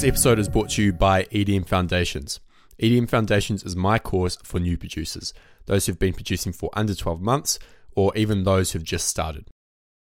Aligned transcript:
This 0.00 0.08
episode 0.08 0.38
is 0.38 0.48
brought 0.48 0.70
to 0.70 0.82
you 0.82 0.94
by 0.94 1.24
EDM 1.24 1.66
Foundations. 1.66 2.40
EDM 2.82 3.06
Foundations 3.06 3.62
is 3.64 3.76
my 3.76 3.98
course 3.98 4.38
for 4.42 4.58
new 4.58 4.78
producers, 4.78 5.34
those 5.66 5.84
who've 5.84 5.98
been 5.98 6.14
producing 6.14 6.54
for 6.54 6.70
under 6.72 6.94
12 6.94 7.20
months, 7.20 7.58
or 7.94 8.10
even 8.16 8.44
those 8.44 8.72
who've 8.72 8.82
just 8.82 9.06
started. 9.06 9.48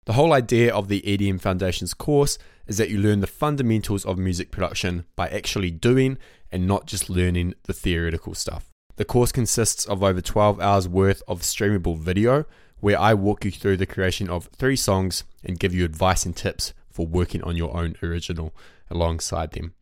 The 0.07 0.13
whole 0.13 0.33
idea 0.33 0.73
of 0.73 0.87
the 0.87 1.03
EDM 1.03 1.41
Foundations 1.41 1.95
course 1.95 2.39
is 2.69 2.77
that 2.77 2.91
you 2.91 2.99
learn 2.99 3.19
the 3.19 3.27
fundamentals 3.27 4.07
of 4.07 4.19
music 4.19 4.53
production 4.53 5.05
by 5.17 5.27
actually 5.31 5.73
doing 5.73 6.17
and 6.53 6.65
not 6.65 6.87
just 6.87 7.11
learning 7.11 7.55
the 7.65 7.73
theoretical 7.73 8.37
stuff. 8.37 8.71
The 8.95 9.05
course 9.05 9.33
consists 9.33 9.85
of 9.85 10.05
over 10.05 10.21
12 10.21 10.61
hours 10.61 10.87
worth 10.87 11.25
of 11.27 11.41
streamable 11.41 11.99
video 11.99 12.45
where 12.79 13.01
I 13.01 13.15
walk 13.15 13.45
you 13.45 13.51
through 13.51 13.79
the 13.79 13.85
creation 13.85 14.31
of 14.31 14.49
three 14.57 14.77
songs 14.77 15.25
and 15.43 15.59
give 15.59 15.75
you 15.75 15.85
advice 15.85 16.25
and 16.25 16.37
tips 16.37 16.73
for 16.89 17.05
working 17.05 17.43
on 17.43 17.57
your 17.57 17.77
own 17.77 17.97
original 18.01 18.55
alongside 18.91 19.51
them. 19.51 19.75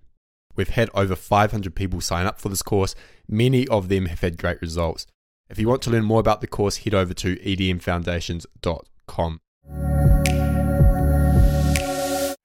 We've 0.57 0.71
had 0.71 0.91
over 0.95 1.15
500 1.15 1.75
people 1.75 2.01
sign 2.01 2.27
up 2.27 2.41
for 2.41 2.49
this 2.49 2.63
course. 2.63 2.95
Many 3.29 3.69
of 3.69 3.89
them 3.89 4.07
have 4.07 4.21
had 4.21 4.39
great 4.39 4.61
results. 4.63 5.07
If 5.51 5.59
you 5.59 5.69
want 5.69 5.83
to 5.83 5.91
learn 5.91 6.05
more 6.05 6.21
about 6.21 6.41
the 6.41 6.47
course, 6.47 6.79
head 6.79 6.95
over 6.95 7.13
to 7.15 7.37
edmfoundations.com. 7.37 9.41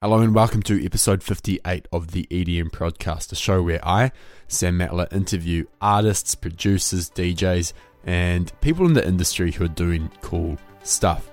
Hello 0.03 0.19
and 0.19 0.35
welcome 0.35 0.63
to 0.63 0.83
episode 0.83 1.23
58 1.23 1.87
of 1.91 2.11
the 2.11 2.27
EDM 2.29 2.71
Podcast, 2.71 3.31
a 3.31 3.35
show 3.35 3.61
where 3.61 3.79
I, 3.87 4.11
Sam 4.47 4.77
Matla, 4.77 5.11
interview 5.13 5.65
artists, 5.79 6.35
producers, 6.35 7.09
DJs, 7.11 7.73
and 8.03 8.51
people 8.61 8.87
in 8.87 8.93
the 8.93 9.07
industry 9.07 9.51
who 9.51 9.65
are 9.65 9.69
doing 9.69 10.11
cool 10.21 10.57
stuff. 10.83 11.29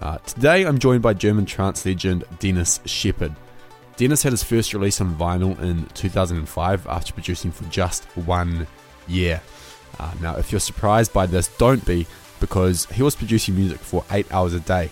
Uh, 0.00 0.18
today 0.18 0.64
I'm 0.64 0.78
joined 0.78 1.02
by 1.02 1.14
German 1.14 1.46
trance 1.46 1.84
legend 1.84 2.24
Dennis 2.38 2.78
Sheperd. 2.84 3.34
Dennis 3.96 4.22
had 4.22 4.32
his 4.32 4.42
first 4.42 4.74
release 4.74 5.00
on 5.00 5.14
vinyl 5.14 5.58
in 5.60 5.86
2005 5.94 6.86
after 6.86 7.12
producing 7.14 7.50
for 7.50 7.64
just 7.64 8.04
one 8.16 8.66
year. 9.08 9.40
Uh, 9.98 10.12
now, 10.20 10.36
if 10.36 10.52
you're 10.52 10.60
surprised 10.60 11.12
by 11.14 11.24
this, 11.24 11.48
don't 11.56 11.84
be, 11.86 12.06
because 12.38 12.84
he 12.86 13.02
was 13.02 13.16
producing 13.16 13.56
music 13.56 13.78
for 13.78 14.04
eight 14.10 14.30
hours 14.32 14.52
a 14.52 14.60
day 14.60 14.90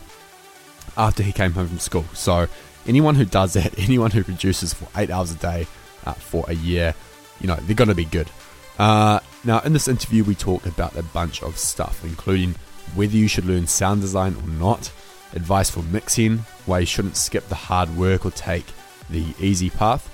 after 0.96 1.22
he 1.22 1.32
came 1.32 1.52
home 1.52 1.68
from 1.68 1.78
school. 1.78 2.06
So, 2.14 2.46
anyone 2.86 3.14
who 3.14 3.26
does 3.26 3.52
that, 3.52 3.78
anyone 3.78 4.10
who 4.10 4.24
produces 4.24 4.72
for 4.72 4.88
eight 4.98 5.10
hours 5.10 5.32
a 5.32 5.36
day 5.36 5.66
uh, 6.06 6.14
for 6.14 6.46
a 6.48 6.54
year, 6.54 6.94
you 7.40 7.46
know, 7.46 7.56
they're 7.56 7.76
going 7.76 7.88
to 7.88 7.94
be 7.94 8.06
good. 8.06 8.30
Uh, 8.78 9.20
now, 9.44 9.60
in 9.60 9.74
this 9.74 9.86
interview, 9.86 10.24
we 10.24 10.34
talk 10.34 10.64
about 10.64 10.96
a 10.96 11.02
bunch 11.02 11.42
of 11.42 11.58
stuff, 11.58 12.02
including 12.04 12.54
whether 12.94 13.16
you 13.16 13.28
should 13.28 13.44
learn 13.44 13.66
sound 13.66 14.00
design 14.00 14.34
or 14.34 14.48
not, 14.48 14.90
advice 15.34 15.68
for 15.68 15.82
mixing, 15.82 16.38
why 16.64 16.78
you 16.78 16.86
shouldn't 16.86 17.16
skip 17.16 17.46
the 17.48 17.54
hard 17.54 17.94
work 17.96 18.24
or 18.24 18.30
take 18.30 18.64
the 19.10 19.24
easy 19.38 19.70
path, 19.70 20.10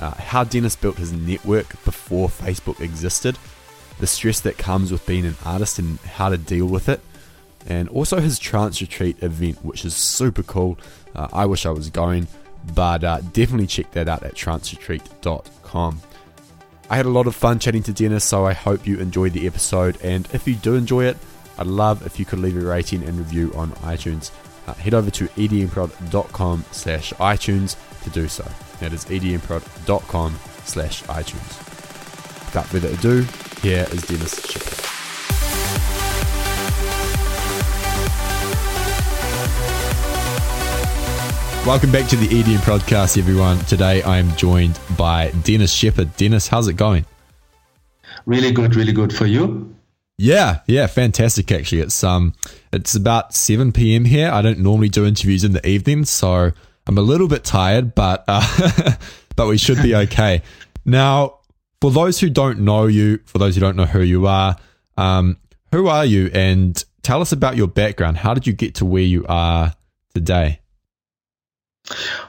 uh, 0.00 0.12
how 0.12 0.44
Dennis 0.44 0.76
built 0.76 0.96
his 0.96 1.12
network 1.12 1.68
before 1.84 2.28
Facebook 2.28 2.80
existed, 2.80 3.38
the 3.98 4.06
stress 4.06 4.40
that 4.40 4.58
comes 4.58 4.90
with 4.90 5.04
being 5.06 5.26
an 5.26 5.36
artist 5.44 5.78
and 5.78 5.98
how 6.00 6.28
to 6.28 6.38
deal 6.38 6.66
with 6.66 6.88
it, 6.88 7.00
and 7.66 7.88
also 7.88 8.20
his 8.20 8.38
trance 8.38 8.80
retreat 8.80 9.22
event, 9.22 9.64
which 9.64 9.84
is 9.84 9.94
super 9.94 10.42
cool. 10.42 10.78
Uh, 11.14 11.28
I 11.32 11.46
wish 11.46 11.66
I 11.66 11.70
was 11.70 11.90
going, 11.90 12.26
but 12.74 13.04
uh, 13.04 13.20
definitely 13.32 13.66
check 13.66 13.90
that 13.92 14.08
out 14.08 14.22
at 14.22 14.34
tranceretreat.com. 14.34 16.00
I 16.88 16.96
had 16.96 17.06
a 17.06 17.10
lot 17.10 17.26
of 17.26 17.36
fun 17.36 17.58
chatting 17.60 17.84
to 17.84 17.92
Dennis, 17.92 18.24
so 18.24 18.46
I 18.46 18.52
hope 18.52 18.86
you 18.86 18.98
enjoyed 18.98 19.32
the 19.32 19.46
episode. 19.46 19.96
And 20.02 20.28
if 20.32 20.48
you 20.48 20.54
do 20.56 20.74
enjoy 20.74 21.04
it, 21.04 21.16
I'd 21.56 21.68
love 21.68 22.04
if 22.04 22.18
you 22.18 22.24
could 22.24 22.40
leave 22.40 22.56
a 22.56 22.60
rating 22.60 23.04
and 23.04 23.16
review 23.16 23.52
on 23.54 23.70
iTunes. 23.82 24.32
Head 24.74 24.94
over 24.94 25.10
to 25.10 25.26
edmprod.com 25.28 26.64
slash 26.70 27.12
iTunes 27.14 27.76
to 28.02 28.10
do 28.10 28.28
so. 28.28 28.44
That 28.80 28.92
is 28.92 29.04
edmprod.com 29.06 30.38
slash 30.64 31.02
iTunes. 31.04 31.58
Without 32.46 32.66
further 32.66 32.88
ado, 32.88 33.26
here 33.62 33.86
is 33.92 34.02
Dennis 34.02 34.34
Sheperd. 34.40 34.80
Welcome 41.66 41.92
back 41.92 42.08
to 42.08 42.16
the 42.16 42.26
EDM 42.26 42.56
podcast, 42.58 43.18
everyone. 43.18 43.58
Today 43.66 44.02
I 44.02 44.18
am 44.18 44.34
joined 44.34 44.80
by 44.96 45.30
Dennis 45.44 45.76
Sheperd. 45.76 46.16
Dennis, 46.16 46.48
how's 46.48 46.68
it 46.68 46.72
going? 46.72 47.04
Really 48.24 48.50
good, 48.50 48.74
really 48.74 48.92
good 48.92 49.14
for 49.14 49.26
you. 49.26 49.76
Yeah, 50.22 50.60
yeah, 50.66 50.86
fantastic. 50.86 51.50
Actually, 51.50 51.80
it's 51.80 52.04
um, 52.04 52.34
it's 52.74 52.94
about 52.94 53.34
seven 53.34 53.72
p.m. 53.72 54.04
here. 54.04 54.30
I 54.30 54.42
don't 54.42 54.58
normally 54.58 54.90
do 54.90 55.06
interviews 55.06 55.44
in 55.44 55.52
the 55.52 55.66
evening, 55.66 56.04
so 56.04 56.52
I'm 56.86 56.98
a 56.98 57.00
little 57.00 57.26
bit 57.26 57.42
tired, 57.42 57.94
but 57.94 58.24
uh, 58.28 58.96
but 59.36 59.48
we 59.48 59.56
should 59.56 59.82
be 59.82 59.94
okay. 60.04 60.42
now, 60.84 61.38
for 61.80 61.90
those 61.90 62.20
who 62.20 62.28
don't 62.28 62.60
know 62.60 62.86
you, 62.86 63.20
for 63.24 63.38
those 63.38 63.54
who 63.54 63.62
don't 63.62 63.76
know 63.76 63.86
who 63.86 64.02
you 64.02 64.26
are, 64.26 64.58
um, 64.98 65.38
who 65.72 65.88
are 65.88 66.04
you, 66.04 66.30
and 66.34 66.84
tell 67.00 67.22
us 67.22 67.32
about 67.32 67.56
your 67.56 67.68
background. 67.68 68.18
How 68.18 68.34
did 68.34 68.46
you 68.46 68.52
get 68.52 68.74
to 68.74 68.84
where 68.84 69.02
you 69.02 69.24
are 69.26 69.72
today? 70.14 70.60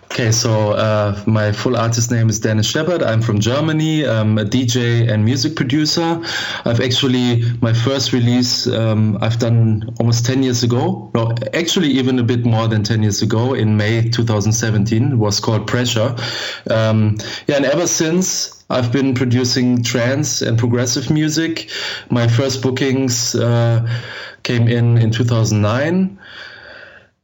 Okay, 0.05 0.31
so 0.31 0.71
uh, 0.71 1.17
my 1.25 1.51
full 1.53 1.77
artist 1.77 2.11
name 2.11 2.29
is 2.29 2.39
Dennis 2.39 2.71
Sheperd. 2.71 3.01
I'm 3.01 3.21
from 3.21 3.39
Germany. 3.39 4.05
I'm 4.05 4.37
a 4.37 4.43
DJ 4.43 5.09
and 5.09 5.23
music 5.23 5.55
producer. 5.55 6.21
I've 6.65 6.81
actually, 6.81 7.43
my 7.61 7.71
first 7.71 8.11
release 8.11 8.67
um, 8.67 9.17
I've 9.21 9.39
done 9.39 9.95
almost 9.99 10.25
10 10.25 10.43
years 10.43 10.63
ago. 10.63 11.09
No, 11.13 11.33
actually, 11.53 11.89
even 11.91 12.19
a 12.19 12.23
bit 12.23 12.45
more 12.45 12.67
than 12.67 12.83
10 12.83 13.03
years 13.03 13.21
ago 13.21 13.53
in 13.53 13.77
May 13.77 14.09
2017. 14.09 15.17
Was 15.17 15.39
called 15.39 15.65
Pressure. 15.65 16.15
Um, 16.69 17.17
yeah, 17.47 17.55
and 17.55 17.65
ever 17.65 17.87
since, 17.87 18.61
I've 18.69 18.91
been 18.91 19.13
producing 19.13 19.83
trance 19.83 20.41
and 20.41 20.57
progressive 20.57 21.09
music. 21.09 21.69
My 22.09 22.27
first 22.27 22.61
bookings 22.61 23.35
uh, 23.35 23.87
came 24.43 24.67
in 24.67 24.97
in 24.97 25.11
2009. 25.11 26.17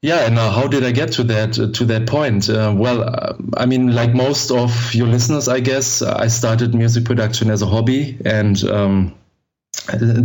Yeah, 0.01 0.27
and 0.27 0.37
uh, 0.37 0.51
how 0.51 0.67
did 0.67 0.83
I 0.83 0.91
get 0.91 1.13
to 1.13 1.23
that 1.23 1.57
uh, 1.57 1.71
to 1.71 1.85
that 1.85 2.07
point? 2.07 2.49
Uh, 2.49 2.73
well, 2.75 3.01
uh, 3.03 3.33
I 3.55 3.65
mean, 3.65 3.95
like 3.95 4.13
most 4.13 4.51
of 4.51 4.93
your 4.93 5.07
listeners, 5.07 5.47
I 5.47 5.59
guess 5.59 6.03
I 6.03 6.27
started 6.27 6.75
music 6.75 7.05
production 7.05 7.49
as 7.49 7.63
a 7.63 7.65
hobby, 7.65 8.17
and 8.23 8.63
um, 8.65 9.15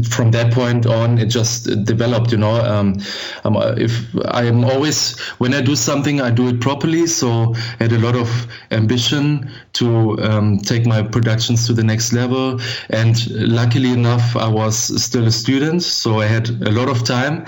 from 0.09 0.31
that 0.33 0.53
point 0.53 0.87
on, 0.87 1.19
it 1.19 1.27
just 1.27 1.85
developed. 1.85 2.33
You 2.33 2.39
know, 2.39 2.55
um, 2.55 2.99
um, 3.45 3.57
if 3.79 4.07
I 4.27 4.45
am 4.45 4.65
always 4.65 5.19
when 5.39 5.55
I 5.55 5.61
do 5.61 5.77
something, 5.77 6.21
I 6.21 6.31
do 6.31 6.49
it 6.49 6.61
properly. 6.61 7.07
So 7.07 7.55
I 7.55 7.85
had 7.85 7.93
a 7.93 7.99
lot 7.99 8.17
of 8.17 8.29
ambition 8.71 9.51
to 9.75 10.19
um, 10.21 10.59
take 10.59 10.87
my 10.87 11.03
productions 11.03 11.67
to 11.67 11.73
the 11.73 11.85
next 11.85 12.13
level. 12.13 12.61
And 12.91 13.15
luckily 13.31 13.93
enough, 13.93 14.37
I 14.37 14.49
was 14.49 15.03
still 15.03 15.27
a 15.27 15.33
student, 15.33 15.83
so 15.83 16.21
I 16.21 16.27
had 16.27 16.49
a 16.49 16.71
lot 16.71 16.89
of 16.89 17.05
time. 17.05 17.47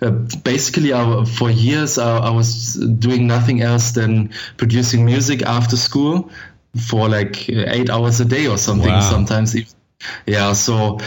Uh, 0.00 0.10
basically, 0.44 0.92
I, 0.92 1.24
for 1.24 1.50
years, 1.50 1.98
I, 1.98 2.18
I 2.18 2.30
was 2.30 2.74
doing 2.74 3.26
nothing 3.26 3.62
else 3.62 3.92
than 3.92 4.30
producing 4.56 5.04
music 5.04 5.42
after 5.42 5.76
school 5.76 6.30
for 6.88 7.08
like 7.08 7.48
eight 7.48 7.90
hours 7.90 8.20
a 8.20 8.24
day 8.24 8.46
or 8.46 8.58
something. 8.58 8.88
Wow. 8.88 9.00
Sometimes 9.00 9.54
yeah, 10.26 10.52
so 10.52 10.98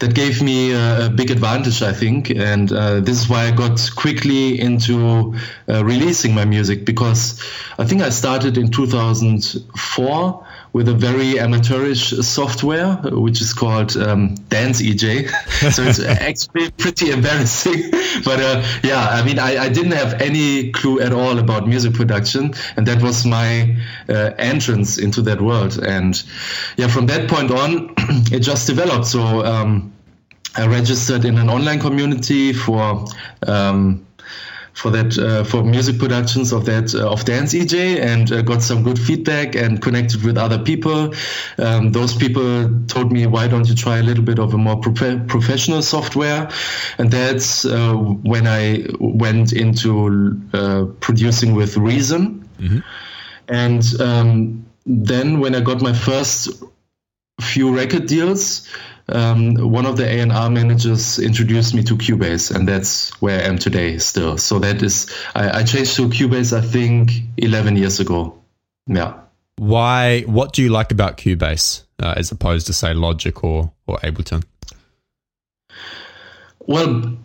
that 0.00 0.14
gave 0.14 0.42
me 0.42 0.72
a, 0.72 1.08
big 1.08 1.30
advantage, 1.30 1.82
I 1.82 1.92
think, 1.92 2.30
and 2.30 2.72
uh, 2.72 3.00
this 3.00 3.20
is 3.20 3.28
why 3.28 3.46
I 3.46 3.50
got 3.50 3.80
quickly 3.96 4.60
into 4.60 5.34
uh, 5.68 5.84
releasing 5.84 6.34
my 6.34 6.44
music 6.44 6.84
because 6.84 7.42
I 7.78 7.84
think 7.84 8.02
I 8.02 8.10
started 8.10 8.58
in 8.58 8.70
2004 8.70 10.46
with 10.72 10.88
a 10.88 10.94
very 10.94 11.38
amateurish 11.38 12.10
software, 12.10 12.96
which 13.04 13.40
is 13.42 13.52
called 13.52 13.94
um, 13.96 14.34
Dance 14.48 14.80
eJay. 14.80 15.28
so 15.70 15.82
it's 15.82 16.00
actually 16.00 16.70
pretty 16.70 17.10
embarrassing. 17.10 17.90
but 18.24 18.40
uh, 18.40 18.64
yeah, 18.82 19.06
I 19.10 19.24
mean, 19.24 19.38
I, 19.38 19.64
I, 19.64 19.68
didn't 19.68 19.92
have 19.92 20.20
any 20.22 20.72
clue 20.72 21.00
at 21.00 21.12
all 21.12 21.38
about 21.38 21.68
music 21.68 21.92
production, 21.92 22.54
and 22.76 22.86
that 22.86 23.02
was 23.02 23.26
my 23.26 23.76
uh, 24.08 24.30
entrance 24.38 24.96
into 24.96 25.20
that 25.22 25.42
world. 25.42 25.78
And 25.78 26.20
yeah, 26.76 26.88
from 26.88 27.06
that 27.06 27.28
point 27.28 27.50
on, 27.50 27.94
it 28.32 28.40
just 28.40 28.66
developed. 28.66 29.06
So 29.06 29.44
um, 29.44 29.92
I 30.56 30.66
registered 30.66 31.26
in 31.26 31.36
an 31.36 31.50
online 31.50 31.80
community 31.80 32.52
for. 32.52 33.06
Um, 33.46 34.06
for 34.74 34.90
that 34.90 35.18
uh, 35.18 35.44
for 35.44 35.62
music 35.62 35.98
productions 35.98 36.52
of 36.52 36.64
that 36.64 36.94
uh, 36.94 37.10
of 37.10 37.24
Dance 37.24 37.54
eJay 37.54 38.00
and 38.00 38.32
uh, 38.32 38.42
got 38.42 38.62
some 38.62 38.82
good 38.82 38.98
feedback 38.98 39.54
and 39.54 39.82
connected 39.82 40.24
with 40.24 40.38
other 40.38 40.58
people. 40.58 41.14
Um, 41.58 41.92
those 41.92 42.14
people 42.16 42.70
told 42.86 43.12
me, 43.12 43.26
why 43.26 43.48
don't 43.48 43.68
you 43.68 43.74
try 43.74 43.98
a 43.98 44.02
little 44.02 44.24
bit 44.24 44.38
of 44.38 44.54
a 44.54 44.58
more 44.58 44.80
pro- 44.80 45.20
professional 45.26 45.82
software? 45.82 46.50
And 46.98 47.10
that's 47.10 47.64
uh, 47.64 47.94
when 47.94 48.46
I 48.46 48.86
went 48.98 49.52
into 49.52 50.40
uh, 50.52 50.86
producing 51.00 51.54
with 51.54 51.76
Reason. 51.76 52.48
Mm-hmm. 52.58 52.78
And 53.48 54.00
um, 54.00 54.66
then 54.86 55.40
when 55.40 55.54
I 55.54 55.60
got 55.60 55.82
my 55.82 55.92
first 55.92 56.62
few 57.40 57.74
record 57.74 58.06
deals, 58.06 58.68
um, 59.12 59.54
one 59.70 59.86
of 59.86 59.96
the 59.96 60.06
A&R 60.06 60.50
managers 60.50 61.18
introduced 61.18 61.74
me 61.74 61.82
to 61.84 61.96
Cubase, 61.96 62.54
and 62.54 62.66
that's 62.66 63.10
where 63.20 63.40
I 63.40 63.44
am 63.44 63.58
today 63.58 63.98
still. 63.98 64.38
So 64.38 64.58
that 64.60 64.82
is, 64.82 65.12
I, 65.34 65.60
I 65.60 65.62
changed 65.64 65.96
to 65.96 66.08
Cubase, 66.08 66.56
I 66.56 66.60
think, 66.60 67.12
11 67.36 67.76
years 67.76 68.00
ago. 68.00 68.42
Yeah. 68.86 69.20
Why? 69.56 70.22
What 70.22 70.52
do 70.52 70.62
you 70.62 70.70
like 70.70 70.92
about 70.92 71.18
Cubase 71.18 71.84
uh, 72.02 72.14
as 72.16 72.32
opposed 72.32 72.66
to 72.66 72.72
say 72.72 72.94
Logic 72.94 73.44
or 73.44 73.72
or 73.86 73.98
Ableton? 73.98 74.44
Well, 76.66 77.16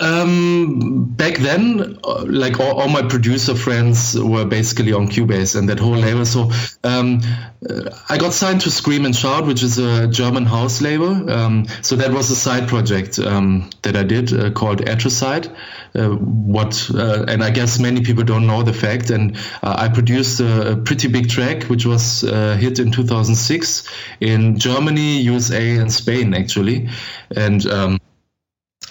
um, 0.00 1.04
back 1.04 1.36
then, 1.36 1.98
uh, 2.04 2.24
like 2.26 2.60
all, 2.60 2.80
all, 2.80 2.88
my 2.88 3.02
producer 3.02 3.54
friends 3.54 4.18
were 4.18 4.44
basically 4.44 4.92
on 4.92 5.08
Cubase 5.08 5.56
and 5.56 5.68
that 5.68 5.78
whole 5.78 5.96
label. 5.96 6.24
So 6.24 6.50
um, 6.82 7.20
uh, 7.68 7.90
I 8.08 8.18
got 8.18 8.32
signed 8.32 8.62
to 8.62 8.70
Scream 8.70 9.04
and 9.04 9.14
Shout, 9.14 9.46
which 9.46 9.62
is 9.62 9.78
a 9.78 10.06
German 10.06 10.46
house 10.46 10.80
label. 10.80 11.30
Um, 11.30 11.66
so 11.82 11.96
that 11.96 12.12
was 12.12 12.30
a 12.30 12.36
side 12.36 12.68
project 12.68 13.18
um, 13.18 13.70
that 13.82 13.96
I 13.96 14.02
did 14.02 14.32
uh, 14.32 14.50
called 14.50 14.80
Atrocide. 14.80 15.54
Uh, 15.94 16.08
what 16.10 16.90
uh, 16.92 17.24
and 17.28 17.44
I 17.44 17.50
guess 17.50 17.78
many 17.78 18.02
people 18.02 18.24
don't 18.24 18.46
know 18.46 18.62
the 18.62 18.72
fact. 18.72 19.10
And 19.10 19.36
uh, 19.62 19.76
I 19.78 19.88
produced 19.88 20.40
a, 20.40 20.72
a, 20.72 20.76
pretty 20.76 21.08
big 21.08 21.28
track, 21.28 21.64
which 21.64 21.86
was 21.86 22.22
hit 22.22 22.78
in 22.78 22.90
2006 22.90 23.88
in 24.20 24.58
Germany, 24.58 25.20
USA, 25.20 25.76
and 25.76 25.92
Spain 25.92 26.34
actually. 26.34 26.88
And 27.36 27.64
um, 27.66 28.00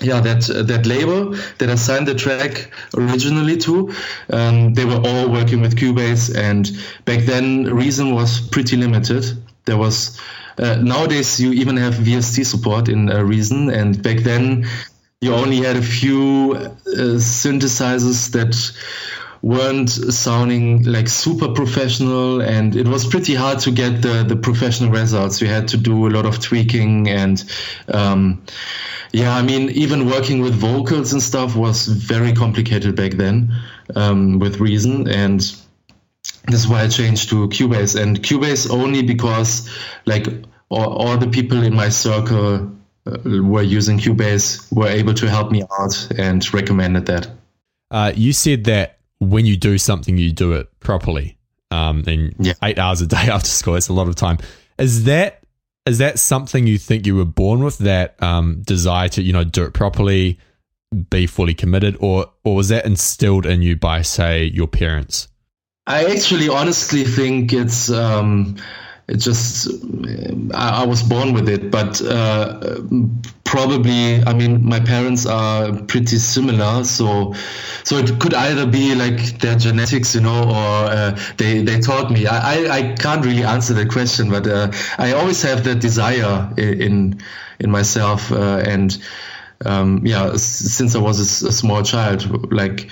yeah, 0.03 0.19
that 0.19 0.41
that 0.67 0.85
label 0.85 1.31
that 1.57 1.69
I 1.69 1.75
signed 1.75 2.07
the 2.07 2.15
track 2.15 2.71
originally 2.95 3.57
to, 3.57 3.93
um, 4.29 4.73
they 4.73 4.85
were 4.85 5.01
all 5.03 5.29
working 5.29 5.61
with 5.61 5.75
Cubase, 5.75 6.35
and 6.35 6.69
back 7.05 7.21
then 7.25 7.65
Reason 7.65 8.13
was 8.13 8.41
pretty 8.41 8.77
limited. 8.77 9.25
There 9.65 9.77
was 9.77 10.19
uh, 10.57 10.75
nowadays 10.75 11.39
you 11.39 11.53
even 11.53 11.77
have 11.77 11.95
VST 11.95 12.45
support 12.45 12.89
in 12.89 13.09
uh, 13.09 13.23
Reason, 13.23 13.69
and 13.69 14.01
back 14.03 14.19
then 14.19 14.67
you 15.21 15.33
only 15.33 15.57
had 15.57 15.77
a 15.77 15.81
few 15.81 16.53
uh, 16.53 17.17
synthesizers 17.17 18.31
that 18.31 18.53
weren't 19.43 19.89
sounding 19.89 20.83
like 20.83 21.07
super 21.07 21.49
professional 21.49 22.41
and 22.41 22.75
it 22.77 22.87
was 22.87 23.05
pretty 23.05 23.35
hard 23.35 23.59
to 23.59 23.71
get 23.71 24.01
the, 24.01 24.23
the 24.23 24.37
professional 24.37 24.89
results. 24.89 25.41
we 25.41 25.47
had 25.47 25.67
to 25.67 25.77
do 25.77 26.07
a 26.07 26.09
lot 26.09 26.25
of 26.25 26.39
tweaking 26.39 27.09
and 27.09 27.43
um, 27.93 28.41
yeah, 29.13 29.35
I 29.35 29.43
mean, 29.43 29.69
even 29.69 30.09
working 30.09 30.41
with 30.41 30.55
vocals 30.55 31.13
and 31.13 31.21
stuff 31.21 31.55
was 31.55 31.85
very 31.85 32.33
complicated 32.33 32.95
back 32.95 33.11
then 33.11 33.53
um, 33.95 34.39
with 34.39 34.59
Reason. 34.59 35.07
And 35.07 35.39
this 35.39 36.61
is 36.61 36.67
why 36.67 36.81
I 36.81 36.87
changed 36.87 37.29
to 37.29 37.47
Cubase. 37.49 38.01
And 38.01 38.19
Cubase 38.23 38.71
only 38.71 39.03
because, 39.03 39.69
like, 40.07 40.25
all, 40.69 40.93
all 40.93 41.17
the 41.17 41.27
people 41.27 41.61
in 41.61 41.75
my 41.75 41.89
circle 41.89 42.71
uh, 43.05 43.17
were 43.23 43.61
using 43.61 43.99
Cubase 43.99 44.73
were 44.73 44.87
able 44.87 45.13
to 45.13 45.29
help 45.29 45.51
me 45.51 45.63
out 45.79 46.11
and 46.17 46.51
recommended 46.51 47.05
that. 47.05 47.27
Uh, 47.91 48.11
you 48.15 48.33
said 48.33 48.63
that 48.63 48.97
when 49.29 49.45
you 49.45 49.57
do 49.57 49.77
something, 49.77 50.17
you 50.17 50.31
do 50.31 50.53
it 50.53 50.67
properly. 50.79 51.37
Um, 51.71 52.03
and 52.05 52.35
yeah. 52.39 52.53
eight 52.61 52.77
hours 52.77 53.01
a 53.01 53.07
day 53.07 53.17
after 53.31 53.49
school, 53.49 53.75
it's 53.75 53.89
a 53.89 53.93
lot 53.93 54.07
of 54.07 54.15
time. 54.15 54.37
Is 54.77 55.05
that 55.05 55.43
is 55.85 55.97
that 55.97 56.17
something 56.19 56.65
you 56.65 56.77
think 56.77 57.05
you 57.05 57.15
were 57.15 57.25
born 57.25 57.63
with 57.63 57.77
that 57.79 58.21
um, 58.23 58.61
desire 58.61 59.09
to 59.09 59.21
you 59.21 59.33
know 59.33 59.43
do 59.43 59.63
it 59.63 59.73
properly 59.73 60.39
be 61.09 61.25
fully 61.25 61.53
committed 61.53 61.97
or 61.99 62.27
or 62.43 62.55
was 62.55 62.69
that 62.69 62.85
instilled 62.85 63.45
in 63.45 63.61
you 63.61 63.75
by 63.75 64.01
say 64.01 64.45
your 64.45 64.67
parents 64.67 65.27
i 65.87 66.05
actually 66.05 66.47
honestly 66.47 67.03
think 67.03 67.51
it's 67.51 67.89
um, 67.89 68.55
it 69.07 69.17
just 69.17 69.67
I, 70.53 70.83
I, 70.83 70.85
was 70.85 71.03
born 71.03 71.33
with 71.33 71.49
it 71.49 71.71
but 71.71 72.01
uh, 72.01 72.79
probably 73.43 74.23
i 74.23 74.33
mean 74.33 74.65
my 74.65 74.79
parents 74.79 75.25
are 75.25 75.73
pretty 75.83 76.17
similar 76.17 76.83
so 76.83 77.33
so 77.83 77.97
it 77.97 78.19
could 78.19 78.33
either 78.33 78.65
be 78.65 78.95
like 78.95 79.39
their 79.39 79.57
genetics 79.57 80.15
you 80.15 80.21
know 80.21 80.43
or 80.43 80.85
uh, 80.89 81.19
they 81.37 81.61
they 81.61 81.79
taught 81.79 82.11
me. 82.11 82.27
I, 82.27 82.77
I 82.77 82.93
can't 82.93 83.25
really 83.25 83.43
answer 83.43 83.73
that 83.73 83.89
question 83.89 84.29
but 84.29 84.47
uh, 84.47 84.71
i 84.97 85.11
always 85.11 85.41
have 85.41 85.63
that 85.65 85.79
desire 85.79 86.51
in 86.57 87.19
in 87.59 87.71
myself 87.71 88.31
uh, 88.31 88.63
and 88.65 88.97
um, 89.65 90.05
yeah 90.05 90.35
since 90.37 90.95
i 90.95 90.99
was 90.99 91.19
a, 91.19 91.49
a 91.49 91.51
small 91.51 91.83
child 91.83 92.51
like 92.53 92.89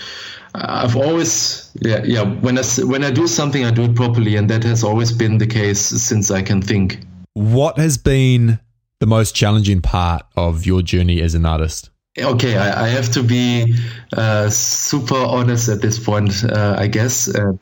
I've 0.54 0.96
always, 0.96 1.72
yeah, 1.82 2.04
yeah. 2.04 2.24
When 2.24 2.58
I 2.58 2.64
when 2.84 3.04
I 3.04 3.12
do 3.12 3.28
something, 3.28 3.64
I 3.64 3.72
do 3.72 3.84
it 3.84 3.96
properly, 3.96 4.36
and 4.36 4.50
that 4.50 4.64
has 4.64 4.84
always 4.84 5.12
been 5.12 5.38
the 5.38 5.48
case 5.48 5.80
since 5.80 6.30
I 6.30 6.42
can 6.42 6.62
think. 6.62 7.00
What 7.34 7.78
has 7.78 7.98
been 7.98 8.60
the 9.00 9.06
most 9.06 9.34
challenging 9.34 9.82
part 9.82 10.24
of 10.36 10.66
your 10.66 10.82
journey 10.82 11.22
as 11.22 11.36
an 11.36 11.46
artist? 11.46 11.90
Okay, 12.20 12.58
I, 12.58 12.86
I 12.86 12.88
have 12.90 13.12
to 13.14 13.24
be 13.24 13.78
uh, 14.18 14.50
super 14.50 15.16
honest 15.16 15.70
at 15.70 15.82
this 15.82 15.98
point, 15.98 16.44
uh, 16.44 16.76
I 16.78 16.88
guess. 16.88 17.34
Uh, 17.34 17.54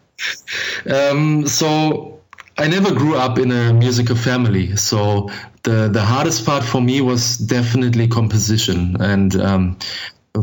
um, 0.91 1.47
so 1.47 2.19
I 2.57 2.67
never 2.67 2.93
grew 2.93 3.15
up 3.15 3.37
in 3.37 3.51
a 3.51 3.71
musical 3.73 4.15
family, 4.15 4.75
so 4.75 5.29
the 5.63 5.89
the 5.89 6.01
hardest 6.01 6.45
part 6.45 6.63
for 6.63 6.81
me 6.81 7.01
was 7.01 7.37
definitely 7.37 8.07
composition, 8.07 8.97
and 8.99 9.35
um, 9.35 9.77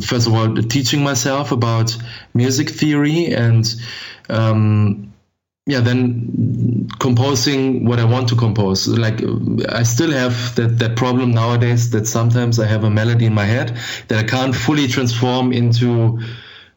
first 0.02 0.26
of 0.26 0.34
all 0.34 0.54
teaching 0.54 1.02
myself 1.02 1.52
about 1.52 1.96
music 2.34 2.70
theory 2.70 3.26
and 3.26 3.74
um, 4.28 5.12
yeah 5.66 5.80
then 5.80 6.88
composing 6.98 7.84
what 7.84 7.98
i 7.98 8.04
want 8.04 8.28
to 8.28 8.36
compose. 8.36 8.86
Like 8.88 9.22
i 9.68 9.82
still 9.82 10.10
have 10.10 10.54
that, 10.56 10.78
that 10.78 10.96
problem 10.96 11.32
nowadays 11.32 11.90
that 11.90 12.06
sometimes 12.06 12.58
i 12.58 12.66
have 12.66 12.84
a 12.84 12.90
melody 12.90 13.26
in 13.26 13.34
my 13.34 13.44
head 13.44 13.76
that 14.08 14.18
i 14.18 14.26
can't 14.26 14.54
fully 14.54 14.88
transform 14.88 15.52
into 15.52 16.20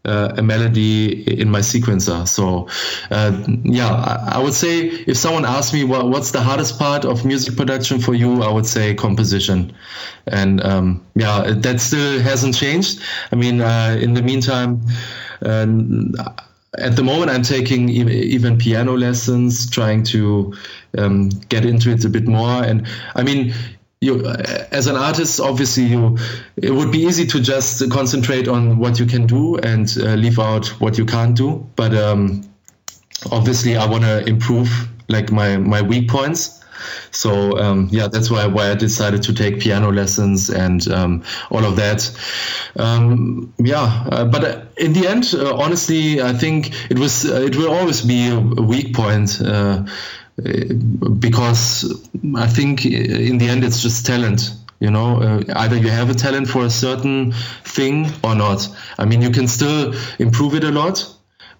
uh, 0.05 0.33
a 0.37 0.41
melody 0.41 1.23
in 1.39 1.49
my 1.49 1.59
sequencer. 1.59 2.27
So, 2.27 2.67
uh, 3.11 3.43
yeah, 3.63 3.89
I, 3.89 4.37
I, 4.37 4.43
would 4.43 4.53
say 4.53 4.87
if 4.87 5.17
someone 5.17 5.45
asked 5.45 5.73
me 5.73 5.83
what, 5.83 6.07
what's 6.07 6.31
the 6.31 6.41
hardest 6.41 6.79
part 6.79 7.03
of 7.05 7.25
music 7.25 7.57
production 7.57 7.99
for 7.99 8.13
you, 8.13 8.41
I 8.41 8.51
would 8.51 8.65
say 8.65 8.95
composition. 8.95 9.73
And 10.25 10.63
um, 10.63 11.05
yeah, 11.15 11.53
that 11.53 11.81
still 11.81 12.19
hasn't 12.21 12.55
changed. 12.55 13.01
I 13.31 13.35
mean, 13.35 13.61
uh, 13.61 13.97
in 13.99 14.13
the 14.13 14.21
meantime, 14.21 14.81
uh, 15.41 15.67
at 16.77 16.95
the 16.95 17.03
moment, 17.03 17.31
I'm 17.31 17.41
taking 17.41 17.89
even 17.89 18.57
piano 18.57 18.95
lessons, 18.95 19.69
trying 19.69 20.03
to 20.03 20.53
um, 20.97 21.29
get 21.49 21.65
into 21.65 21.91
it 21.91 22.05
a 22.05 22.09
bit 22.09 22.27
more. 22.27 22.63
And 22.63 22.87
I 23.15 23.23
mean, 23.23 23.53
you 24.01 24.25
as 24.71 24.87
an 24.87 24.95
artist 24.95 25.41
obviously 25.41 25.83
you 25.83 26.17
it 26.55 26.71
would 26.71 26.89
be 26.89 26.99
easy 26.99 27.25
to 27.25 27.41
just 27.41 27.89
concentrate 27.91 28.47
on 28.47 28.77
what 28.77 28.97
you 28.97 29.05
can 29.05 29.27
do 29.27 29.57
and 29.57 29.97
uh, 29.99 30.13
leave 30.13 30.39
out 30.39 30.67
what 30.79 30.97
you 30.97 31.05
can't 31.05 31.35
do. 31.35 31.67
But 31.75 31.93
um, 31.93 32.49
obviously 33.31 33.75
i 33.75 33.85
want 33.85 34.05
to 34.05 34.25
improve 34.25 34.69
like 35.09 35.31
my 35.31 35.57
my 35.57 35.81
weak 35.81 36.09
points. 36.09 36.63
So 37.11 37.57
um, 37.59 37.89
yeah 37.91 38.07
that's 38.07 38.31
why 38.31 38.47
why 38.47 38.71
i 38.71 38.75
decided 38.75 39.21
to 39.23 39.33
take 39.33 39.59
piano 39.59 39.91
lessons 39.91 40.49
and 40.49 40.87
um, 40.87 41.23
all 41.51 41.65
of 41.65 41.75
that. 41.75 42.09
Um, 42.77 43.53
yeah 43.57 44.05
uh, 44.09 44.23
but 44.23 44.69
in 44.77 44.93
the 44.93 45.07
end 45.09 45.33
uh, 45.33 45.57
honestly 45.57 46.21
i 46.21 46.31
think 46.31 46.89
it 46.89 46.97
was 46.97 47.25
uh, 47.25 47.41
it 47.41 47.57
will 47.57 47.73
always 47.73 48.01
be 48.01 48.29
a 48.29 48.39
weak 48.39 48.95
point 48.95 49.41
uh, 49.41 49.83
because 51.19 52.01
I 52.35 52.47
think 52.47 52.85
in 52.85 53.37
the 53.37 53.47
end 53.47 53.63
it's 53.63 53.81
just 53.81 54.05
talent. 54.05 54.51
You 54.79 54.91
know, 54.91 55.21
uh, 55.21 55.43
either 55.57 55.75
you 55.75 55.89
have 55.89 56.09
a 56.09 56.13
talent 56.13 56.47
for 56.47 56.63
a 56.63 56.69
certain 56.69 57.33
thing 57.65 58.07
or 58.23 58.33
not. 58.33 58.65
I 58.97 59.03
mean, 59.03 59.21
you 59.21 59.29
can 59.29 59.47
still 59.49 59.93
improve 60.19 60.55
it 60.55 60.63
a 60.63 60.71
lot, 60.71 61.05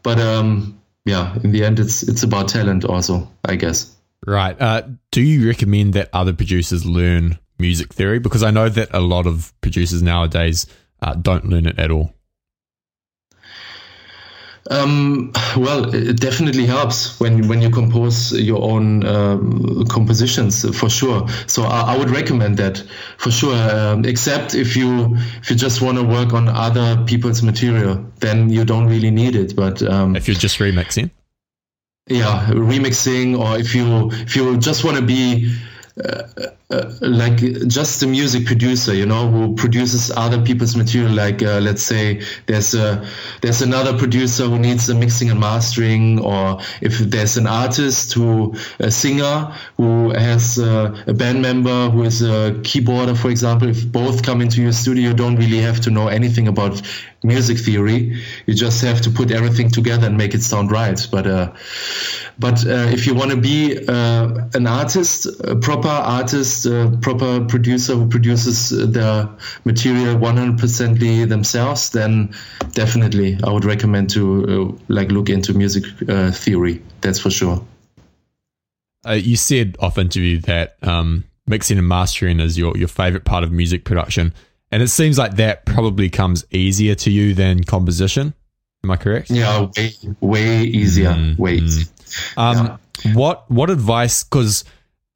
but 0.03 0.19
um, 0.19 0.79
yeah, 1.05 1.35
in 1.43 1.51
the 1.51 1.65
end, 1.65 1.79
it's 1.79 2.03
it's 2.03 2.23
about 2.23 2.49
talent 2.49 2.85
also, 2.85 3.29
I 3.43 3.55
guess. 3.55 3.95
Right. 4.25 4.59
Uh, 4.59 4.83
do 5.11 5.21
you 5.21 5.47
recommend 5.47 5.93
that 5.93 6.09
other 6.13 6.33
producers 6.33 6.85
learn 6.85 7.39
music 7.57 7.93
theory? 7.93 8.19
Because 8.19 8.43
I 8.43 8.51
know 8.51 8.69
that 8.69 8.89
a 8.93 8.99
lot 8.99 9.25
of 9.25 9.53
producers 9.61 10.01
nowadays 10.01 10.65
uh, 11.01 11.15
don't 11.15 11.45
learn 11.45 11.65
it 11.65 11.79
at 11.79 11.91
all. 11.91 12.13
Um, 14.69 15.31
well, 15.57 15.93
it 15.95 16.19
definitely 16.19 16.67
helps 16.67 17.19
when 17.19 17.47
when 17.47 17.59
you 17.59 17.71
compose 17.71 18.31
your 18.31 18.61
own 18.61 19.03
um, 19.03 19.85
compositions 19.87 20.63
for 20.77 20.89
sure. 20.89 21.27
So 21.47 21.63
I, 21.63 21.95
I, 21.95 21.97
would 21.97 22.11
recommend 22.11 22.57
that 22.57 22.83
for 23.17 23.31
sure. 23.31 23.55
Um, 23.55 24.05
except 24.05 24.53
if 24.53 24.75
you 24.75 25.15
if 25.41 25.49
you 25.49 25.55
just 25.55 25.81
want 25.81 25.97
to 25.97 26.03
work 26.03 26.33
on 26.33 26.47
other 26.47 27.03
people's 27.05 27.41
material, 27.41 28.05
then 28.19 28.49
you 28.49 28.63
don't 28.63 28.85
really 28.85 29.09
need 29.09 29.35
it. 29.35 29.55
But 29.55 29.81
um, 29.81 30.15
if 30.15 30.27
you're 30.27 30.37
just 30.37 30.59
remixing, 30.59 31.09
yeah, 32.07 32.45
remixing, 32.51 33.39
or 33.39 33.57
if 33.57 33.73
you 33.73 34.11
if 34.11 34.35
you 34.35 34.55
just 34.57 34.83
want 34.83 34.97
to 34.97 35.03
be 35.03 35.51
uh, 36.03 36.27
uh, 36.71 36.93
like 37.01 37.37
just 37.67 38.03
a 38.03 38.07
music 38.07 38.45
producer, 38.45 38.93
you 38.93 39.05
know, 39.05 39.27
who 39.27 39.55
produces 39.55 40.11
other 40.11 40.39
people's 40.43 40.75
material. 40.75 41.11
Like 41.11 41.41
uh, 41.41 41.59
let's 41.59 41.81
say 41.81 42.21
there's 42.45 42.75
a 42.75 43.07
there's 43.41 43.63
another 43.63 43.97
producer 43.97 44.43
who 44.43 44.59
needs 44.59 44.85
the 44.85 44.93
mixing 44.93 45.31
and 45.31 45.39
mastering, 45.39 46.19
or 46.19 46.59
if 46.81 46.99
there's 46.99 47.37
an 47.37 47.47
artist 47.47 48.13
who 48.13 48.53
a 48.79 48.91
singer 48.91 49.51
who 49.77 50.11
has 50.11 50.59
uh, 50.59 50.95
a 51.07 51.13
band 51.13 51.41
member 51.41 51.89
who 51.89 52.03
is 52.03 52.21
a 52.21 52.51
keyboarder, 52.61 53.17
for 53.17 53.31
example. 53.31 53.67
If 53.67 53.91
both 53.91 54.21
come 54.21 54.39
into 54.39 54.61
your 54.61 54.73
studio, 54.73 55.09
you 55.09 55.15
don't 55.15 55.37
really 55.37 55.61
have 55.61 55.79
to 55.81 55.89
know 55.89 56.07
anything 56.07 56.47
about 56.47 56.83
music 57.23 57.57
theory. 57.57 58.21
You 58.45 58.53
just 58.53 58.81
have 58.83 59.01
to 59.01 59.09
put 59.09 59.31
everything 59.31 59.71
together 59.71 60.05
and 60.05 60.17
make 60.17 60.35
it 60.35 60.43
sound 60.43 60.71
right. 60.71 60.99
But 61.11 61.25
uh, 61.25 61.53
but 62.37 62.63
uh, 62.65 62.91
if 62.93 63.07
you 63.07 63.15
want 63.15 63.31
to 63.31 63.37
be 63.37 63.75
an 63.87 64.67
artist, 64.67 65.25
a 65.43 65.55
proper 65.55 65.87
artist, 65.87 66.58
a 66.65 66.97
proper 67.01 67.45
producer 67.45 67.95
who 67.95 68.07
produces 68.07 68.69
their 68.69 69.29
material 69.65 70.15
100% 70.15 71.29
themselves, 71.29 71.89
then 71.91 72.33
definitely 72.71 73.37
I 73.43 73.51
would 73.51 73.65
recommend 73.65 74.09
to 74.11 74.71
uh, 74.71 74.83
like 74.87 75.11
look 75.11 75.29
into 75.29 75.53
music 75.53 75.83
uh, 76.07 76.31
theory. 76.31 76.81
That's 77.01 77.19
for 77.19 77.29
sure. 77.29 77.65
Uh, 79.05 79.13
you 79.13 79.35
said 79.35 79.77
off 79.79 79.97
interview 79.97 80.39
that 80.41 80.75
um, 80.81 81.23
mixing 81.47 81.77
and 81.77 81.87
mastering 81.87 82.39
is 82.39 82.57
your, 82.57 82.77
your 82.77 82.87
favorite 82.87 83.25
part 83.25 83.43
of 83.43 83.51
music 83.51 83.85
production. 83.85 84.33
And 84.71 84.83
it 84.83 84.89
seems 84.89 85.17
like 85.17 85.35
that 85.37 85.65
probably 85.65 86.09
comes 86.09 86.45
easier 86.51 86.95
to 86.95 87.09
you 87.09 87.33
than 87.33 87.63
composition. 87.63 88.33
Am 88.83 88.91
I 88.91 88.97
correct? 88.97 89.29
Yeah, 89.29 89.67
way, 89.75 89.91
way 90.21 90.63
easier. 90.63 91.09
Mm, 91.09 91.37
way 91.37 91.55
easier. 91.55 91.87
Um, 92.37 92.79
yeah. 93.03 93.13
What 93.13 93.49
what 93.49 93.69
advice? 93.69 94.23
Because 94.23 94.63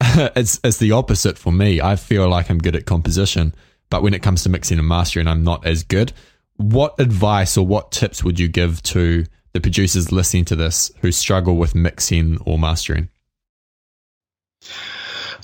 it's 0.36 0.60
it's 0.64 0.78
the 0.78 0.92
opposite 0.92 1.38
for 1.38 1.52
me. 1.52 1.80
I 1.80 1.96
feel 1.96 2.28
like 2.28 2.50
I'm 2.50 2.58
good 2.58 2.76
at 2.76 2.86
composition, 2.86 3.54
but 3.90 4.02
when 4.02 4.14
it 4.14 4.22
comes 4.22 4.42
to 4.42 4.48
mixing 4.48 4.78
and 4.78 4.88
mastering, 4.88 5.28
I'm 5.28 5.44
not 5.44 5.66
as 5.66 5.82
good. 5.82 6.12
What 6.56 6.94
advice 6.98 7.56
or 7.56 7.66
what 7.66 7.92
tips 7.92 8.22
would 8.22 8.38
you 8.38 8.48
give 8.48 8.82
to 8.84 9.24
the 9.52 9.60
producers 9.60 10.12
listening 10.12 10.44
to 10.46 10.56
this 10.56 10.90
who 11.00 11.12
struggle 11.12 11.56
with 11.56 11.74
mixing 11.74 12.38
or 12.44 12.58
mastering? 12.58 13.08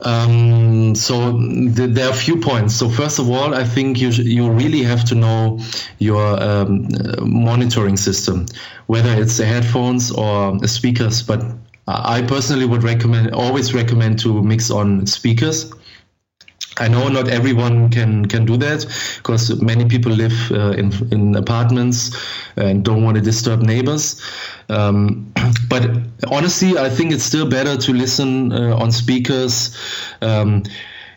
Um, 0.02 0.95
so 0.95 1.38
th- 1.38 1.90
there 1.90 2.07
are 2.07 2.12
a 2.12 2.14
few 2.14 2.40
points. 2.40 2.75
So 2.75 2.88
first 2.88 3.19
of 3.19 3.28
all, 3.28 3.54
I 3.54 3.64
think 3.64 4.00
you 4.00 4.11
sh- 4.11 4.21
you 4.21 4.50
really 4.50 4.83
have 4.83 5.04
to 5.07 5.14
know 5.14 5.61
your 5.99 6.42
um, 6.42 6.88
monitoring 7.21 7.97
system, 7.97 8.47
whether 8.87 9.11
it's 9.11 9.37
the 9.37 9.45
headphones 9.45 10.11
or 10.11 10.59
speakers. 10.66 11.23
But 11.23 11.45
I 12.04 12.23
personally 12.23 12.66
would 12.66 12.82
recommend 12.82 13.32
always 13.32 13.75
recommend 13.75 14.18
to 14.20 14.42
mix 14.42 14.70
on 14.70 15.06
speakers 15.06 15.73
I 16.80 16.88
know 16.88 17.09
not 17.09 17.28
everyone 17.28 17.90
can 17.90 18.26
can 18.26 18.47
do 18.47 18.56
that 18.56 18.87
because 19.16 19.61
many 19.61 19.85
people 19.85 20.12
live 20.12 20.50
uh, 20.50 20.70
in 20.70 20.92
in 21.12 21.37
apartments 21.37 22.16
and 22.56 22.85
don't 22.85 23.04
want 23.04 23.16
to 23.16 23.20
disturb 23.20 23.61
neighbors. 23.61 24.20
Um, 24.68 25.32
but 25.68 25.85
honestly, 26.30 26.78
I 26.78 26.88
think 26.88 27.12
it's 27.12 27.25
still 27.25 27.49
better 27.49 27.76
to 27.76 27.92
listen 27.92 28.52
uh, 28.52 28.76
on 28.76 28.92
speakers 28.92 29.76
um, 30.23 30.62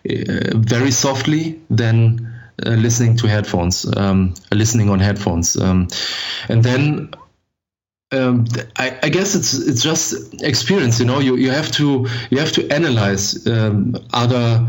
uh, 0.09 0.57
very 0.57 0.91
softly 0.91 1.61
than 1.69 2.27
uh, 2.65 2.71
listening 2.71 3.15
to 3.17 3.27
headphones, 3.27 3.85
um, 3.95 4.33
listening 4.51 4.89
on 4.89 4.99
headphones, 4.99 5.55
um, 5.55 5.87
and 6.49 6.63
then. 6.63 7.13
Um, 8.13 8.45
I, 8.75 8.97
I, 9.01 9.09
guess 9.09 9.33
it's 9.33 9.53
it's 9.53 9.81
just 9.81 10.43
experience. 10.43 10.99
You 10.99 11.05
know, 11.05 11.19
you, 11.19 11.35
you 11.35 11.49
have 11.49 11.71
to 11.73 12.05
you 12.29 12.37
have 12.37 12.51
to 12.51 12.69
analyze 12.69 13.47
um, 13.47 13.95
other 14.13 14.67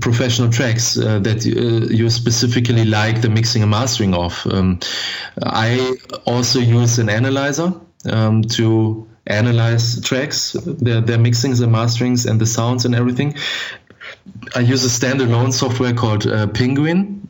professional 0.00 0.50
tracks 0.50 0.96
uh, 0.96 1.18
that 1.18 1.44
uh, 1.44 1.92
you 1.92 2.08
specifically 2.10 2.84
like 2.84 3.20
the 3.20 3.28
mixing 3.28 3.62
and 3.62 3.70
mastering 3.70 4.14
of. 4.14 4.46
Um, 4.46 4.78
I 5.42 5.96
also 6.24 6.60
use 6.60 6.98
an 6.98 7.08
analyzer 7.08 7.72
um, 8.10 8.42
to 8.42 9.06
analyze 9.26 10.00
tracks, 10.00 10.52
their, 10.52 11.00
their 11.00 11.18
mixings 11.18 11.60
and 11.62 11.72
masterings 11.72 12.28
and 12.28 12.40
the 12.40 12.46
sounds 12.46 12.84
and 12.84 12.94
everything. 12.94 13.36
I 14.54 14.60
use 14.60 14.84
a 14.84 15.06
standalone 15.06 15.52
software 15.52 15.92
called 15.92 16.26
uh, 16.26 16.46
Pinguin. 16.46 17.26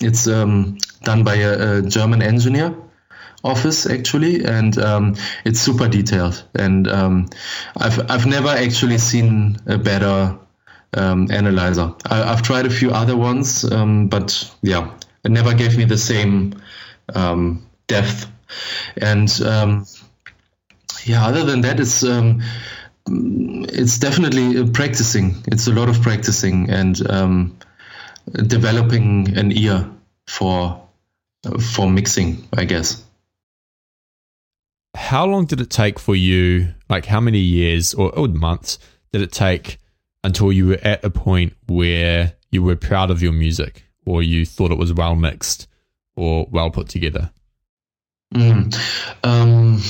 It's 0.00 0.26
um, 0.26 0.78
done 1.02 1.24
by 1.24 1.36
a, 1.36 1.78
a, 1.78 1.82
German 1.82 2.22
engineer 2.22 2.74
office 3.44 3.86
actually, 3.86 4.44
and 4.44 4.76
um, 4.78 5.16
it's 5.44 5.60
super 5.60 5.88
detailed. 5.88 6.42
And 6.54 6.88
um, 6.88 7.28
I've 7.76 8.10
I've 8.10 8.26
never 8.26 8.48
actually 8.48 8.98
seen 8.98 9.58
a 9.66 9.78
better 9.78 10.38
um, 10.94 11.28
analyzer. 11.30 11.94
I, 12.06 12.16
have 12.16 12.42
tried 12.42 12.66
a 12.66 12.70
few 12.70 12.90
other 12.90 13.16
ones, 13.16 13.70
um, 13.70 14.08
but 14.08 14.50
yeah, 14.62 14.90
it 15.22 15.30
never 15.30 15.54
gave 15.54 15.76
me 15.76 15.84
the 15.84 15.98
same 15.98 16.60
um, 17.14 17.66
depth. 17.86 18.26
And 18.96 19.30
um, 19.42 19.86
yeah, 21.04 21.26
other 21.26 21.44
than 21.44 21.60
that, 21.62 21.78
it's 21.78 22.02
it's 23.06 23.98
definitely 23.98 24.58
uh, 24.58 24.66
practicing. 24.72 25.42
It's 25.46 25.66
a 25.66 25.72
lot 25.72 25.90
of 25.90 26.00
practicing 26.00 26.70
and 26.70 26.96
developing 28.32 29.36
an 29.36 29.52
ear 29.52 29.90
for 30.26 30.80
for 31.74 31.90
mixing, 31.90 32.48
I 32.56 32.64
guess. 32.64 33.03
How 34.94 35.26
long 35.26 35.46
did 35.46 35.60
it 35.60 35.70
take 35.70 35.98
for 35.98 36.14
you? 36.14 36.74
Like, 36.88 37.06
how 37.06 37.20
many 37.20 37.40
years 37.40 37.94
or, 37.94 38.16
or 38.16 38.28
months 38.28 38.78
did 39.12 39.22
it 39.22 39.32
take 39.32 39.78
until 40.22 40.52
you 40.52 40.68
were 40.68 40.78
at 40.82 41.04
a 41.04 41.10
point 41.10 41.54
where 41.66 42.34
you 42.50 42.62
were 42.62 42.76
proud 42.76 43.10
of 43.10 43.22
your 43.22 43.32
music 43.32 43.84
or 44.06 44.22
you 44.22 44.46
thought 44.46 44.70
it 44.70 44.78
was 44.78 44.92
well 44.92 45.16
mixed 45.16 45.66
or 46.16 46.46
well 46.50 46.70
put 46.70 46.88
together? 46.88 47.30
Mm. 48.34 48.74
Um, 49.22 49.80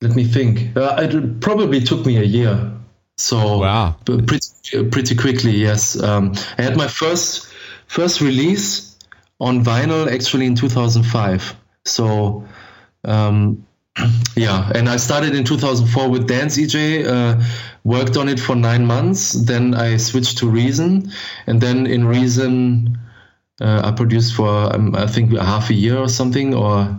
let 0.00 0.14
me 0.16 0.24
think. 0.24 0.76
Uh, 0.76 0.96
it 0.98 1.40
probably 1.40 1.80
took 1.80 2.04
me 2.04 2.18
a 2.18 2.24
year. 2.24 2.72
So 3.16 3.58
wow. 3.58 3.96
pretty 4.04 4.90
pretty 4.90 5.14
quickly, 5.14 5.52
yes. 5.52 6.00
Um, 6.02 6.34
I 6.58 6.62
had 6.62 6.76
my 6.76 6.88
first 6.88 7.52
first 7.86 8.20
release 8.20 8.96
on 9.38 9.64
vinyl 9.64 10.10
actually 10.12 10.46
in 10.46 10.54
2005. 10.54 11.56
So 11.84 12.46
um, 13.04 13.66
yeah, 14.36 14.70
and 14.74 14.88
I 14.88 14.96
started 14.96 15.34
in 15.34 15.44
2004 15.44 16.08
with 16.08 16.26
Dance 16.26 16.56
eJay, 16.56 17.06
uh, 17.06 17.42
worked 17.84 18.16
on 18.16 18.28
it 18.28 18.40
for 18.40 18.56
nine 18.56 18.86
months. 18.86 19.32
Then 19.32 19.74
I 19.74 19.96
switched 19.96 20.38
to 20.38 20.48
Reason, 20.48 21.10
and 21.46 21.60
then 21.60 21.86
in 21.86 22.06
Reason, 22.06 22.98
uh, 23.60 23.82
I 23.84 23.92
produced 23.92 24.34
for 24.34 24.74
um, 24.74 24.94
I 24.94 25.06
think 25.06 25.36
half 25.36 25.70
a 25.70 25.74
year 25.74 25.98
or 25.98 26.08
something, 26.08 26.54
or 26.54 26.98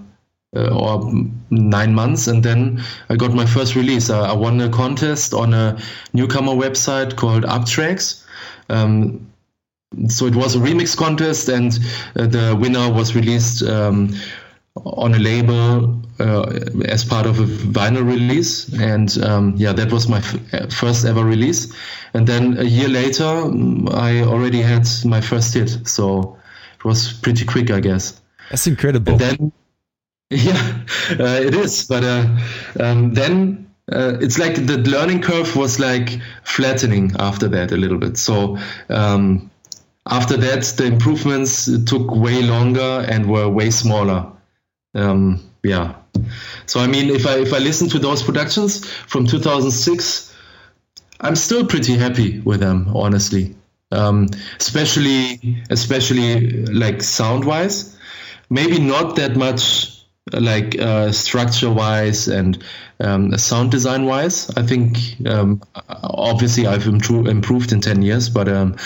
uh, 0.56 0.70
or 0.70 1.12
nine 1.50 1.96
months, 1.96 2.28
and 2.28 2.44
then 2.44 2.84
I 3.10 3.16
got 3.16 3.34
my 3.34 3.46
first 3.46 3.76
release. 3.76 4.10
I, 4.10 4.30
I 4.30 4.34
won 4.34 4.62
a 4.62 4.70
contest 4.70 5.34
on 5.34 5.54
a 5.54 5.80
newcomer 6.14 6.52
website 6.52 7.16
called 7.16 7.44
Uptracks. 7.44 8.24
Um, 8.70 9.32
so 10.08 10.26
it 10.26 10.36
was 10.36 10.56
a 10.56 10.60
remix 10.60 10.96
contest, 10.96 11.50
and 11.50 11.78
uh, 12.16 12.28
the 12.28 12.56
winner 12.60 12.92
was 12.92 13.16
released. 13.16 13.64
Um, 13.64 14.14
on 14.86 15.14
a 15.14 15.20
label 15.20 16.02
uh, 16.20 16.60
as 16.86 17.04
part 17.04 17.26
of 17.26 17.40
a 17.40 17.46
vinyl 17.46 18.06
release, 18.06 18.72
and 18.74 19.18
um, 19.24 19.54
yeah, 19.58 19.74
that 19.74 19.92
was 19.92 20.08
my 20.08 20.20
f- 20.20 20.74
first 20.74 21.06
ever 21.06 21.24
release. 21.24 21.74
And 22.14 22.28
then 22.28 22.58
a 22.60 22.64
year 22.64 22.88
later, 22.88 23.26
I 23.92 24.22
already 24.22 24.62
had 24.62 24.88
my 25.06 25.22
first 25.22 25.54
hit, 25.54 25.88
so 25.88 26.38
it 26.76 26.86
was 26.86 27.14
pretty 27.14 27.46
quick, 27.46 27.72
I 27.72 27.80
guess. 27.80 28.22
That's 28.50 28.68
incredible. 28.68 29.14
And 29.14 29.20
then, 29.22 29.52
yeah, 30.30 30.84
uh, 31.12 31.40
it 31.42 31.56
is. 31.56 31.86
But 31.86 32.04
uh, 32.04 32.28
um, 32.80 33.14
then 33.14 33.72
uh, 33.92 34.18
it's 34.22 34.38
like 34.38 34.56
the 34.56 34.78
learning 34.78 35.22
curve 35.22 35.56
was 35.56 35.80
like 35.80 36.20
flattening 36.44 37.14
after 37.20 37.48
that 37.50 37.72
a 37.72 37.78
little 37.78 37.98
bit. 37.98 38.18
So. 38.18 38.58
Um, 38.90 39.50
after 40.06 40.36
that, 40.36 40.64
the 40.76 40.84
improvements 40.84 41.70
took 41.86 42.14
way 42.14 42.42
longer 42.42 43.06
and 43.08 43.26
were 43.26 43.48
way 43.48 43.70
smaller 43.70 44.33
um, 44.96 45.40
yeah. 45.64 45.96
So 46.66 46.80
I 46.80 46.88
mean, 46.88 47.10
if 47.10 47.26
I 47.26 47.40
if 47.40 47.54
I 47.54 47.60
listen 47.60 47.90
to 47.90 48.00
those 48.00 48.24
productions 48.24 48.86
from 48.86 49.26
2006, 49.26 50.36
I'm 51.22 51.36
still 51.36 51.66
pretty 51.66 51.96
happy 51.96 52.40
with 52.42 52.60
them, 52.60 52.92
honestly. 52.94 53.56
Um, 53.92 54.28
especially 54.60 55.64
especially 55.70 56.66
like 56.66 57.04
sound 57.04 57.46
wise, 57.46 57.98
maybe 58.50 58.80
not 58.80 59.16
that 59.18 59.36
much 59.36 59.94
like 60.32 60.80
uh, 60.80 61.12
structure 61.12 61.72
wise 61.72 62.28
and 62.28 62.64
um, 63.00 63.38
sound 63.38 63.72
design 63.72 64.06
wise. 64.06 64.50
I 64.52 64.64
think 64.64 64.98
um, 65.28 65.62
obviously 65.90 66.66
I've 66.66 66.88
improved 66.88 67.28
improved 67.28 67.72
in 67.72 67.82
10 67.82 68.02
years, 68.02 68.30
but 68.30 68.48
um, 68.48 68.78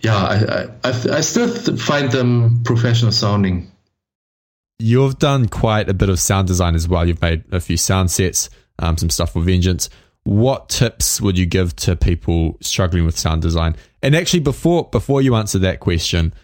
yeah, 0.00 0.16
I, 0.16 0.68
I, 0.84 1.16
I 1.16 1.20
still 1.20 1.48
find 1.76 2.10
them 2.10 2.62
professional 2.64 3.12
sounding. 3.12 3.70
You've 4.78 5.18
done 5.18 5.48
quite 5.48 5.88
a 5.88 5.94
bit 5.94 6.08
of 6.08 6.20
sound 6.20 6.46
design 6.46 6.74
as 6.74 6.86
well. 6.86 7.06
You've 7.06 7.20
made 7.20 7.44
a 7.52 7.60
few 7.60 7.76
sound 7.76 8.10
sets, 8.10 8.48
um, 8.78 8.96
some 8.96 9.10
stuff 9.10 9.32
for 9.32 9.42
Vengeance. 9.42 9.90
what 10.24 10.68
tips 10.68 11.22
would 11.22 11.38
you 11.38 11.46
give 11.46 11.74
to 11.74 11.96
people 11.96 12.58
struggling 12.60 13.06
with 13.06 13.18
sound 13.18 13.40
design? 13.40 13.74
And 14.02 14.14
actually, 14.14 14.40
before 14.40 14.88
before 14.90 15.22
you 15.22 15.34
answer 15.34 15.58
that 15.60 15.80
question, 15.80 16.34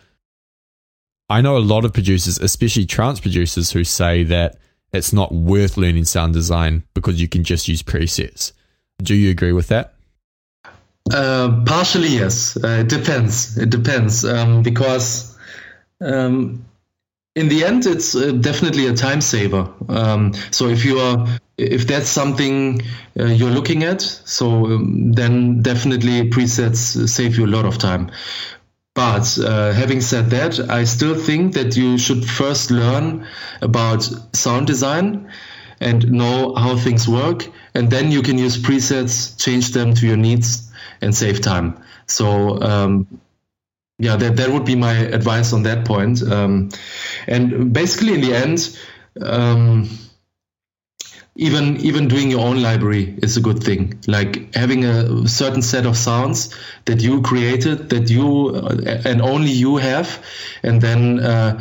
I 1.29 1.41
know 1.41 1.57
a 1.57 1.59
lot 1.59 1.85
of 1.85 1.93
producers, 1.93 2.39
especially 2.39 2.87
trance 2.87 3.21
producers, 3.21 3.71
who 3.71 3.85
say 3.85 4.25
that 4.25 4.57
it's 4.93 5.13
not 5.13 5.33
worth 5.33 5.77
learning 5.77 6.05
sound 6.05 6.33
design 6.33 6.85
because 6.95 7.21
you 7.21 7.29
can 7.29 7.45
just 7.45 7.69
use 7.69 7.83
presets. 7.83 8.53
Do 9.03 9.15
you 9.15 9.31
agree 9.31 9.53
with 9.53 9.69
that? 9.69 9.95
Uh, 11.13 11.63
partially, 11.67 12.09
yes. 12.09 12.57
Uh, 12.57 12.81
it 12.81 12.89
depends. 12.89 13.59
It 13.59 13.71
depends 13.71 14.25
um, 14.25 14.63
because 14.63 15.37
um, 16.01 16.65
in 17.35 17.49
the 17.49 17.65
end, 17.65 17.87
it's 17.87 18.15
uh, 18.15 18.33
definitely 18.33 18.87
a 18.87 18.95
time 18.95 19.21
saver. 19.21 19.69
Um, 19.89 20.33
so 20.51 20.69
if 20.69 20.85
you 20.85 20.99
are 20.99 21.27
if 21.57 21.87
that's 21.87 22.09
something 22.09 22.83
uh, 23.19 23.27
you're 23.27 23.51
looking 23.51 23.85
at, 23.85 24.01
so 24.01 24.67
um, 24.67 25.13
then 25.13 25.63
definitely 25.63 26.29
presets 26.31 27.09
save 27.09 27.37
you 27.39 27.47
a 27.47 27.53
lot 27.57 27.65
of 27.65 27.79
time. 27.79 28.11
But 28.95 29.39
uh, 29.39 29.73
having 29.73 30.01
said 30.01 30.31
that, 30.31 30.59
I 30.71 30.85
still 30.85 31.15
think 31.17 31.55
that 31.55 31.77
you 31.77 31.99
should 31.99 32.25
first 32.25 32.71
learn 32.71 33.27
about 33.61 34.09
sound 34.33 34.67
design 34.69 35.31
and 35.81 36.11
know 36.11 36.55
how 36.55 36.77
things 36.77 37.09
work, 37.09 37.49
and 37.75 37.91
then 37.91 38.13
you 38.13 38.23
can 38.23 38.39
use 38.39 38.57
presets, 38.57 39.37
change 39.43 39.73
them 39.73 39.95
to 39.95 40.07
your 40.07 40.17
needs, 40.17 40.71
and 41.01 41.15
save 41.15 41.41
time. 41.41 41.77
So 42.07 42.61
um, 42.63 43.07
yeah, 43.99 44.17
that 44.17 44.37
that 44.37 44.51
would 44.51 44.65
be 44.65 44.75
my 44.75 44.93
advice 44.93 45.53
on 45.53 45.63
that 45.65 45.85
point. 45.85 46.23
Um, 46.23 46.71
and 47.27 47.73
basically, 47.73 48.15
in 48.15 48.21
the 48.21 48.35
end. 48.35 48.79
Um, 49.21 49.89
even 51.37 51.79
even 51.79 52.07
doing 52.07 52.31
your 52.31 52.41
own 52.41 52.63
library 52.63 53.19
is 53.21 53.37
a 53.37 53.41
good 53.41 53.63
thing 53.63 54.01
like 54.07 54.55
having 54.55 54.85
a 54.85 55.27
certain 55.27 55.63
set 55.63 55.85
of 55.85 55.97
sounds 55.97 56.57
that 56.85 57.03
you 57.03 57.23
created 57.23 57.91
that 57.91 58.09
you 58.09 58.55
uh, 58.55 59.01
and 59.05 59.21
only 59.21 59.51
you 59.51 59.77
have 59.77 60.25
and 60.63 60.81
then 60.81 61.19
uh, 61.19 61.61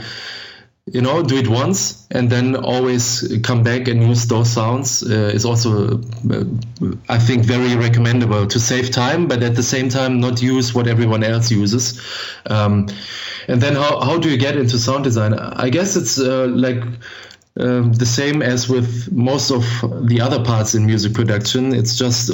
you 0.85 1.01
know 1.01 1.23
do 1.23 1.37
it 1.37 1.47
once 1.47 2.05
and 2.11 2.29
then 2.29 2.57
always 2.57 3.39
come 3.41 3.63
back 3.63 3.87
and 3.87 4.03
use 4.03 4.27
those 4.27 4.51
sounds 4.51 5.01
uh, 5.03 5.31
is 5.33 5.45
also 5.45 5.97
uh, 6.29 6.43
i 7.07 7.17
think 7.17 7.45
very 7.45 7.77
recommendable 7.77 8.45
to 8.45 8.59
save 8.59 8.91
time 8.91 9.25
but 9.27 9.41
at 9.41 9.55
the 9.55 9.63
same 9.63 9.87
time 9.87 10.19
not 10.19 10.41
use 10.41 10.73
what 10.73 10.87
everyone 10.87 11.23
else 11.23 11.51
uses. 11.51 12.01
Um, 12.45 12.87
and 13.47 13.61
then 13.61 13.75
how, 13.75 13.99
how 14.01 14.17
do 14.17 14.29
you 14.29 14.37
get 14.37 14.55
into 14.57 14.77
sound 14.77 15.03
design? 15.03 15.33
I 15.33 15.69
guess 15.69 15.95
it's 15.95 16.19
uh, 16.19 16.47
like 16.47 16.81
um, 17.59 17.93
the 17.93 18.05
same 18.05 18.41
as 18.41 18.67
with 18.67 19.11
most 19.11 19.51
of 19.51 19.63
the 20.07 20.19
other 20.21 20.43
parts 20.43 20.73
in 20.73 20.85
music 20.87 21.13
production. 21.13 21.73
It's 21.73 21.95
just 21.95 22.29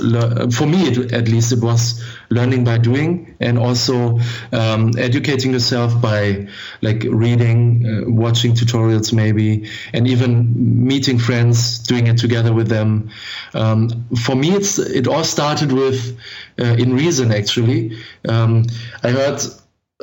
for 0.53 0.65
me, 0.65 0.87
it, 0.87 1.11
at 1.11 1.27
least, 1.27 1.51
it 1.51 1.61
was 1.61 2.01
learning 2.29 2.63
by 2.63 2.77
doing, 2.77 3.35
and 3.41 3.59
also 3.59 4.19
um, 4.53 4.91
educating 4.97 5.51
yourself 5.51 6.01
by 6.01 6.47
like 6.81 7.03
reading, 7.03 7.85
uh, 7.85 8.09
watching 8.09 8.53
tutorials, 8.53 9.11
maybe, 9.11 9.69
and 9.93 10.07
even 10.07 10.87
meeting 10.87 11.19
friends, 11.19 11.79
doing 11.79 12.07
it 12.07 12.17
together 12.17 12.53
with 12.53 12.69
them. 12.69 13.09
Um, 13.53 14.07
for 14.23 14.35
me, 14.35 14.51
it's 14.51 14.79
it 14.79 15.07
all 15.07 15.25
started 15.25 15.73
with 15.73 16.17
uh, 16.59 16.75
in 16.79 16.95
Reason 16.95 17.31
actually. 17.31 17.97
Um, 18.27 18.65
I 19.03 19.09
heard 19.11 19.41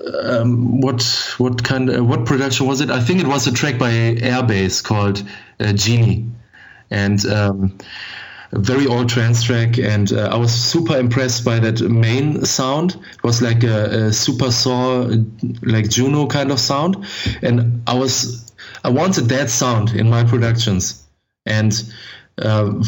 um, 0.05 0.81
what 0.81 1.03
what 1.38 1.65
kind 1.65 1.88
of, 1.88 2.07
what 2.07 2.26
production 2.26 2.67
was 2.67 2.81
it? 2.81 2.91
I 2.91 3.00
think 3.00 3.21
it 3.21 3.26
was 3.26 3.47
a 3.47 3.53
track 3.53 3.79
by 3.79 3.91
Airbase 3.91 4.83
called 4.85 5.23
uh, 5.59 5.73
Genie, 5.73 6.26
and 6.91 7.25
um, 7.26 7.79
a 8.53 8.59
very 8.59 8.87
old 8.87 9.09
trance 9.09 9.43
track. 9.43 9.79
And 9.79 10.12
uh, 10.12 10.29
I 10.33 10.37
was 10.37 10.53
super 10.53 10.97
impressed 10.99 11.45
by 11.45 11.59
that 11.61 11.81
main 11.81 12.45
sound. 12.45 12.95
It 12.95 13.25
was 13.25 13.41
like 13.41 13.65
a, 13.65 14.07
a 14.07 14.12
super 14.12 14.50
saw, 14.50 15.11
like 15.62 15.88
Juno 15.88 16.26
kind 16.26 16.50
of 16.50 16.61
sound, 16.61 17.07
and 17.43 17.83
I 17.87 17.95
was 17.95 18.53
I 18.85 18.91
wanted 18.91 19.29
that 19.31 19.50
sound 19.50 19.91
in 19.91 20.09
my 20.11 20.25
productions, 20.25 21.05
and. 21.45 21.73
Uh, 22.38 22.85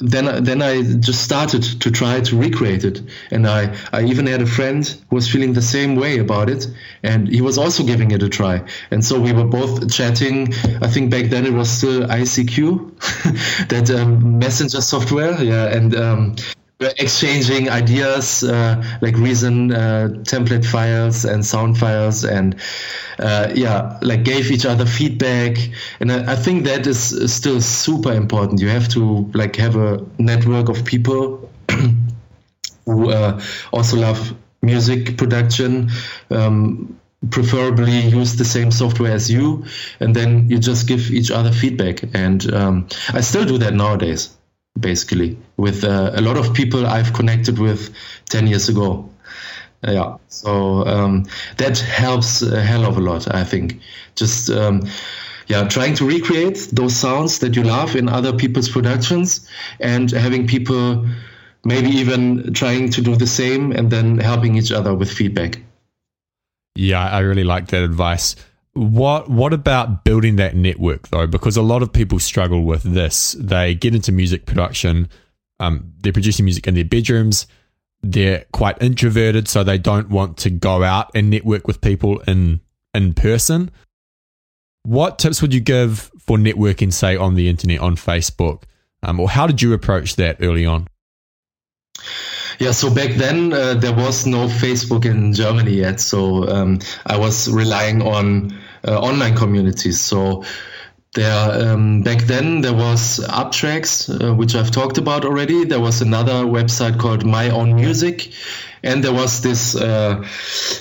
then 0.00 0.44
then 0.44 0.62
I 0.62 0.82
just 0.82 1.22
started 1.22 1.62
to 1.80 1.90
try 1.90 2.20
to 2.20 2.36
recreate 2.36 2.84
it, 2.84 3.02
and 3.30 3.46
I 3.46 3.76
I 3.92 4.04
even 4.04 4.26
had 4.26 4.40
a 4.42 4.46
friend 4.46 4.86
who 5.10 5.16
was 5.16 5.28
feeling 5.28 5.52
the 5.52 5.62
same 5.62 5.96
way 5.96 6.18
about 6.18 6.48
it, 6.48 6.66
and 7.02 7.28
he 7.28 7.40
was 7.40 7.58
also 7.58 7.84
giving 7.84 8.10
it 8.10 8.22
a 8.22 8.28
try, 8.28 8.62
and 8.90 9.04
so 9.04 9.20
we 9.20 9.32
were 9.32 9.44
both 9.44 9.90
chatting. 9.90 10.54
I 10.82 10.88
think 10.88 11.10
back 11.10 11.26
then 11.26 11.46
it 11.46 11.52
was 11.52 11.68
still 11.68 12.02
ICQ, 12.06 13.68
that 13.68 13.90
um, 13.90 14.38
messenger 14.38 14.80
software, 14.80 15.42
yeah, 15.42 15.66
and 15.66 15.94
um, 15.96 16.36
exchanging 16.80 17.68
ideas 17.68 18.44
uh, 18.44 18.80
like 19.00 19.16
reason 19.16 19.72
uh, 19.72 20.08
template 20.22 20.64
files 20.64 21.24
and 21.24 21.44
sound 21.44 21.76
files 21.76 22.24
and 22.24 22.54
uh, 23.18 23.50
yeah 23.52 23.98
like 24.00 24.22
gave 24.22 24.50
each 24.50 24.64
other 24.64 24.86
feedback. 24.86 25.56
And 25.98 26.12
I, 26.12 26.32
I, 26.32 26.36
think 26.36 26.64
that 26.64 26.86
is 26.86 27.32
still 27.32 27.60
super 27.60 28.12
important. 28.12 28.60
You 28.60 28.68
have 28.68 28.88
to 28.90 29.28
like 29.34 29.56
have 29.56 29.74
a 29.74 30.04
network 30.18 30.68
of 30.68 30.84
people 30.84 31.50
who 32.84 33.10
uh, 33.10 33.40
also 33.72 33.96
love 33.96 34.34
music 34.62 35.16
production 35.16 35.90
um, 36.30 36.96
preferably 37.30 38.00
use 38.02 38.36
the 38.36 38.44
same 38.44 38.70
software 38.70 39.12
as 39.12 39.28
you. 39.28 39.64
And 39.98 40.14
then 40.14 40.48
you 40.48 40.60
just 40.60 40.86
give 40.86 41.10
each 41.10 41.32
other 41.32 41.50
feedback. 41.50 42.04
And 42.14 42.52
um, 42.54 42.88
i 43.12 43.20
still 43.20 43.44
do 43.44 43.58
that 43.58 43.74
nowadays 43.74 44.37
basically 44.80 45.36
with 45.56 45.84
uh, 45.84 46.10
a 46.14 46.20
lot 46.20 46.36
of 46.36 46.54
people 46.54 46.86
I've 46.86 47.12
connected 47.12 47.58
with 47.58 47.94
10 48.30 48.46
years 48.46 48.68
ago. 48.68 49.08
Uh, 49.86 49.92
yeah, 49.92 50.16
so 50.28 50.86
um, 50.86 51.24
that 51.56 51.78
helps 51.78 52.42
a 52.42 52.60
hell 52.60 52.84
of 52.84 52.96
a 52.96 53.00
lot, 53.00 53.32
I 53.32 53.44
think. 53.44 53.80
Just 54.16 54.50
um, 54.50 54.82
yeah, 55.46 55.66
trying 55.68 55.94
to 55.94 56.04
recreate 56.04 56.68
those 56.72 56.96
sounds 56.96 57.38
that 57.38 57.56
you 57.56 57.62
love 57.62 57.96
in 57.96 58.08
other 58.08 58.32
people's 58.32 58.68
productions 58.68 59.48
and 59.80 60.10
having 60.10 60.46
people 60.46 61.06
maybe 61.64 61.90
even 61.90 62.52
trying 62.52 62.90
to 62.90 63.00
do 63.00 63.16
the 63.16 63.26
same 63.26 63.72
and 63.72 63.90
then 63.90 64.18
helping 64.18 64.56
each 64.56 64.72
other 64.72 64.94
with 64.94 65.10
feedback. 65.10 65.60
Yeah, 66.74 67.08
I 67.08 67.20
really 67.20 67.44
like 67.44 67.68
that 67.68 67.82
advice. 67.82 68.36
What 68.78 69.28
what 69.28 69.52
about 69.52 70.04
building 70.04 70.36
that 70.36 70.54
network 70.54 71.08
though? 71.08 71.26
Because 71.26 71.56
a 71.56 71.62
lot 71.62 71.82
of 71.82 71.92
people 71.92 72.20
struggle 72.20 72.62
with 72.62 72.84
this. 72.84 73.32
They 73.32 73.74
get 73.74 73.92
into 73.92 74.12
music 74.12 74.46
production, 74.46 75.08
um, 75.58 75.92
they're 76.00 76.12
producing 76.12 76.44
music 76.44 76.68
in 76.68 76.74
their 76.74 76.84
bedrooms. 76.84 77.48
They're 78.02 78.44
quite 78.52 78.80
introverted, 78.80 79.48
so 79.48 79.64
they 79.64 79.78
don't 79.78 80.10
want 80.10 80.36
to 80.38 80.50
go 80.50 80.84
out 80.84 81.10
and 81.16 81.28
network 81.28 81.66
with 81.66 81.80
people 81.80 82.20
in 82.20 82.60
in 82.94 83.14
person. 83.14 83.72
What 84.84 85.18
tips 85.18 85.42
would 85.42 85.52
you 85.52 85.60
give 85.60 86.12
for 86.20 86.38
networking, 86.38 86.92
say 86.92 87.16
on 87.16 87.34
the 87.34 87.48
internet, 87.48 87.80
on 87.80 87.96
Facebook, 87.96 88.62
um, 89.02 89.18
or 89.18 89.28
how 89.28 89.48
did 89.48 89.60
you 89.60 89.72
approach 89.72 90.14
that 90.16 90.36
early 90.40 90.64
on? 90.64 90.86
Yeah, 92.60 92.70
so 92.70 92.94
back 92.94 93.14
then 93.14 93.52
uh, 93.52 93.74
there 93.74 93.92
was 93.92 94.24
no 94.24 94.46
Facebook 94.46 95.04
in 95.04 95.32
Germany 95.32 95.72
yet, 95.72 95.98
so 96.00 96.48
um, 96.48 96.78
I 97.04 97.18
was 97.18 97.50
relying 97.50 98.02
on 98.02 98.56
online 98.84 99.36
communities. 99.36 100.00
So 100.00 100.44
there, 101.14 101.72
um, 101.72 102.02
back 102.02 102.22
then 102.22 102.60
there 102.60 102.74
was 102.74 103.20
Uptracks, 103.20 104.08
uh, 104.08 104.34
which 104.34 104.54
I've 104.54 104.70
talked 104.70 104.98
about 104.98 105.24
already. 105.24 105.64
There 105.64 105.80
was 105.80 106.02
another 106.02 106.44
website 106.44 106.98
called 106.98 107.24
My 107.24 107.50
Own 107.50 107.74
Music, 107.74 108.32
and 108.82 109.02
there 109.02 109.12
was 109.12 109.42
this 109.42 109.74
uh, 109.74 110.16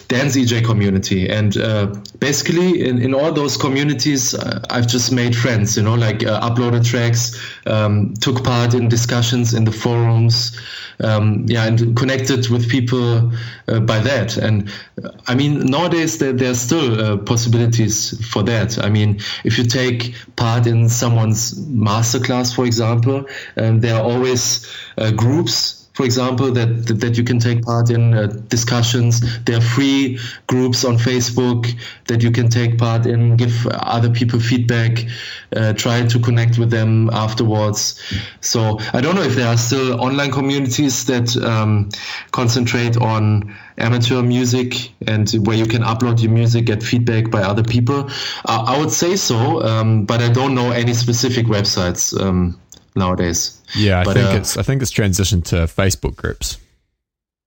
dance 0.07 0.37
eJay 0.37 0.63
community. 0.63 1.29
And 1.29 1.57
uh, 1.57 1.87
basically, 2.19 2.87
in, 2.87 3.01
in 3.01 3.13
all 3.13 3.31
those 3.31 3.57
communities, 3.57 4.33
uh, 4.33 4.61
I've 4.69 4.87
just 4.87 5.11
made 5.11 5.35
friends. 5.35 5.77
You 5.77 5.83
know, 5.83 5.95
like 5.95 6.23
uh, 6.23 6.39
uploaded 6.41 6.85
tracks, 6.85 7.39
um, 7.65 8.13
took 8.15 8.43
part 8.43 8.73
in 8.73 8.89
discussions 8.89 9.53
in 9.53 9.63
the 9.63 9.71
forums 9.71 10.59
um, 10.99 11.45
yeah, 11.47 11.65
and 11.65 11.95
connected 11.95 12.49
with 12.49 12.69
people 12.69 13.31
uh, 13.67 13.79
by 13.79 13.99
that. 13.99 14.37
And 14.37 14.71
I 15.27 15.35
mean, 15.35 15.65
nowadays 15.65 16.17
there, 16.17 16.33
there 16.33 16.51
are 16.51 16.55
still 16.55 17.17
possibilities 17.19 18.25
for 18.27 18.43
that. 18.43 18.83
I 18.83 18.89
mean, 18.89 19.19
if 19.43 19.57
you 19.57 19.63
take 19.63 20.15
part 20.35 20.65
in 20.67 20.89
someone's 20.89 21.53
masterclass, 21.67 22.55
for 22.55 22.65
example, 22.65 23.25
um, 23.57 23.79
there 23.79 23.95
are 23.95 24.03
always 24.03 24.67
groups 25.15 25.76
for 25.97 26.05
example, 26.05 26.51
that, 26.51 26.85
that, 26.99 27.17
you 27.17 27.23
can 27.23 27.39
take 27.39 27.63
part 27.63 27.89
in 27.89 28.13
uh, 28.13 28.27
discussions. 28.49 29.19
There 29.45 29.57
are 29.57 29.61
free 29.61 30.19
groups 30.45 30.85
on 30.85 30.97
Facebook 30.97 31.73
that 32.05 32.21
you 32.21 32.29
can 32.29 32.49
take 32.49 32.77
part 32.77 33.07
in, 33.07 33.35
give 33.35 33.65
other 33.71 34.11
people 34.11 34.39
feedback, 34.39 35.07
uh, 35.55 35.73
try 35.73 36.05
to 36.05 36.19
connect 36.19 36.59
with 36.59 36.69
them 36.69 37.09
afterwards. 37.11 37.99
So 38.41 38.77
I 38.93 39.01
don't 39.01 39.15
know 39.15 39.23
if 39.23 39.33
there 39.33 39.47
are 39.47 39.57
still 39.57 39.99
online 39.99 40.31
communities 40.31 41.03
that 41.05 41.35
um, 41.37 41.89
concentrate 42.31 42.95
on 42.97 43.55
amateur 43.79 44.21
music 44.21 44.93
and 45.07 45.27
where 45.47 45.57
you 45.57 45.65
can 45.65 45.81
upload 45.81 46.21
your 46.21 46.31
music, 46.31 46.65
get 46.65 46.83
feedback 46.83 47.31
by 47.31 47.41
other 47.41 47.63
people. 47.63 48.07
Uh, 48.45 48.65
I 48.67 48.77
would 48.77 48.91
say 48.91 49.15
so, 49.15 49.63
um, 49.63 50.05
but 50.05 50.21
I 50.21 50.29
don't 50.29 50.53
know 50.53 50.69
any 50.69 50.93
specific 50.93 51.47
websites. 51.47 52.13
Um, 52.21 52.59
nowadays. 52.97 53.61
Yeah, 53.75 54.01
I 54.01 54.03
but, 54.03 54.13
think 54.15 54.29
uh, 54.29 54.37
it's 54.37 54.57
I 54.57 54.63
think 54.63 54.81
it's 54.81 54.91
transitioned 54.91 55.45
to 55.45 55.55
Facebook 55.55 56.15
groups. 56.15 56.57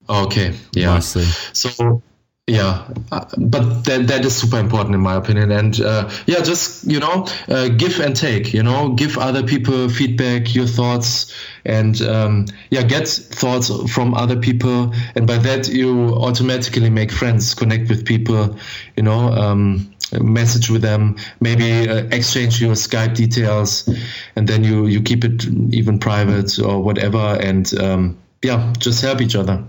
Okay, 0.09 0.55
yeah. 0.73 0.95
Mostly. 0.95 1.25
So 1.53 2.03
yeah 2.47 2.89
uh, 3.13 3.25
but 3.39 3.85
that, 3.85 4.09
that 4.09 4.25
is 4.25 4.37
super 4.37 4.59
important 4.59 4.95
in 4.95 5.01
my 5.01 5.15
opinion. 5.15 5.53
And 5.53 5.81
uh, 5.81 6.11
yeah 6.27 6.41
just 6.41 6.85
you 6.85 6.99
know 6.99 7.27
uh, 7.49 7.69
give 7.69 8.01
and 8.01 8.17
take 8.17 8.53
you 8.53 8.63
know 8.63 8.91
give 8.91 9.19
other 9.19 9.43
people 9.43 9.89
feedback 9.89 10.55
your 10.55 10.67
thoughts 10.67 11.33
and 11.65 12.01
um, 12.03 12.47
yeah 12.71 12.83
get 12.83 13.07
thoughts 13.09 13.71
from 13.93 14.15
other 14.15 14.37
people. 14.37 14.93
And 15.15 15.27
by 15.27 15.39
that 15.39 15.69
you 15.69 16.11
automatically 16.15 16.91
make 16.91 17.13
friends 17.13 17.55
connect 17.55 17.89
with 17.89 18.05
people 18.05 18.57
you 18.97 19.05
know 19.05 19.33
um, 19.33 19.95
message 20.21 20.71
with 20.71 20.83
them 20.83 21.17
maybe 21.39 21.89
uh, 21.89 22.05
exchange 22.11 22.61
your 22.61 22.75
skype 22.75 23.15
details 23.15 23.89
and 24.35 24.49
then 24.49 24.65
you 24.65 24.87
you 24.87 25.03
keep 25.03 25.25
it 25.25 25.45
even 25.73 26.01
private 26.01 26.59
or 26.59 26.83
whatever. 26.83 27.39
And 27.41 27.73
um, 27.79 28.19
yeah 28.43 28.73
just 28.79 29.03
help 29.03 29.21
each 29.21 29.37
other. 29.37 29.65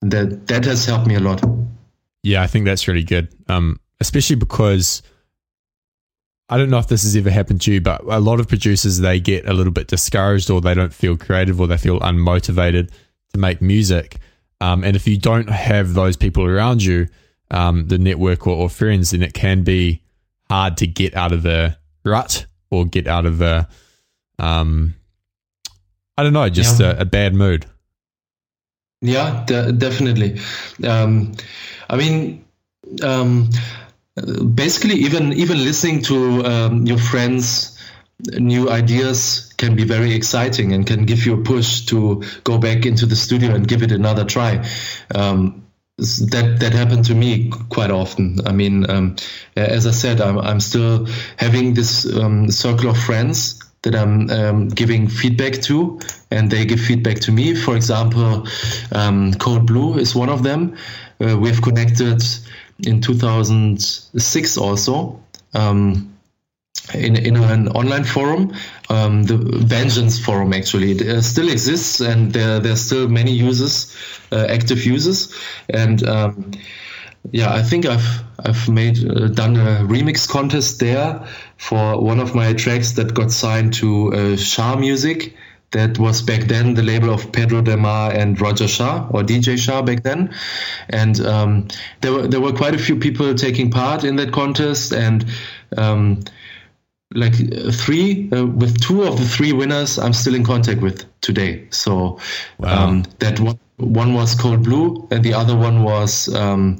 That 0.00 0.46
that 0.46 0.64
has 0.64 0.86
helped 0.86 1.06
me 1.06 1.16
a 1.16 1.20
lot 1.20 1.42
yeah, 2.24 2.42
I 2.42 2.46
think 2.46 2.64
that's 2.64 2.88
really 2.88 3.04
good. 3.04 3.28
Um, 3.48 3.78
especially 4.00 4.36
because 4.36 5.02
I 6.48 6.56
don't 6.56 6.70
know 6.70 6.78
if 6.78 6.88
this 6.88 7.02
has 7.02 7.14
ever 7.14 7.30
happened 7.30 7.60
to 7.62 7.72
you, 7.72 7.80
but 7.80 8.02
a 8.02 8.18
lot 8.18 8.40
of 8.40 8.48
producers 8.48 8.98
they 8.98 9.20
get 9.20 9.46
a 9.46 9.52
little 9.52 9.72
bit 9.72 9.88
discouraged 9.88 10.50
or 10.50 10.60
they 10.60 10.74
don't 10.74 10.92
feel 10.92 11.16
creative 11.18 11.60
or 11.60 11.66
they 11.66 11.76
feel 11.76 12.00
unmotivated 12.00 12.90
to 13.34 13.38
make 13.38 13.60
music. 13.60 14.16
Um, 14.60 14.84
and 14.84 14.96
if 14.96 15.06
you 15.06 15.18
don't 15.18 15.50
have 15.50 15.92
those 15.92 16.16
people 16.16 16.44
around 16.44 16.82
you, 16.82 17.08
um, 17.50 17.88
the 17.88 17.98
network 17.98 18.46
or, 18.46 18.56
or, 18.56 18.70
friends, 18.70 19.10
then 19.10 19.22
it 19.22 19.34
can 19.34 19.62
be 19.62 20.02
hard 20.48 20.78
to 20.78 20.86
get 20.86 21.14
out 21.14 21.32
of 21.32 21.42
the 21.42 21.76
rut 22.04 22.46
or 22.70 22.86
get 22.86 23.06
out 23.06 23.26
of 23.26 23.36
the, 23.36 23.68
um, 24.38 24.94
I 26.16 26.22
don't 26.22 26.32
know, 26.32 26.48
just 26.48 26.80
yeah. 26.80 26.92
a, 26.92 27.00
a, 27.00 27.04
bad 27.04 27.34
mood. 27.34 27.66
Yeah, 29.04 29.44
de- 29.46 29.72
definitely. 29.72 30.40
Um, 30.82 31.32
I 31.90 31.96
mean, 31.96 32.44
um, 33.02 33.50
basically, 34.54 34.94
even 34.96 35.32
even 35.34 35.58
listening 35.64 36.02
to 36.04 36.44
um, 36.44 36.86
your 36.86 36.98
friends' 36.98 37.78
new 38.38 38.70
ideas 38.70 39.52
can 39.58 39.76
be 39.76 39.84
very 39.84 40.14
exciting 40.14 40.72
and 40.72 40.86
can 40.86 41.04
give 41.04 41.26
you 41.26 41.34
a 41.34 41.42
push 41.42 41.84
to 41.86 42.22
go 42.44 42.58
back 42.58 42.86
into 42.86 43.06
the 43.06 43.16
studio 43.16 43.54
and 43.54 43.68
give 43.68 43.82
it 43.82 43.92
another 43.92 44.24
try. 44.24 44.64
Um, 45.14 45.60
that 45.98 46.56
that 46.60 46.72
happened 46.72 47.04
to 47.06 47.14
me 47.14 47.50
quite 47.68 47.90
often. 47.90 48.40
I 48.46 48.52
mean, 48.52 48.90
um, 48.90 49.16
as 49.56 49.86
I 49.86 49.92
said, 49.92 50.20
I'm 50.22 50.38
I'm 50.38 50.60
still 50.60 51.06
having 51.36 51.74
this 51.74 52.06
um, 52.16 52.50
circle 52.50 52.90
of 52.90 52.98
friends 52.98 53.60
that 53.84 53.94
I'm 53.94 54.30
um, 54.30 54.68
giving 54.68 55.08
feedback 55.08 55.54
to, 55.62 56.00
and 56.30 56.50
they 56.50 56.64
give 56.64 56.80
feedback 56.80 57.20
to 57.20 57.32
me. 57.32 57.54
For 57.54 57.76
example, 57.76 58.46
um, 58.92 59.34
Code 59.34 59.66
Blue 59.66 59.98
is 59.98 60.14
one 60.14 60.28
of 60.28 60.42
them. 60.42 60.76
Uh, 61.20 61.38
we've 61.38 61.62
connected 61.62 62.22
in 62.80 63.00
2006 63.00 64.56
also. 64.58 65.20
Um, 65.54 66.10
in, 66.92 67.16
in 67.16 67.36
an 67.36 67.68
online 67.68 68.04
forum, 68.04 68.52
um, 68.90 69.22
the 69.22 69.36
Vengeance 69.36 70.22
forum 70.22 70.52
actually 70.52 70.90
it 70.92 71.02
uh, 71.02 71.22
still 71.22 71.48
exists, 71.48 72.00
and 72.00 72.32
there 72.32 72.60
there's 72.60 72.80
still 72.80 73.08
many 73.08 73.30
users, 73.30 73.96
uh, 74.32 74.46
active 74.50 74.84
users, 74.84 75.34
and 75.70 76.06
um, 76.06 76.50
yeah, 77.32 77.52
I 77.52 77.62
think 77.62 77.86
I've 77.86 78.22
I've 78.38 78.68
made 78.68 78.98
uh, 78.98 79.28
done 79.28 79.56
a 79.56 79.84
remix 79.84 80.28
contest 80.28 80.80
there 80.80 81.26
for 81.56 82.00
one 82.00 82.20
of 82.20 82.34
my 82.34 82.52
tracks 82.52 82.92
that 82.92 83.14
got 83.14 83.30
signed 83.30 83.74
to 83.74 84.12
uh, 84.12 84.36
Shah 84.36 84.76
Music. 84.76 85.36
That 85.70 85.98
was 85.98 86.22
back 86.22 86.42
then 86.42 86.74
the 86.74 86.84
label 86.84 87.12
of 87.12 87.32
Pedro 87.32 87.60
Del 87.60 87.78
Mar 87.78 88.12
and 88.12 88.40
Roger 88.40 88.68
Shah 88.68 89.08
or 89.10 89.22
DJ 89.22 89.58
Shah 89.58 89.82
back 89.82 90.04
then, 90.04 90.32
and 90.88 91.18
um, 91.20 91.68
there 92.00 92.12
were 92.12 92.28
there 92.28 92.40
were 92.40 92.52
quite 92.52 92.74
a 92.74 92.78
few 92.78 92.96
people 92.96 93.34
taking 93.34 93.70
part 93.72 94.04
in 94.04 94.14
that 94.16 94.32
contest, 94.32 94.92
and 94.92 95.24
um, 95.76 96.22
like 97.12 97.34
three 97.72 98.30
uh, 98.32 98.46
with 98.46 98.80
two 98.80 99.02
of 99.04 99.18
the 99.18 99.24
three 99.24 99.52
winners 99.52 99.98
I'm 99.98 100.12
still 100.12 100.34
in 100.34 100.44
contact 100.44 100.80
with 100.80 101.04
today. 101.20 101.66
So 101.70 102.18
wow. 102.58 102.86
um, 102.86 103.04
that 103.18 103.38
one 103.40 103.58
one 103.76 104.14
was 104.14 104.34
Code 104.34 104.62
Blue 104.62 105.06
and 105.10 105.24
the 105.24 105.34
other 105.34 105.56
one 105.56 105.82
was 105.82 106.32
um, 106.34 106.78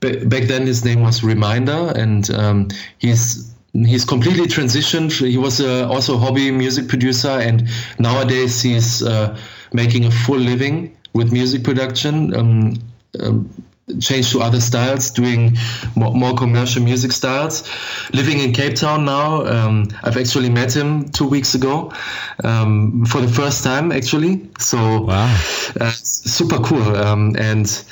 back 0.00 0.44
then 0.44 0.66
his 0.66 0.84
name 0.84 1.02
was 1.02 1.22
Reminder 1.22 1.92
and 1.96 2.30
um, 2.30 2.68
he's 2.98 3.54
he's 3.74 4.04
completely 4.04 4.46
transitioned. 4.46 5.12
He 5.12 5.36
was 5.36 5.60
uh, 5.60 5.88
also 5.88 6.14
a 6.14 6.18
hobby 6.18 6.50
music 6.50 6.88
producer, 6.88 7.28
and 7.28 7.68
nowadays 7.98 8.62
he's 8.62 9.02
uh, 9.02 9.36
making 9.72 10.04
a 10.04 10.10
full 10.10 10.38
living 10.38 10.96
with 11.12 11.32
music 11.32 11.64
production. 11.64 12.32
Changed 14.00 14.32
to 14.32 14.40
other 14.40 14.60
styles, 14.60 15.10
doing 15.10 15.56
more, 15.94 16.14
more, 16.14 16.34
commercial 16.34 16.82
music 16.82 17.12
styles. 17.12 17.68
Living 18.14 18.40
in 18.40 18.52
Cape 18.52 18.76
Town 18.76 19.04
now. 19.04 19.44
Um, 19.44 19.88
I've 20.02 20.16
actually 20.16 20.48
met 20.48 20.74
him 20.74 21.10
two 21.10 21.28
weeks 21.28 21.54
ago 21.54 21.92
um, 22.42 23.04
for 23.04 23.20
the 23.20 23.28
first 23.28 23.62
time, 23.62 23.92
actually. 23.92 24.48
So, 24.58 25.02
wow. 25.02 25.26
uh, 25.78 25.90
super 25.90 26.58
cool. 26.60 26.96
Um, 26.96 27.36
and 27.38 27.84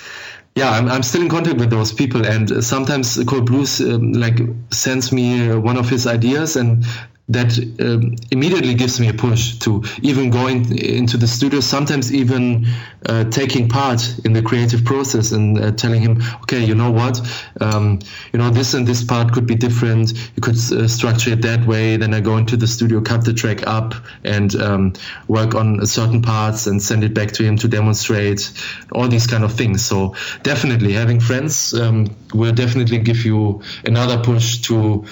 yeah, 0.54 0.70
I'm, 0.70 0.88
I'm 0.88 1.02
still 1.02 1.22
in 1.22 1.28
contact 1.28 1.58
with 1.58 1.70
those 1.70 1.92
people, 1.92 2.26
and 2.26 2.62
sometimes 2.64 3.22
Code 3.24 3.46
Blues 3.46 3.80
um, 3.80 4.12
like 4.12 4.38
sends 4.70 5.12
me 5.12 5.54
one 5.54 5.76
of 5.78 5.88
his 5.88 6.06
ideas, 6.06 6.56
and 6.56 6.84
that 7.28 7.56
um, 7.80 8.16
immediately 8.30 8.74
gives 8.74 8.98
me 9.00 9.08
a 9.08 9.14
push 9.14 9.58
to 9.60 9.82
even 10.02 10.30
going 10.30 10.76
into 10.78 11.16
the 11.16 11.26
studio 11.26 11.60
sometimes 11.60 12.12
even 12.12 12.66
uh, 13.06 13.24
taking 13.24 13.68
part 13.68 14.02
in 14.24 14.32
the 14.32 14.42
creative 14.42 14.84
process 14.84 15.32
and 15.32 15.58
uh, 15.58 15.70
telling 15.72 16.02
him 16.02 16.20
okay 16.42 16.62
you 16.64 16.74
know 16.74 16.90
what? 16.90 17.20
Um, 17.60 18.00
you 18.32 18.38
know 18.38 18.50
this 18.50 18.74
and 18.74 18.86
this 18.86 19.04
part 19.04 19.32
could 19.32 19.46
be 19.46 19.54
different. 19.54 20.12
You 20.36 20.40
could 20.40 20.56
uh, 20.56 20.88
structure 20.88 21.30
it 21.30 21.42
that 21.42 21.66
way. 21.66 21.96
Then 21.96 22.14
i 22.14 22.20
go 22.20 22.36
into 22.36 22.56
the 22.56 22.66
studio 22.66 23.00
cut 23.00 23.24
the 23.24 23.32
track 23.32 23.66
up 23.66 23.94
and 24.24 24.54
um, 24.56 24.92
work 25.28 25.54
on 25.54 25.84
certain 25.86 26.22
parts 26.22 26.66
and 26.66 26.80
send 26.82 27.04
it 27.04 27.14
back 27.14 27.32
to 27.32 27.44
him 27.44 27.56
to 27.58 27.68
demonstrate 27.68 28.52
all 28.92 29.08
these 29.08 29.26
kind 29.26 29.44
of 29.44 29.52
things. 29.52 29.84
So 29.84 30.14
definitely 30.42 30.92
having 30.92 31.20
friends 31.20 31.74
um, 31.74 32.06
will 32.34 32.52
definitely 32.52 32.98
give 32.98 33.24
you 33.24 33.62
another 33.84 34.22
push 34.22 34.58
to 34.62 35.04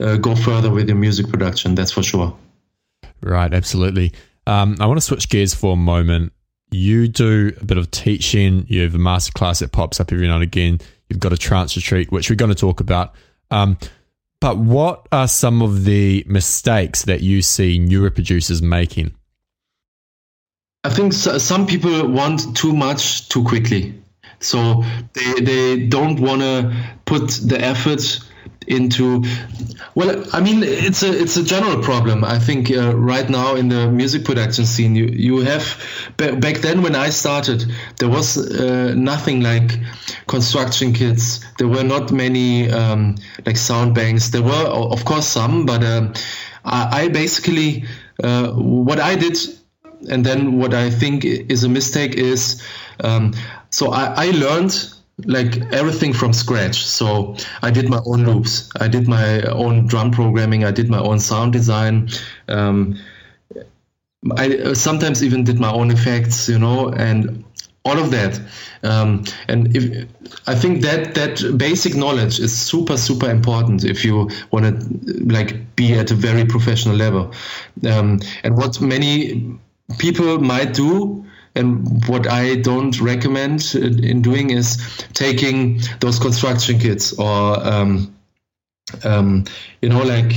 uh, 0.00 0.16
go 0.16 0.34
further 0.34 0.70
with 0.70 0.88
your 0.88 0.96
music 0.96 1.28
production. 1.28 1.74
That's 1.74 1.92
for 1.92 2.02
sure. 2.02 2.36
Right, 3.22 3.52
absolutely. 3.52 4.12
Um, 4.46 4.76
I 4.80 4.86
want 4.86 4.98
to 4.98 5.02
switch 5.02 5.28
gears 5.28 5.54
for 5.54 5.72
a 5.72 5.76
moment. 5.76 6.32
You 6.70 7.08
do 7.08 7.52
a 7.60 7.64
bit 7.64 7.78
of 7.78 7.90
teaching. 7.90 8.66
You 8.68 8.82
have 8.82 8.94
a 8.94 8.98
masterclass 8.98 9.60
that 9.60 9.72
pops 9.72 10.00
up 10.00 10.12
every 10.12 10.26
now 10.26 10.34
and 10.34 10.42
again. 10.42 10.80
You've 11.08 11.20
got 11.20 11.32
a 11.32 11.36
trance 11.36 11.76
retreat, 11.76 12.10
which 12.10 12.28
we're 12.28 12.36
going 12.36 12.50
to 12.50 12.54
talk 12.54 12.80
about. 12.80 13.14
Um, 13.50 13.78
but 14.40 14.58
what 14.58 15.08
are 15.12 15.28
some 15.28 15.62
of 15.62 15.84
the 15.84 16.24
mistakes 16.26 17.04
that 17.04 17.22
you 17.22 17.42
see 17.42 17.78
newer 17.78 18.10
producers 18.10 18.60
making? 18.60 19.14
I 20.84 20.90
think 20.90 21.12
some 21.12 21.66
people 21.66 22.06
want 22.08 22.56
too 22.56 22.72
much 22.72 23.28
too 23.28 23.42
quickly. 23.42 24.00
So 24.40 24.84
they, 25.12 25.40
they 25.40 25.86
don't 25.86 26.20
want 26.20 26.42
to 26.42 26.74
put 27.04 27.28
the 27.44 27.58
effort 27.60 28.20
into 28.66 29.22
well 29.94 30.24
i 30.32 30.40
mean 30.40 30.62
it's 30.62 31.02
a 31.02 31.20
it's 31.22 31.36
a 31.36 31.44
general 31.44 31.82
problem. 31.82 32.24
I 32.24 32.38
think 32.38 32.70
uh, 32.70 32.96
right 32.96 33.28
now 33.28 33.54
in 33.54 33.68
the 33.68 33.90
music 33.90 34.24
production 34.24 34.66
scene 34.66 34.94
you 34.96 35.06
you 35.06 35.40
have 35.40 35.64
back 36.16 36.58
then 36.58 36.82
when 36.82 36.94
i 36.94 37.10
started 37.10 37.64
there 37.98 38.08
was 38.08 38.36
uh, 38.36 38.94
nothing 38.96 39.40
like 39.40 39.78
construction 40.26 40.92
kits. 40.92 41.44
There 41.58 41.68
were 41.68 41.84
not 41.84 42.10
many 42.12 42.70
um, 42.70 43.16
like 43.44 43.56
sound 43.56 43.94
banks. 43.94 44.30
There 44.30 44.42
were 44.42 44.66
of 44.66 45.04
course 45.04 45.26
some 45.26 45.66
but 45.66 45.82
uh, 45.84 46.12
I, 46.64 47.02
I, 47.02 47.08
basically 47.08 47.84
uh, 48.22 48.50
what 48.52 48.98
i 48.98 49.14
did 49.14 49.36
and 50.10 50.26
then 50.26 50.58
what 50.58 50.74
i 50.74 50.90
think 50.90 51.24
is 51.24 51.64
a 51.64 51.68
mistake 51.68 52.14
is 52.14 52.62
um, 53.00 53.32
so 53.76 53.90
I, 53.90 54.28
I 54.28 54.30
learned 54.30 54.72
like 55.26 55.58
everything 55.70 56.14
from 56.14 56.32
scratch. 56.32 56.82
So 56.86 57.36
I 57.60 57.70
did 57.70 57.90
my 57.90 58.00
own 58.06 58.24
loops, 58.24 58.70
I 58.80 58.88
did 58.88 59.06
my 59.06 59.42
own 59.42 59.86
drum 59.86 60.12
programming, 60.12 60.64
I 60.64 60.70
did 60.70 60.88
my 60.88 60.98
own 60.98 61.20
sound 61.20 61.52
design. 61.52 62.08
Um, 62.48 62.98
I 64.34 64.72
sometimes 64.72 65.22
even 65.22 65.44
did 65.44 65.60
my 65.60 65.70
own 65.70 65.90
effects, 65.90 66.48
you 66.48 66.58
know, 66.58 66.88
and 66.88 67.44
all 67.84 67.98
of 67.98 68.10
that. 68.12 68.40
Um, 68.82 69.24
and 69.46 69.76
if, 69.76 70.08
I 70.46 70.54
think 70.54 70.80
that 70.80 71.14
that 71.14 71.58
basic 71.58 71.94
knowledge 71.94 72.40
is 72.40 72.56
super 72.56 72.96
super 72.96 73.28
important 73.28 73.84
if 73.84 74.06
you 74.06 74.30
want 74.52 74.64
to 74.64 75.24
like 75.26 75.76
be 75.76 75.92
at 75.92 76.10
a 76.10 76.14
very 76.14 76.46
professional 76.46 76.96
level. 76.96 77.30
Um, 77.86 78.20
and 78.42 78.56
what 78.56 78.80
many 78.80 79.58
people 79.98 80.38
might 80.38 80.72
do 80.72 81.26
and 81.56 82.06
what 82.06 82.26
I 82.26 82.56
don't 82.56 83.00
recommend 83.00 83.74
in 83.74 84.22
doing 84.22 84.50
is 84.50 84.78
taking 85.14 85.80
those 86.00 86.18
construction 86.18 86.78
kits 86.78 87.12
or, 87.18 87.66
um, 87.66 88.14
um, 89.04 89.44
you 89.82 89.88
know, 89.88 90.02
like 90.02 90.32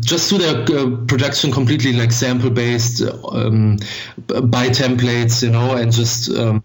just 0.00 0.30
do 0.30 0.38
their 0.38 0.62
uh, 0.78 0.96
production 1.06 1.50
completely 1.50 1.92
like 1.92 2.12
sample 2.12 2.50
based 2.50 3.02
um, 3.02 3.76
by 4.26 4.68
templates, 4.68 5.42
you 5.42 5.50
know, 5.50 5.76
and 5.76 5.92
just 5.92 6.30
um, 6.30 6.62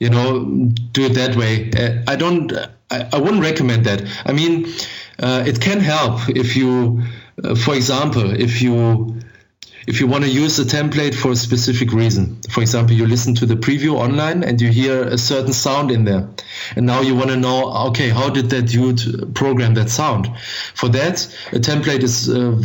you 0.00 0.10
know 0.10 0.44
do 0.92 1.06
it 1.06 1.14
that 1.14 1.36
way. 1.36 1.70
Uh, 1.72 2.02
I 2.06 2.16
don't. 2.16 2.52
I, 2.90 3.08
I 3.12 3.18
wouldn't 3.18 3.42
recommend 3.42 3.86
that. 3.86 4.04
I 4.26 4.32
mean, 4.32 4.66
uh, 5.18 5.44
it 5.46 5.60
can 5.60 5.80
help 5.80 6.28
if 6.28 6.56
you, 6.56 7.02
uh, 7.42 7.54
for 7.54 7.74
example, 7.74 8.30
if 8.38 8.60
you 8.60 9.20
if 9.86 10.00
you 10.00 10.06
want 10.06 10.24
to 10.24 10.30
use 10.30 10.58
a 10.58 10.64
template 10.64 11.14
for 11.14 11.32
a 11.32 11.36
specific 11.36 11.92
reason. 11.92 12.40
For 12.50 12.60
example, 12.60 12.94
you 12.94 13.06
listen 13.06 13.34
to 13.36 13.46
the 13.46 13.56
preview 13.56 13.94
online 13.94 14.42
and 14.42 14.60
you 14.60 14.70
hear 14.70 15.02
a 15.04 15.18
certain 15.18 15.52
sound 15.52 15.90
in 15.90 16.04
there. 16.04 16.28
And 16.76 16.86
now 16.86 17.00
you 17.00 17.14
want 17.14 17.30
to 17.30 17.36
know, 17.36 17.72
okay, 17.88 18.08
how 18.08 18.30
did 18.30 18.50
that 18.50 18.62
dude 18.62 19.34
program 19.34 19.74
that 19.74 19.90
sound? 19.90 20.28
For 20.74 20.88
that, 20.90 21.26
a 21.52 21.58
template 21.58 22.02
is 22.02 22.28
uh, 22.28 22.56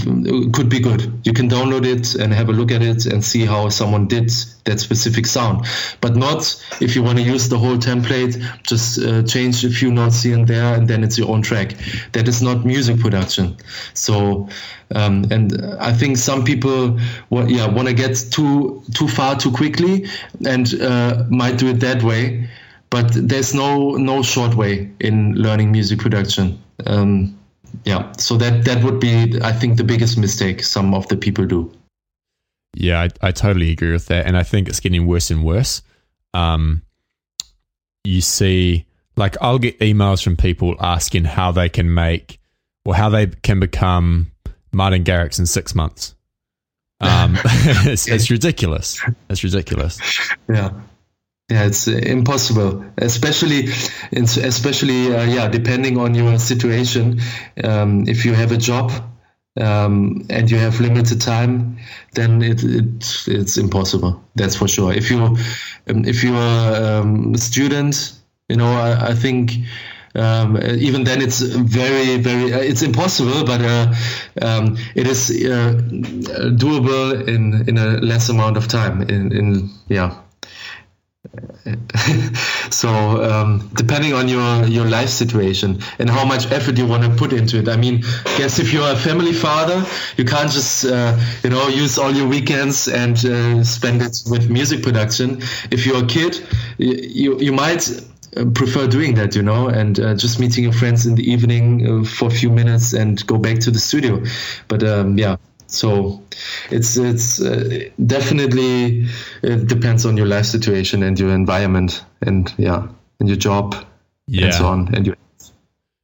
could 0.54 0.70
be 0.70 0.80
good. 0.80 1.22
You 1.24 1.34
can 1.34 1.50
download 1.50 1.86
it 1.86 2.16
and 2.16 2.34
have 2.34 2.50
a 2.50 2.54
look 2.54 2.72
at 2.72 2.82
it 2.82 3.06
and 3.06 3.24
see 3.24 3.46
how 3.46 3.70
someone 3.70 4.08
did 4.08 4.32
that 4.70 4.80
specific 4.80 5.26
sound. 5.26 5.66
But 6.02 6.16
not 6.16 6.40
if 6.80 6.96
you 6.96 7.04
want 7.04 7.18
to 7.18 7.24
use 7.24 7.50
the 7.50 7.58
whole 7.58 7.78
template, 7.78 8.34
just 8.64 9.00
uh, 9.00 9.24
change 9.24 9.66
a 9.66 9.70
few 9.70 9.92
notes 9.92 10.24
here 10.24 10.38
and 10.38 10.48
there, 10.48 10.76
and 10.76 10.88
then 10.88 11.04
it's 11.04 11.18
your 11.18 11.30
own 11.30 11.42
track. 11.42 11.76
That 12.14 12.28
is 12.28 12.42
not 12.42 12.66
music 12.66 13.00
production. 13.00 13.58
So, 13.94 14.48
um, 14.96 15.26
and 15.32 15.54
I 15.80 15.92
think 15.94 16.18
some 16.18 16.44
people, 16.44 17.00
want, 17.30 17.50
yeah, 17.50 17.68
want 17.68 17.88
to 17.88 17.94
get 17.94 18.14
too 18.32 18.82
too 18.94 19.08
far 19.08 19.36
too 19.36 19.52
quickly, 19.52 20.08
and 20.46 20.74
uh, 20.82 21.26
might 21.30 21.58
do 21.58 21.68
it 21.68 21.80
that 21.82 22.04
way. 22.04 22.50
But 22.90 23.12
there's 23.14 23.54
no 23.54 23.98
no 23.98 24.24
short 24.24 24.56
way 24.56 24.90
in 25.00 25.36
learning 25.36 25.72
music 25.72 26.00
production. 26.00 26.58
Um, 26.86 27.38
yeah, 27.86 28.12
so 28.18 28.38
that 28.38 28.66
that 28.66 28.84
would 28.84 29.00
be, 29.00 29.40
I 29.44 29.52
think, 29.52 29.78
the 29.78 29.84
biggest 29.84 30.18
mistake 30.18 30.64
some 30.64 30.94
of 30.94 31.08
the 31.08 31.18
people 31.18 31.46
do. 31.46 31.72
Yeah, 32.74 33.02
I, 33.02 33.28
I 33.28 33.32
totally 33.32 33.72
agree 33.72 33.92
with 33.92 34.08
that. 34.08 34.26
And 34.26 34.38
I 34.38 34.44
think 34.44 34.68
it's 34.68 34.80
getting 34.80 35.08
worse 35.08 35.32
and 35.32 35.44
worse. 35.44 35.82
Um, 36.34 36.84
you 38.04 38.22
see, 38.22 38.86
like, 39.16 39.36
I'll 39.42 39.60
get 39.60 39.80
emails 39.80 40.24
from 40.24 40.36
people 40.36 40.76
asking 40.80 41.26
how 41.26 41.52
they 41.52 41.70
can 41.70 41.94
make 41.94 42.40
or 42.86 42.96
how 42.96 43.10
they 43.10 43.28
can 43.28 43.60
become 43.60 44.32
Martin 44.72 45.04
Garrix 45.04 45.40
in 45.40 45.46
six 45.46 45.76
months. 45.76 46.16
Um, 47.02 47.38
it's, 47.46 48.08
it's 48.08 48.30
ridiculous. 48.30 49.02
It's 49.30 49.44
ridiculous. 49.44 50.00
Yeah. 50.48 50.72
Yeah, 51.50 51.66
it's 51.66 51.88
impossible, 51.88 52.86
especially, 53.00 53.70
especially, 54.12 55.16
uh, 55.16 55.24
yeah, 55.24 55.48
depending 55.48 55.98
on 55.98 56.14
your 56.14 56.38
situation. 56.38 57.22
Um, 57.64 58.08
if 58.08 58.24
you 58.24 58.36
have 58.36 58.52
a 58.52 58.58
job 58.58 58.92
um, 59.60 60.26
and 60.30 60.50
you 60.50 60.58
have 60.58 60.80
limited 60.80 61.22
time, 61.22 61.78
then 62.14 62.42
it, 62.42 62.64
it 62.64 63.24
it's 63.28 63.58
impossible. 63.58 64.22
That's 64.36 64.56
for 64.56 64.68
sure. 64.68 64.94
If 64.94 65.10
you 65.12 65.20
um, 65.20 66.06
if 66.06 66.24
you 66.24 66.36
are 66.36 67.02
um, 67.02 67.34
a 67.34 67.38
student, 67.38 68.14
you 68.48 68.58
know, 68.58 68.72
I, 68.72 69.10
I 69.10 69.14
think. 69.14 69.54
Um, 70.16 70.58
even 70.58 71.04
then, 71.04 71.22
it's 71.22 71.40
very, 71.40 72.18
very, 72.18 72.52
uh, 72.52 72.58
it's 72.58 72.82
impossible, 72.82 73.46
but 73.46 73.62
uh, 73.62 73.94
um, 74.42 74.76
it 74.96 75.06
is 75.06 75.30
uh, 75.30 75.74
doable 76.58 77.28
in 77.28 77.70
in 77.70 77.78
a 77.78 78.02
less 78.02 78.28
amount 78.28 78.58
of 78.58 78.68
time. 78.68 79.04
In, 79.04 79.32
in 79.32 79.70
yeah, 79.88 80.16
so 82.72 82.90
um, 82.90 83.70
depending 83.74 84.14
on 84.14 84.28
your 84.30 84.66
your 84.68 84.86
life 84.86 85.10
situation 85.10 85.80
and 86.00 86.10
how 86.10 86.24
much 86.26 86.50
effort 86.52 86.78
you 86.78 86.88
want 86.88 87.04
to 87.04 87.10
put 87.10 87.34
into 87.34 87.60
it. 87.60 87.68
I 87.68 87.76
mean 87.76 88.02
guess 88.38 88.60
if 88.60 88.72
you're 88.72 88.90
a 88.90 88.96
family 88.96 89.34
father 89.34 89.86
you 90.18 90.24
can't 90.24 90.50
just 90.50 90.86
uh, 90.86 91.20
you 91.44 91.50
know 91.50 91.68
use 91.68 91.98
all 91.98 92.12
your 92.12 92.28
weekends 92.28 92.88
and 92.88 93.18
uh, 93.26 93.64
spend 93.64 94.02
it 94.02 94.18
with 94.30 94.50
music 94.50 94.82
production. 94.82 95.42
If 95.72 95.86
you're 95.86 96.04
a 96.04 96.08
kid 96.08 96.40
you 96.78 97.38
you 97.40 97.52
might 97.52 97.90
uh, 98.38 98.46
prefer 98.54 98.88
doing 98.88 99.16
that 99.16 99.36
you 99.36 99.42
know 99.42 99.68
and 99.68 100.00
uh, 100.00 100.16
just 100.16 100.40
meeting 100.40 100.64
your 100.64 100.74
friends 100.74 101.06
in 101.06 101.16
the 101.16 101.30
evening 101.30 101.66
uh, 101.86 102.04
for 102.06 102.30
a 102.30 102.32
few 102.32 102.50
minutes 102.50 102.94
and 102.94 103.26
go 103.28 103.38
back 103.38 103.60
to 103.60 103.72
the 103.72 103.80
studio. 103.80 104.24
But 104.70 104.84
um, 104.84 105.18
yeah 105.18 105.36
so 105.70 106.22
it's 106.72 106.98
it's 106.98 107.40
uh, 107.40 107.90
definitely 108.08 109.08
it 109.44 109.68
depends 109.68 110.04
on 110.04 110.18
your 110.18 110.26
life 110.26 110.46
situation 110.46 111.04
and 111.04 111.20
your 111.20 111.30
environment 111.30 112.04
and 112.22 112.52
yeah 112.58 112.88
and 113.20 113.30
your 113.30 113.38
job 113.38 113.76
yeah. 114.26 114.46
and 114.46 114.54
so 114.56 114.66
on 114.66 114.94
and 114.96 115.06
your 115.06 115.16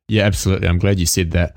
yeah 0.07 0.23
absolutely. 0.23 0.67
I'm 0.67 0.77
glad 0.77 0.99
you 0.99 1.07
said 1.07 1.31
that. 1.31 1.55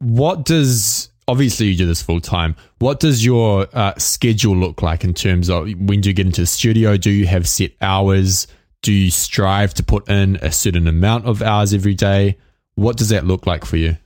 What 0.00 0.44
does 0.44 1.10
obviously 1.28 1.68
you 1.68 1.78
do 1.78 1.86
this 1.86 2.02
full 2.02 2.20
time 2.20 2.56
what 2.78 3.00
does 3.00 3.24
your 3.24 3.68
uh, 3.72 3.94
schedule 3.96 4.56
look 4.56 4.82
like 4.82 5.02
in 5.02 5.14
terms 5.14 5.48
of 5.48 5.68
when 5.78 6.02
do 6.02 6.10
you 6.10 6.14
get 6.14 6.26
into 6.26 6.42
the 6.42 6.46
studio? 6.46 6.98
Do 6.98 7.10
you 7.10 7.26
have 7.26 7.48
set 7.48 7.72
hours? 7.80 8.46
Do 8.82 8.92
you 8.92 9.10
strive 9.10 9.72
to 9.74 9.82
put 9.82 10.10
in 10.10 10.36
a 10.42 10.52
certain 10.52 10.86
amount 10.86 11.24
of 11.24 11.40
hours 11.40 11.72
every 11.72 11.94
day? 11.94 12.36
What 12.74 12.98
does 12.98 13.08
that 13.08 13.24
look 13.24 13.46
like 13.46 13.64
for 13.64 13.78
you 13.78 13.96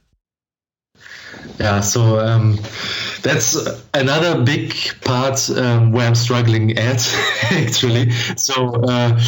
yeah, 1.59 1.81
so 1.81 2.19
um, 2.19 2.59
that's 3.23 3.57
another 3.95 4.42
big 4.42 4.75
part 5.03 5.49
um, 5.51 5.92
where 5.92 6.07
I'm 6.07 6.14
struggling 6.14 6.77
at 6.77 7.07
actually. 7.51 8.11
So 8.37 8.75
uh, 8.85 9.21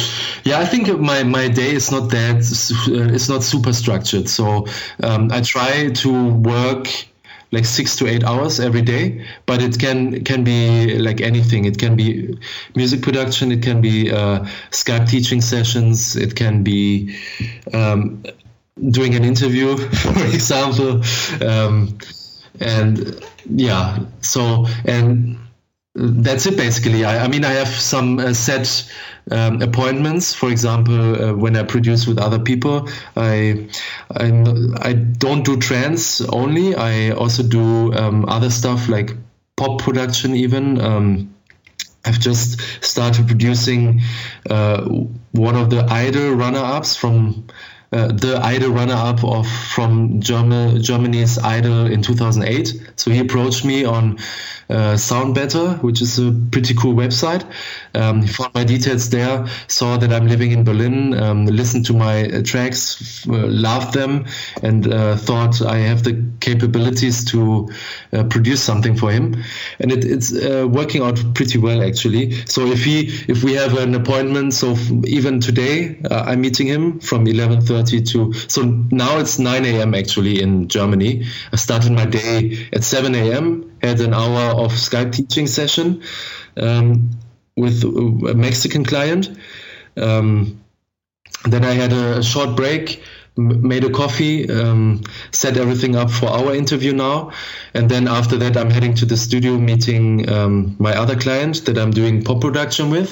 yeah, 0.43 0.59
I 0.59 0.65
think 0.65 0.99
my, 0.99 1.23
my 1.23 1.47
day 1.47 1.71
is 1.73 1.91
not 1.91 2.09
that 2.11 2.37
uh, 2.87 3.13
it's 3.13 3.29
not 3.29 3.43
super 3.43 3.73
structured. 3.73 4.29
So 4.29 4.67
um, 5.03 5.31
I 5.31 5.41
try 5.41 5.89
to 5.89 6.33
work 6.33 6.87
like 7.51 7.65
six 7.65 7.95
to 7.95 8.07
eight 8.07 8.23
hours 8.23 8.59
every 8.59 8.81
day 8.81 9.25
but 9.45 9.61
it 9.61 9.79
can 9.79 10.23
can 10.23 10.43
be 10.43 10.97
like 10.99 11.19
anything 11.19 11.65
it 11.65 11.77
can 11.79 11.95
be 11.95 12.37
music 12.75 13.01
production 13.01 13.51
it 13.51 13.63
can 13.63 13.81
be 13.81 14.11
uh, 14.11 14.39
skype 14.69 15.09
teaching 15.09 15.41
sessions 15.41 16.15
it 16.15 16.35
can 16.35 16.63
be 16.63 17.17
um, 17.73 18.23
doing 18.91 19.15
an 19.15 19.23
interview 19.23 19.75
for 19.77 20.25
example 20.25 21.01
um, 21.41 21.97
and 22.59 23.23
yeah 23.49 23.99
so 24.21 24.65
and 24.85 25.37
that's 25.95 26.45
it 26.45 26.55
basically. 26.55 27.03
I, 27.03 27.25
I 27.25 27.27
mean 27.27 27.43
i 27.43 27.51
have 27.51 27.67
some 27.67 28.19
uh, 28.19 28.33
set 28.33 28.89
um, 29.31 29.61
appointments. 29.61 30.33
For 30.33 30.49
example 30.49 31.23
uh, 31.23 31.33
when 31.33 31.55
i 31.55 31.63
produce 31.63 32.07
with 32.07 32.19
other 32.19 32.39
people 32.39 32.87
I, 33.17 33.67
I 34.11 34.25
i 34.81 34.93
don't 34.93 35.43
do 35.43 35.57
trance 35.57 36.21
only. 36.21 36.75
I 36.75 37.11
also 37.11 37.43
do 37.43 37.93
um, 37.93 38.25
other 38.29 38.49
stuff 38.49 38.87
like 38.87 39.15
pop 39.55 39.81
production 39.81 40.35
even. 40.35 40.79
Um, 40.79 41.33
I've 42.05 42.19
just 42.19 42.61
started 42.83 43.27
producing 43.27 44.01
uh, 44.49 44.85
one 45.31 45.55
of 45.55 45.69
the 45.69 45.85
idol 45.89 46.31
runner-ups 46.31 46.95
from 46.95 47.45
the 47.91 48.39
idol 48.41 48.71
runner-up 48.71 49.23
of 49.23 49.47
from 49.47 50.21
German, 50.21 50.81
Germany's 50.81 51.37
Idol 51.39 51.87
in 51.87 52.01
2008. 52.01 52.91
So 52.95 53.11
he 53.11 53.19
approached 53.19 53.65
me 53.65 53.83
on 53.83 54.19
uh, 54.69 54.93
SoundBetter, 54.95 55.81
which 55.81 56.01
is 56.01 56.19
a 56.19 56.31
pretty 56.51 56.75
cool 56.75 56.93
website. 56.93 57.43
Um, 57.95 58.21
he 58.21 58.27
found 58.27 58.53
my 58.53 58.63
details 58.63 59.09
there, 59.09 59.47
saw 59.67 59.97
that 59.97 60.13
I'm 60.13 60.27
living 60.27 60.51
in 60.51 60.63
Berlin, 60.63 61.19
um, 61.19 61.47
listened 61.47 61.85
to 61.87 61.93
my 61.93 62.25
uh, 62.25 62.43
tracks, 62.43 63.27
uh, 63.27 63.47
loved 63.47 63.93
them, 63.93 64.25
and 64.61 64.91
uh, 64.93 65.15
thought 65.15 65.61
I 65.61 65.77
have 65.77 66.03
the 66.03 66.23
capabilities 66.39 67.25
to 67.31 67.71
uh, 68.13 68.23
produce 68.25 68.61
something 68.61 68.95
for 68.95 69.11
him. 69.11 69.43
And 69.79 69.91
it, 69.91 70.05
it's 70.05 70.31
uh, 70.31 70.67
working 70.69 71.01
out 71.01 71.19
pretty 71.33 71.57
well 71.57 71.81
actually. 71.81 72.33
So 72.45 72.67
if 72.67 72.83
he, 72.83 73.07
if 73.27 73.43
we 73.43 73.53
have 73.53 73.75
an 73.77 73.95
appointment, 73.95 74.53
so 74.53 74.75
even 75.05 75.39
today 75.39 75.99
I'm 76.11 76.41
meeting 76.41 76.67
him 76.67 76.99
from 76.99 77.25
11:30 77.25 77.78
to. 77.83 78.33
So 78.47 78.63
now 78.91 79.19
it's 79.19 79.39
9 79.39 79.65
a.m. 79.65 79.95
actually 79.95 80.41
in 80.41 80.67
Germany. 80.67 81.25
I 81.51 81.55
started 81.55 81.91
my 81.91 82.05
day 82.05 82.67
at 82.73 82.83
7 82.83 83.15
a.m 83.15 83.69
had 83.81 83.99
an 84.01 84.13
hour 84.13 84.51
of 84.51 84.73
Skype 84.73 85.13
teaching 85.13 85.47
session 85.47 86.03
um, 86.57 87.11
with 87.55 87.83
a 87.83 88.33
Mexican 88.35 88.83
client. 88.83 89.29
Um, 89.97 90.63
then 91.45 91.63
I 91.63 91.73
had 91.73 91.93
a, 91.93 92.21
short 92.21 92.55
break, 92.55 93.01
made 93.37 93.85
a 93.85 93.89
coffee, 93.89 94.49
um, 94.49 95.03
set 95.31 95.55
everything 95.55 95.95
up 95.95 96.11
for 96.11 96.27
our 96.27 96.53
interview 96.53 96.93
now. 96.93 97.31
And 97.73 97.89
then 97.89 98.07
after 98.07 98.35
that, 98.37 98.57
I'm 98.57 98.69
heading 98.69 98.93
to 98.95 99.05
the 99.05 99.15
studio 99.15 99.57
meeting 99.57 100.29
um, 100.29 100.75
my 100.79 100.95
other 100.95 101.15
client 101.15 101.65
that 101.65 101.77
I'm 101.77 101.91
doing 101.91 102.23
pop 102.23 102.41
production 102.41 102.89
with. 102.89 103.11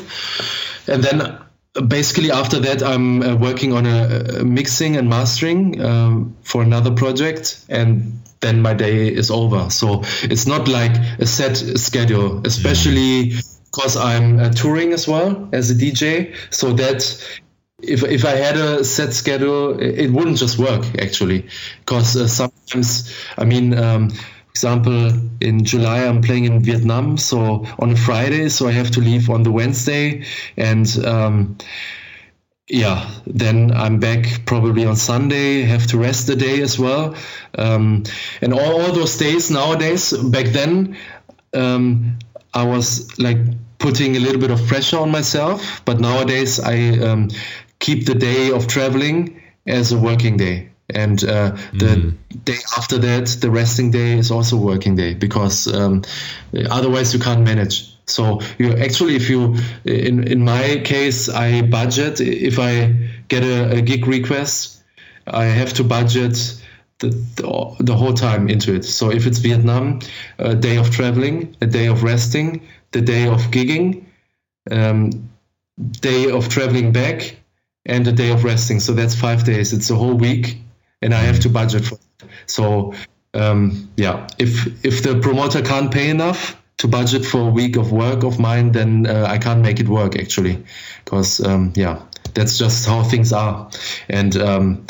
And 0.87 1.03
then 1.03 1.39
basically 1.81 2.31
after 2.31 2.59
that 2.59 2.81
i'm 2.81 3.21
uh, 3.21 3.35
working 3.35 3.73
on 3.73 3.85
a, 3.85 4.39
a, 4.39 4.43
mixing 4.43 4.95
and 4.95 5.09
mastering 5.09 5.79
um, 5.83 6.35
for 6.43 6.61
another 6.61 6.91
project 6.91 7.63
and 7.69 8.17
then 8.39 8.61
my 8.61 8.73
day 8.73 9.07
is 9.07 9.31
over. 9.31 9.69
So 9.69 10.03
it's 10.23 10.45
not 10.45 10.67
like 10.67 10.95
a 11.19 11.25
set 11.25 11.57
schedule, 11.57 12.45
especially 12.45 13.33
because 13.65 13.97
I'm 13.97 14.39
uh, 14.39 14.49
touring 14.51 14.93
as 14.93 15.07
well 15.07 15.49
as 15.53 15.71
a 15.71 15.75
DJ. 15.75 16.35
So 16.51 16.73
that 16.73 17.03
if 17.81 18.03
if 18.03 18.25
I 18.25 18.35
had 18.35 18.57
a 18.57 18.83
set 18.83 19.13
schedule, 19.13 19.79
it 19.79 20.11
wouldn't 20.11 20.37
just 20.37 20.57
work 20.57 20.83
actually, 20.99 21.47
because 21.79 22.15
uh, 22.15 22.27
sometimes 22.27 23.13
I 23.37 23.45
mean. 23.45 23.77
Um, 23.77 24.11
example, 24.57 25.11
in 25.39 25.63
July 25.63 25.99
I'm 26.07 26.21
playing 26.21 26.45
in 26.45 26.63
Vietnam, 26.63 27.17
so 27.17 27.65
on 27.77 27.91
a 27.91 27.95
Friday, 27.95 28.49
so 28.49 28.67
I 28.67 28.71
have 28.71 28.89
to 28.91 29.01
leave 29.01 29.29
on 29.29 29.43
the 29.43 29.51
Wednesday, 29.51 30.25
and 30.57 30.87
um, 31.05 31.57
yeah, 32.67 33.07
then 33.27 33.71
I'm 33.71 33.99
back 33.99 34.45
probably 34.45 34.83
on 34.85 34.95
Sunday, 34.95 35.61
have 35.61 35.85
to 35.87 35.99
rest 35.99 36.25
the 36.25 36.35
day 36.35 36.61
as 36.61 36.79
well. 36.79 37.15
Um, 37.55 38.03
and 38.41 38.51
all, 38.51 38.81
all, 38.81 38.91
those 38.93 39.17
days 39.17 39.51
nowadays, 39.51 40.11
back 40.11 40.47
then, 40.47 40.97
um, 41.53 42.17
I 42.53 42.65
was 42.65 43.17
like 43.19 43.37
putting 43.77 44.15
a 44.15 44.19
little 44.19 44.41
bit 44.41 44.49
of 44.49 44.65
pressure 44.67 44.97
on 44.97 45.11
myself, 45.11 45.85
but 45.85 45.99
nowadays 45.99 46.59
I 46.59 46.97
um, 46.97 47.29
keep 47.77 48.07
the 48.07 48.15
day 48.15 48.51
of 48.51 48.67
traveling 48.67 49.39
as 49.67 49.91
a 49.91 49.99
working 49.99 50.35
day. 50.35 50.71
And 50.93 51.21
uh, 51.23 51.51
the 51.73 51.85
mm. 51.85 52.45
day 52.45 52.59
after 52.77 52.97
that, 52.97 53.27
the 53.41 53.51
resting 53.51 53.91
day 53.91 54.17
is 54.17 54.31
also 54.31 54.55
working 54.55 54.95
day 54.95 55.13
because 55.13 55.67
um, 55.73 56.03
otherwise 56.69 57.13
you 57.13 57.19
can't 57.19 57.41
manage. 57.41 57.93
So 58.05 58.39
you 58.57 58.71
actually, 58.77 59.17
if 59.17 59.29
you, 59.29 59.57
in 59.83 60.23
in 60.25 60.45
my 60.45 60.81
case, 60.85 61.27
I 61.27 61.61
budget. 61.61 62.21
If 62.21 62.57
I 62.57 62.95
get 63.27 63.43
a, 63.43 63.77
a 63.77 63.81
gig 63.81 64.07
request, 64.07 64.81
I 65.27 65.43
have 65.45 65.73
to 65.73 65.83
budget 65.83 66.37
the, 66.99 67.09
the, 67.09 67.75
the 67.79 67.95
whole 67.95 68.13
time 68.13 68.49
into 68.49 68.73
it. 68.73 68.85
So 68.85 69.11
if 69.11 69.27
it's 69.27 69.39
Vietnam, 69.39 69.99
a 70.39 70.55
day 70.55 70.77
of 70.77 70.89
traveling, 70.89 71.55
a 71.61 71.67
day 71.67 71.87
of 71.87 72.03
resting, 72.03 72.61
the 72.91 73.01
day 73.01 73.27
of 73.27 73.41
gigging, 73.51 74.05
um, 74.71 75.29
day 75.99 76.31
of 76.31 76.47
traveling 76.49 76.93
back, 76.93 77.35
and 77.85 78.07
a 78.07 78.11
day 78.11 78.31
of 78.31 78.43
resting. 78.43 78.79
So 78.79 78.93
that's 78.93 79.15
five 79.15 79.43
days. 79.43 79.73
It's 79.73 79.89
a 79.89 79.95
whole 79.95 80.15
week, 80.15 80.57
and 81.01 81.13
I 81.13 81.19
have 81.19 81.39
to 81.41 81.49
budget 81.49 81.85
for. 81.85 81.95
It. 81.95 82.29
So 82.45 82.93
um, 83.33 83.89
yeah, 83.97 84.27
if 84.37 84.85
if 84.85 85.03
the 85.03 85.19
promoter 85.19 85.61
can't 85.61 85.91
pay 85.91 86.09
enough 86.09 86.55
to 86.77 86.87
budget 86.87 87.25
for 87.25 87.47
a 87.47 87.51
week 87.51 87.75
of 87.75 87.91
work 87.91 88.23
of 88.23 88.39
mine, 88.39 88.71
then 88.71 89.07
uh, 89.07 89.25
I 89.27 89.37
can't 89.37 89.61
make 89.61 89.79
it 89.79 89.87
work 89.87 90.15
actually, 90.15 90.63
because 91.03 91.39
um, 91.39 91.73
yeah, 91.75 92.01
that's 92.33 92.57
just 92.57 92.87
how 92.87 93.03
things 93.03 93.33
are, 93.33 93.69
and 94.09 94.35
um, 94.37 94.85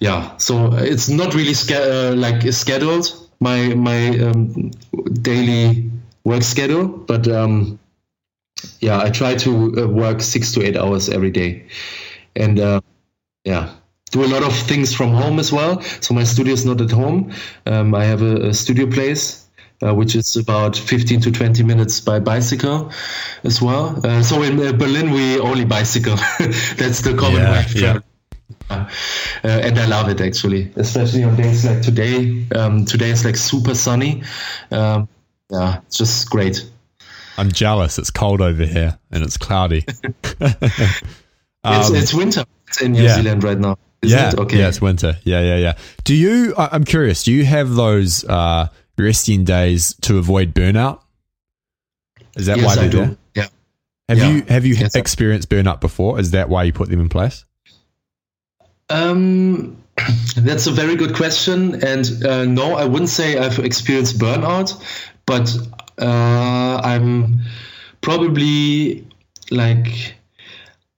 yeah, 0.00 0.36
so 0.36 0.72
it's 0.74 1.08
not 1.08 1.34
really 1.34 1.54
uh, 1.70 2.14
like 2.14 2.52
scheduled 2.52 3.12
my 3.40 3.74
my 3.74 4.08
um, 4.18 4.70
daily 5.22 5.90
work 6.24 6.42
schedule, 6.42 6.88
but 6.88 7.26
um, 7.28 7.78
yeah, 8.80 9.00
I 9.00 9.10
try 9.10 9.34
to 9.36 9.50
uh, 9.84 9.86
work 9.88 10.20
six 10.20 10.52
to 10.52 10.62
eight 10.62 10.76
hours 10.76 11.08
every 11.08 11.30
day, 11.30 11.66
and 12.34 12.58
uh, 12.58 12.80
yeah, 13.44 13.74
do 14.10 14.24
a 14.24 14.26
lot 14.26 14.42
of 14.42 14.54
things 14.54 14.94
from 14.94 15.10
home 15.10 15.38
as 15.38 15.52
well. 15.52 15.80
So 16.00 16.14
my 16.14 16.24
studio 16.24 16.54
is 16.54 16.64
not 16.64 16.80
at 16.80 16.90
home. 16.90 17.32
Um, 17.66 17.94
I 17.94 18.04
have 18.04 18.22
a, 18.22 18.48
a 18.48 18.54
studio 18.54 18.86
place. 18.86 19.44
Uh, 19.80 19.94
which 19.94 20.16
is 20.16 20.34
about 20.34 20.76
15 20.76 21.20
to 21.20 21.30
20 21.30 21.62
minutes 21.62 22.00
by 22.00 22.18
bicycle 22.18 22.90
as 23.44 23.62
well. 23.62 24.04
Uh, 24.04 24.20
so 24.24 24.42
in 24.42 24.58
uh, 24.58 24.72
Berlin, 24.72 25.12
we 25.12 25.38
only 25.38 25.64
bicycle. 25.64 26.16
That's 26.76 27.02
the 27.02 27.14
common 27.16 27.42
yeah, 27.42 27.52
way 27.52 27.60
of. 27.60 27.74
Yeah. 27.76 27.98
Uh, 28.70 28.88
and 29.42 29.78
I 29.78 29.86
love 29.86 30.08
it 30.08 30.20
actually, 30.20 30.72
especially 30.74 31.22
on 31.22 31.36
days 31.36 31.64
like 31.64 31.82
today. 31.82 32.44
Um, 32.56 32.86
today 32.86 33.10
is 33.10 33.24
like 33.24 33.36
super 33.36 33.76
sunny. 33.76 34.24
Um, 34.72 35.08
yeah, 35.48 35.80
it's 35.86 35.96
just 35.96 36.28
great. 36.28 36.68
I'm 37.36 37.52
jealous. 37.52 37.98
It's 37.98 38.10
cold 38.10 38.40
over 38.40 38.64
here 38.64 38.98
and 39.12 39.22
it's 39.22 39.36
cloudy. 39.36 39.84
um, 40.40 40.54
it's, 41.64 41.90
it's 41.90 42.14
winter 42.14 42.44
in 42.82 42.92
New 42.92 43.04
yeah. 43.04 43.14
Zealand 43.14 43.44
right 43.44 43.58
now. 43.58 43.78
Yeah. 44.02 44.28
It? 44.28 44.38
Okay. 44.38 44.58
Yeah, 44.58 44.68
it's 44.68 44.80
winter. 44.80 45.18
Yeah, 45.24 45.40
yeah, 45.40 45.56
yeah. 45.56 45.74
Do 46.04 46.14
you? 46.14 46.54
I'm 46.56 46.84
curious. 46.84 47.24
Do 47.24 47.32
you 47.32 47.44
have 47.44 47.74
those 47.74 48.24
uh, 48.24 48.68
resting 48.96 49.44
days 49.44 49.94
to 50.02 50.18
avoid 50.18 50.54
burnout? 50.54 51.00
Is 52.36 52.46
that 52.46 52.58
yes, 52.58 52.66
why 52.66 52.76
they 52.76 52.88
do? 52.88 52.98
There? 52.98 53.16
Yeah. 53.34 53.46
Have 54.08 54.18
yeah. 54.18 54.28
you 54.28 54.42
have 54.48 54.64
you 54.64 54.74
yes, 54.74 54.94
experienced 54.94 55.48
burnout 55.48 55.80
before? 55.80 56.20
Is 56.20 56.30
that 56.30 56.48
why 56.48 56.64
you 56.64 56.72
put 56.72 56.88
them 56.88 57.00
in 57.00 57.08
place? 57.08 57.44
Um, 58.88 59.82
that's 60.36 60.66
a 60.66 60.72
very 60.72 60.96
good 60.96 61.14
question. 61.14 61.84
And 61.84 62.24
uh, 62.24 62.44
no, 62.44 62.74
I 62.74 62.84
wouldn't 62.84 63.10
say 63.10 63.38
I've 63.38 63.58
experienced 63.58 64.18
burnout, 64.18 64.80
but 65.26 65.54
uh, 66.00 66.80
I'm 66.82 67.40
probably 68.00 69.06
like 69.50 70.17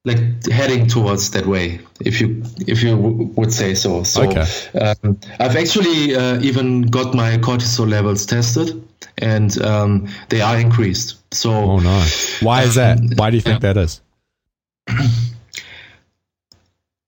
like 0.05 0.47
heading 0.47 0.87
towards 0.87 1.31
that 1.33 1.47
way 1.47 1.79
if 2.01 2.21
you 2.21 2.43
if 2.67 2.83
you 2.83 2.97
w- 2.97 3.31
would 3.37 3.53
say 3.53 3.75
so. 3.75 4.03
So 4.03 4.23
okay. 4.23 4.47
um, 4.81 5.19
i've 5.39 5.57
actually 5.57 6.15
uh, 6.17 6.41
even 6.41 6.83
got 6.83 7.15
my 7.15 7.37
cortisol 7.37 7.89
levels 7.89 8.25
tested 8.25 8.83
and 9.19 9.61
um, 9.63 10.09
they 10.31 10.41
are 10.41 10.59
increased. 10.59 11.19
So 11.35 11.53
oh 11.53 11.79
no 11.79 12.05
why 12.41 12.63
is 12.63 12.77
that? 12.77 12.99
Why 13.17 13.31
do 13.31 13.37
you 13.37 13.43
think 13.43 13.61
that 13.61 13.77
is? 13.77 14.01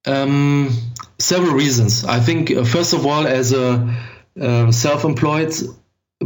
Um, 0.04 0.70
several 1.18 1.54
reasons. 1.54 2.04
I 2.04 2.20
think 2.20 2.50
uh, 2.50 2.64
first 2.64 2.92
of 2.92 3.06
all 3.06 3.26
as 3.26 3.52
a 3.52 3.94
uh, 4.40 4.70
self-employed 4.70 5.54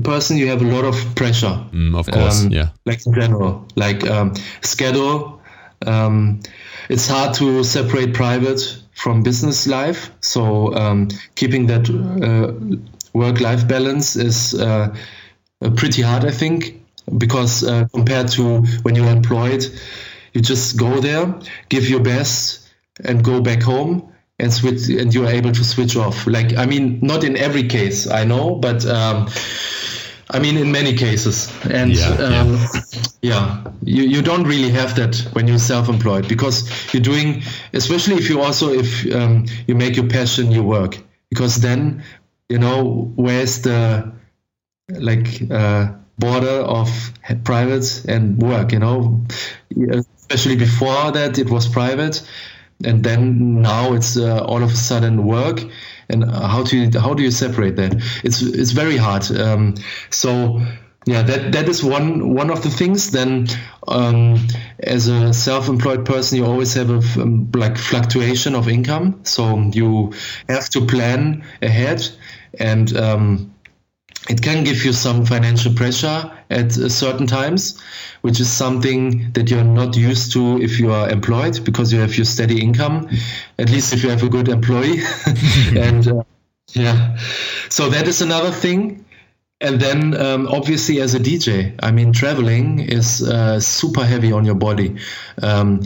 person 0.02 0.36
you 0.36 0.48
have 0.48 0.62
a 0.62 0.66
lot 0.66 0.84
of 0.84 1.14
pressure. 1.14 1.64
Mm, 1.72 1.96
of 1.96 2.10
course 2.10 2.44
um, 2.44 2.50
yeah. 2.50 2.70
like 2.84 3.06
in 3.06 3.14
general 3.14 3.68
like 3.76 4.04
um, 4.04 4.34
schedule 4.62 5.36
um, 5.84 6.40
it's 6.88 7.08
hard 7.08 7.34
to 7.34 7.64
separate 7.64 8.14
private 8.14 8.60
from 8.94 9.22
business 9.22 9.66
life. 9.66 10.10
So 10.20 10.74
um, 10.74 11.08
keeping 11.34 11.66
that 11.66 11.88
uh, 11.90 12.76
work-life 13.12 13.68
balance 13.68 14.16
is 14.16 14.54
uh, 14.54 14.94
pretty 15.76 16.02
hard, 16.02 16.24
I 16.24 16.30
think, 16.30 16.82
because 17.18 17.64
uh, 17.64 17.86
compared 17.92 18.28
to 18.28 18.62
when 18.82 18.94
you're 18.94 19.10
employed, 19.10 19.64
you 20.32 20.40
just 20.40 20.76
go 20.76 21.00
there, 21.00 21.34
give 21.68 21.88
your 21.88 22.00
best, 22.00 22.68
and 23.04 23.22
go 23.22 23.40
back 23.40 23.62
home 23.62 24.12
and 24.38 24.52
switch, 24.52 24.88
and 24.88 25.14
you 25.14 25.24
are 25.26 25.30
able 25.30 25.52
to 25.52 25.64
switch 25.64 25.96
off. 25.96 26.26
Like 26.26 26.56
I 26.56 26.66
mean, 26.66 26.98
not 27.02 27.24
in 27.24 27.36
every 27.36 27.68
case, 27.68 28.06
I 28.06 28.24
know, 28.24 28.54
but. 28.54 28.84
Um, 28.86 29.28
I 30.28 30.40
mean, 30.40 30.56
in 30.56 30.72
many 30.72 30.94
cases, 30.94 31.52
and 31.70 31.92
yeah, 31.92 32.08
um, 32.08 32.54
yeah. 32.54 32.80
yeah, 33.22 33.64
you, 33.82 34.02
you 34.02 34.22
don't 34.22 34.42
really 34.42 34.70
have 34.70 34.96
that 34.96 35.16
when 35.32 35.46
you're 35.46 35.58
self-employed 35.58 36.26
because 36.26 36.68
you're 36.92 37.02
doing, 37.02 37.42
especially 37.72 38.16
if 38.16 38.28
you 38.28 38.40
also 38.40 38.72
if 38.72 39.14
um, 39.14 39.46
you 39.68 39.76
make 39.76 39.94
your 39.94 40.08
passion 40.08 40.50
your 40.50 40.64
work, 40.64 40.98
because 41.30 41.56
then 41.56 42.02
you 42.48 42.58
know 42.58 43.12
where's 43.14 43.62
the 43.62 44.12
like 44.88 45.48
uh, 45.48 45.92
border 46.18 46.60
of 46.60 46.88
private 47.44 48.04
and 48.08 48.42
work. 48.42 48.72
You 48.72 48.80
know, 48.80 49.24
especially 50.18 50.56
before 50.56 51.12
that 51.12 51.38
it 51.38 51.50
was 51.50 51.68
private, 51.68 52.28
and 52.84 53.04
then 53.04 53.62
now 53.62 53.92
it's 53.92 54.16
uh, 54.16 54.44
all 54.44 54.64
of 54.64 54.72
a 54.72 54.76
sudden 54.76 55.24
work 55.24 55.60
and 56.08 56.24
how 56.24 56.62
do 56.62 56.78
you, 56.78 57.00
how 57.00 57.14
do 57.14 57.22
you 57.22 57.30
separate 57.30 57.76
that? 57.76 57.94
It's 58.24 58.42
it's 58.42 58.72
very 58.72 58.96
hard. 58.96 59.30
Um, 59.30 59.74
so 60.10 60.60
yeah, 61.06 61.22
that 61.22 61.52
that 61.52 61.68
is 61.68 61.82
one 61.84 62.34
one 62.34 62.50
of 62.50 62.62
the 62.62 62.70
things. 62.70 63.10
Then 63.10 63.48
um, 63.88 64.46
as 64.80 65.08
a 65.08 65.32
self-employed 65.32 66.04
person, 66.04 66.38
you 66.38 66.44
always 66.44 66.74
have 66.74 66.90
a 66.90 67.22
um, 67.22 67.50
like 67.54 67.78
fluctuation 67.78 68.54
of 68.54 68.68
income. 68.68 69.20
So 69.24 69.58
you 69.72 70.12
have 70.48 70.68
to 70.70 70.86
plan 70.86 71.44
ahead 71.62 72.08
and. 72.58 72.96
It 74.28 74.42
can 74.42 74.64
give 74.64 74.84
you 74.84 74.92
some 74.92 75.24
financial 75.24 75.72
pressure 75.74 76.30
at 76.50 76.72
certain 76.72 77.26
times, 77.26 77.80
which 78.22 78.40
is 78.40 78.50
something 78.50 79.32
that 79.32 79.50
you're 79.50 79.64
not 79.64 79.96
used 79.96 80.32
to 80.32 80.60
if 80.60 80.80
you 80.80 80.92
are 80.92 81.08
employed 81.08 81.64
because 81.64 81.92
you 81.92 82.00
have 82.00 82.16
your 82.16 82.24
steady 82.24 82.60
income, 82.60 83.08
at 83.58 83.70
least 83.70 83.92
if 83.92 84.02
you 84.02 84.10
have 84.10 84.22
a 84.22 84.28
good 84.28 84.48
employee. 84.48 85.00
and 85.76 86.08
uh, 86.08 86.22
yeah, 86.72 87.16
so 87.68 87.88
that 87.90 88.08
is 88.08 88.22
another 88.22 88.50
thing. 88.50 89.04
And 89.60 89.80
then 89.80 90.14
um, 90.14 90.48
obviously 90.48 91.00
as 91.00 91.14
a 91.14 91.18
DJ, 91.20 91.74
I 91.82 91.90
mean, 91.90 92.12
traveling 92.12 92.80
is 92.80 93.22
uh, 93.22 93.58
super 93.60 94.04
heavy 94.04 94.32
on 94.32 94.44
your 94.44 94.54
body. 94.54 94.96
Um, 95.42 95.82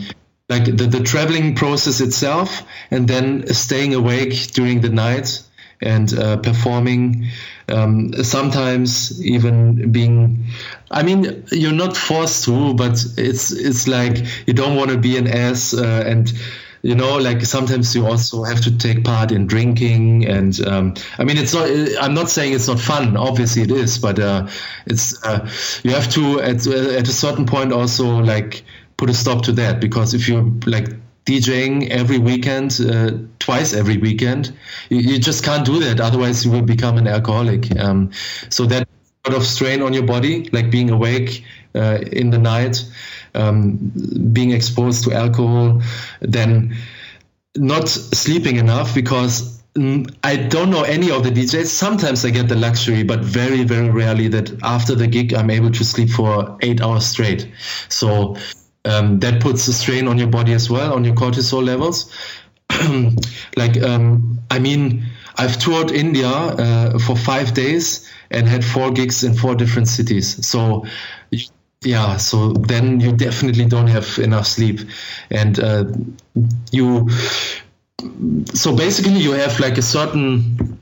like 0.49 0.65
the, 0.65 0.87
the 0.87 1.01
traveling 1.05 1.55
process 1.55 2.01
itself, 2.01 2.63
and 2.91 3.07
then 3.07 3.47
staying 3.55 3.95
awake 3.95 4.51
during 4.53 4.81
the 4.81 4.89
night 4.89 5.43
and 5.81 6.13
uh, 6.19 6.37
performing 6.39 7.27
um, 7.69 8.13
sometimes 8.23 9.23
even 9.25 9.91
being 9.93 10.45
i 10.91 11.03
mean 11.03 11.45
you're 11.53 11.73
not 11.73 11.97
forced 11.97 12.45
to 12.45 12.75
but 12.75 13.05
it's 13.17 13.53
it's 13.53 13.89
like 13.89 14.19
you 14.47 14.53
don't 14.53 14.77
want 14.77 14.91
to 14.91 14.99
be 14.99 15.17
an 15.17 15.27
ass 15.27 15.73
uh, 15.75 16.05
and 16.07 16.33
you 16.83 16.95
know 16.95 17.17
like 17.19 17.43
sometimes 17.43 17.95
you 17.95 18.07
also 18.07 18.43
have 18.43 18.61
to 18.61 18.77
take 18.79 19.05
part 19.05 19.33
in 19.33 19.47
drinking 19.47 20.27
and 20.27 20.67
um, 20.67 20.95
i 21.19 21.25
mean 21.25 21.37
it's 21.37 21.55
not 21.55 21.69
i'm 22.03 22.15
not 22.15 22.31
saying 22.31 22.53
it's 22.53 22.69
not 22.69 22.79
fun 22.79 23.17
obviously 23.17 23.63
it 23.63 23.71
is 23.71 23.99
but 23.99 24.19
uh, 24.19 24.47
it's 24.87 25.23
uh, 25.25 25.49
you 25.83 25.91
have 25.91 26.09
to 26.11 26.41
at, 26.41 26.67
at 26.67 27.09
a 27.09 27.13
certain 27.13 27.47
point 27.47 27.73
also 27.73 28.19
like 28.19 28.63
put 28.97 29.11
a 29.11 29.15
stop 29.15 29.43
to 29.43 29.53
that 29.53 29.81
because 29.81 30.15
if 30.15 30.29
you're 30.29 30.45
like 30.67 30.89
DJing 31.31 31.89
every 31.91 32.19
weekend, 32.19 32.81
uh, 32.81 33.13
twice 33.39 33.73
every 33.73 33.99
weekend. 33.99 34.53
You, 34.89 34.99
you, 34.99 35.19
just 35.19 35.45
can't 35.45 35.65
do 35.65 35.79
that. 35.79 36.01
Otherwise, 36.01 36.45
you 36.45 36.51
will 36.51 36.63
become 36.63 36.99
an 36.99 37.07
alcoholic. 37.07 37.71
Um, 37.79 38.11
so 38.49 38.67
that 38.67 38.89
sort 39.25 39.37
of 39.37 39.47
strain 39.47 39.81
on 39.81 39.93
your 39.93 40.03
body, 40.03 40.51
like 40.53 40.71
being 40.73 40.91
awake 40.91 41.45
uh, 41.77 41.99
in 42.11 42.31
the 42.31 42.39
night, 42.39 42.85
um, 43.37 43.77
being 44.33 44.51
exposed 44.51 45.05
to 45.05 45.13
alcohol, 45.13 45.83
then 46.21 46.77
not 47.57 47.89
sleeping 47.89 48.57
enough 48.57 48.93
because 48.93 49.61
Mm, 49.77 50.13
I 50.25 50.35
don't 50.35 50.71
know 50.71 50.83
any 50.83 51.13
of 51.13 51.23
the 51.23 51.31
DJs. 51.31 51.67
Sometimes 51.67 52.25
I 52.25 52.31
get 52.31 52.49
the 52.49 52.57
luxury, 52.57 53.05
but 53.05 53.21
very, 53.21 53.63
very 53.63 53.89
rarely 53.89 54.27
that 54.27 54.61
after 54.65 54.97
the 54.97 55.07
gig 55.07 55.33
I'm 55.33 55.49
able 55.49 55.71
to 55.71 55.85
sleep 55.85 56.11
for 56.11 56.59
eight 56.61 56.81
hours 56.81 57.07
straight. 57.07 57.49
So 57.89 58.37
um, 58.85 59.21
that 59.21 59.41
puts 59.41 59.69
a 59.69 59.73
strain 59.73 60.09
on 60.09 60.19
your 60.19 60.29
body 60.29 60.53
as 60.53 60.71
well, 60.71 60.95
on 60.95 61.05
your 61.05 61.15
cortisol 61.15 61.65
levels. 61.65 62.13
like, 63.57 63.81
um, 63.83 64.41
I 64.51 64.59
mean, 64.59 65.05
I've 65.37 65.59
toured 65.59 65.91
India 65.91 66.29
uh, 66.29 66.99
for 66.99 67.17
five 67.17 67.55
days 67.55 68.11
and 68.31 68.49
had 68.49 68.65
four 68.65 68.91
gigs 68.91 69.25
in 69.25 69.35
four 69.35 69.55
different 69.55 69.89
cities. 69.89 70.47
So, 70.47 70.87
yeah, 71.83 72.17
so 72.17 72.53
then 72.53 73.01
you 73.01 73.13
definitely 73.13 73.65
don't 73.65 73.87
have 73.87 74.19
enough 74.19 74.47
sleep, 74.47 74.81
and 75.31 75.59
uh, 75.59 75.85
you 76.73 77.09
so 78.55 78.75
basically 78.77 79.19
you 79.19 79.33
have 79.33 79.59
like 79.61 79.79
a 79.79 79.83
certain 79.83 80.80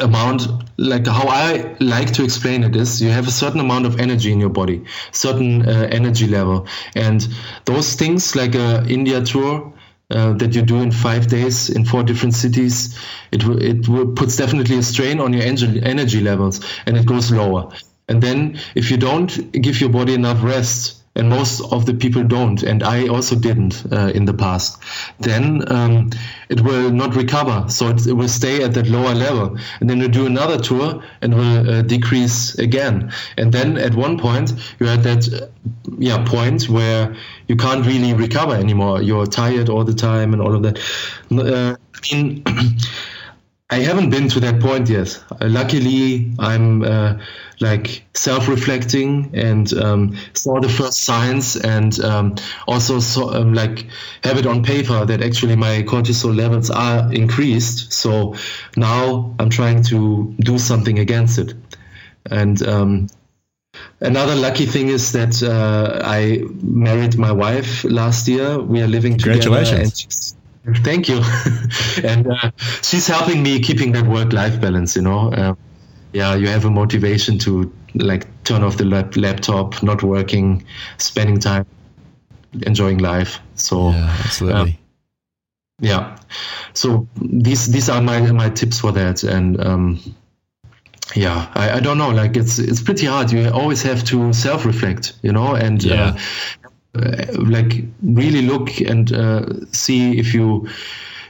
amount 0.00 0.48
like 0.78 1.06
how 1.06 1.28
i 1.28 1.76
like 1.80 2.12
to 2.12 2.24
explain 2.24 2.64
it 2.64 2.74
is 2.74 3.02
you 3.02 3.10
have 3.10 3.28
a 3.28 3.30
certain 3.30 3.60
amount 3.60 3.84
of 3.84 4.00
energy 4.00 4.32
in 4.32 4.40
your 4.40 4.48
body 4.48 4.84
certain 5.12 5.68
uh, 5.68 5.88
energy 5.90 6.26
level. 6.26 6.66
And 6.96 7.26
those 7.64 7.94
things 7.94 8.34
like 8.34 8.54
a 8.54 8.84
india 8.88 9.22
tour 9.22 9.72
uh, 10.10 10.32
that 10.34 10.54
you 10.54 10.62
do 10.62 10.80
in 10.82 10.90
five 10.90 11.26
days 11.28 11.70
in 11.70 11.84
four 11.84 12.02
different 12.02 12.34
cities 12.34 12.98
it 13.32 13.42
it 13.44 14.16
puts 14.16 14.36
definitely 14.36 14.78
a 14.78 14.82
strain 14.82 15.20
on 15.20 15.32
your 15.32 15.42
energy 15.42 15.80
energy 15.82 16.20
levels 16.20 16.60
and 16.86 16.96
it 16.96 17.06
goes 17.06 17.30
lower. 17.30 17.72
And 18.08 18.22
then 18.22 18.58
if 18.74 18.90
you 18.90 18.96
don't 18.96 19.52
give 19.52 19.80
your 19.80 19.90
body 19.90 20.14
enough 20.14 20.42
rest 20.42 21.01
and 21.14 21.28
most 21.28 21.60
of 21.72 21.84
the 21.84 21.92
people 21.92 22.24
don't, 22.24 22.62
and 22.62 22.82
I 22.82 23.08
also 23.08 23.36
didn't 23.36 23.84
uh, 23.92 24.12
in 24.14 24.24
the 24.24 24.32
past, 24.32 24.82
then 25.20 25.70
um, 25.70 26.10
it 26.48 26.62
will 26.62 26.90
not 26.90 27.14
recover. 27.14 27.68
So 27.68 27.88
it, 27.88 28.06
it, 28.06 28.14
will 28.14 28.28
stay 28.28 28.62
at 28.62 28.72
that 28.74 28.86
lower 28.86 29.14
level. 29.14 29.58
And 29.80 29.90
then 29.90 30.00
you 30.00 30.08
do 30.08 30.24
another 30.24 30.58
tour 30.58 31.02
and 31.20 31.34
will 31.34 31.70
uh, 31.70 31.82
decrease 31.82 32.58
again. 32.58 33.12
And 33.36 33.52
then 33.52 33.76
at 33.76 33.94
one 33.94 34.18
point, 34.18 34.54
you're 34.80 34.88
at 34.88 35.02
that 35.02 35.30
uh, 35.32 35.46
yeah, 35.98 36.24
point 36.26 36.70
where 36.70 37.14
you 37.46 37.56
can't 37.56 37.84
really 37.84 38.14
recover 38.14 38.54
anymore. 38.54 39.02
You're 39.02 39.26
tired 39.26 39.68
all 39.68 39.84
the 39.84 39.94
time 39.94 40.32
and 40.32 40.40
all 40.40 40.54
of 40.54 40.62
that. 40.62 40.78
Uh, 41.30 41.76
I 41.76 42.14
mean, 42.14 42.42
I 43.72 43.76
haven't 43.76 44.10
been 44.10 44.28
to 44.28 44.40
that 44.40 44.60
point 44.60 44.90
yet. 44.90 45.18
Uh, 45.30 45.48
luckily, 45.48 46.34
I'm 46.38 46.82
uh, 46.82 47.18
like 47.58 48.04
self-reflecting 48.12 49.30
and 49.32 49.72
um, 49.72 50.18
saw 50.34 50.60
the 50.60 50.68
first 50.68 51.04
signs, 51.04 51.56
and 51.56 51.98
um, 52.00 52.34
also 52.68 53.00
saw, 53.00 53.32
um, 53.32 53.54
like 53.54 53.86
have 54.24 54.36
it 54.36 54.44
on 54.44 54.62
paper 54.62 55.06
that 55.06 55.22
actually 55.22 55.56
my 55.56 55.84
cortisol 55.84 56.36
levels 56.36 56.70
are 56.70 57.10
increased. 57.10 57.94
So 57.94 58.34
now 58.76 59.34
I'm 59.38 59.48
trying 59.48 59.84
to 59.84 60.34
do 60.38 60.58
something 60.58 60.98
against 60.98 61.38
it. 61.38 61.54
And 62.30 62.62
um, 62.68 63.06
another 64.00 64.34
lucky 64.34 64.66
thing 64.66 64.88
is 64.88 65.12
that 65.12 65.42
uh, 65.42 65.98
I 66.04 66.42
married 66.62 67.16
my 67.16 67.32
wife 67.32 67.84
last 67.84 68.28
year. 68.28 68.58
We 68.58 68.82
are 68.82 68.86
living 68.86 69.16
together. 69.16 69.44
Congratulations. 69.44 70.36
Thank 70.84 71.08
you. 71.08 71.22
and 72.04 72.28
uh, 72.28 72.50
she's 72.82 73.06
helping 73.06 73.42
me 73.42 73.60
keeping 73.60 73.92
that 73.92 74.06
work-life 74.06 74.60
balance. 74.60 74.94
You 74.94 75.02
know, 75.02 75.32
uh, 75.32 75.54
yeah, 76.12 76.34
you 76.36 76.46
have 76.48 76.64
a 76.64 76.70
motivation 76.70 77.38
to 77.40 77.72
like 77.94 78.26
turn 78.44 78.62
off 78.62 78.76
the 78.76 78.84
lap- 78.84 79.16
laptop, 79.16 79.82
not 79.82 80.02
working, 80.02 80.64
spending 80.98 81.40
time, 81.40 81.66
enjoying 82.62 82.98
life. 82.98 83.40
So, 83.54 83.90
yeah, 83.90 84.16
absolutely. 84.24 84.72
Uh, 84.72 84.76
yeah. 85.80 86.16
So 86.74 87.08
these 87.16 87.66
these 87.66 87.88
are 87.88 88.00
my 88.00 88.20
my 88.30 88.48
tips 88.48 88.78
for 88.78 88.92
that, 88.92 89.24
and 89.24 89.60
um, 89.60 90.00
yeah, 91.16 91.50
I, 91.54 91.72
I 91.72 91.80
don't 91.80 91.98
know. 91.98 92.10
Like 92.10 92.36
it's 92.36 92.58
it's 92.58 92.80
pretty 92.80 93.06
hard. 93.06 93.32
You 93.32 93.50
always 93.50 93.82
have 93.82 94.04
to 94.04 94.32
self 94.32 94.64
reflect, 94.64 95.14
you 95.22 95.32
know, 95.32 95.54
and 95.54 95.82
yeah. 95.82 96.16
Uh, 96.94 97.24
like 97.38 97.84
really 98.02 98.42
look 98.42 98.80
and 98.80 99.12
uh, 99.12 99.46
see 99.72 100.18
if 100.18 100.34
you 100.34 100.68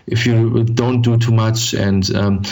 if 0.07 0.27
you 0.27 0.65
don't 0.65 1.03
do 1.03 1.17
too 1.17 1.33
much. 1.33 1.75
And 1.75 2.15
um, 2.15 2.43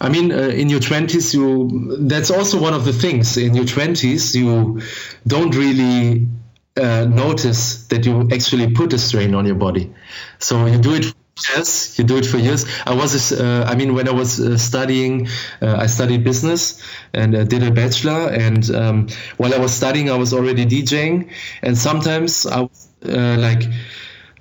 i 0.00 0.08
mean 0.08 0.32
uh, 0.32 0.48
in 0.48 0.68
your 0.68 0.80
20s 0.80 1.34
you 1.34 1.96
that's 2.08 2.30
also 2.30 2.60
one 2.60 2.74
of 2.74 2.84
the 2.84 2.92
things. 2.92 3.36
In 3.36 3.54
your 3.54 3.64
20s 3.64 4.34
you 4.34 4.80
don't 5.26 5.54
really 5.56 6.28
uh, 6.76 7.04
notice 7.04 7.86
that 7.88 8.06
you 8.06 8.28
actually 8.32 8.72
put 8.72 8.92
a 8.92 8.98
strain 8.98 9.34
on 9.34 9.46
your 9.46 9.56
body. 9.56 9.92
So 10.38 10.66
you 10.66 10.78
do 10.78 10.94
it 10.94 11.14
Yes, 11.38 11.98
you 11.98 12.04
do 12.04 12.18
it 12.18 12.26
for 12.26 12.36
years. 12.36 12.66
I 12.86 12.94
was, 12.94 13.32
uh, 13.32 13.64
I 13.66 13.74
mean, 13.74 13.94
when 13.94 14.08
I 14.08 14.12
was 14.12 14.38
uh, 14.40 14.58
studying, 14.58 15.28
uh, 15.62 15.76
I 15.78 15.86
studied 15.86 16.22
business 16.22 16.82
and 17.14 17.34
uh, 17.34 17.44
did 17.44 17.62
a 17.62 17.70
bachelor. 17.70 18.28
And 18.30 18.70
um, 18.70 19.08
while 19.38 19.54
I 19.54 19.58
was 19.58 19.72
studying, 19.72 20.10
I 20.10 20.16
was 20.16 20.34
already 20.34 20.66
DJing. 20.66 21.30
And 21.62 21.78
sometimes 21.78 22.44
I 22.46 22.60
was 22.62 22.88
uh, 23.08 23.36
like, 23.38 23.62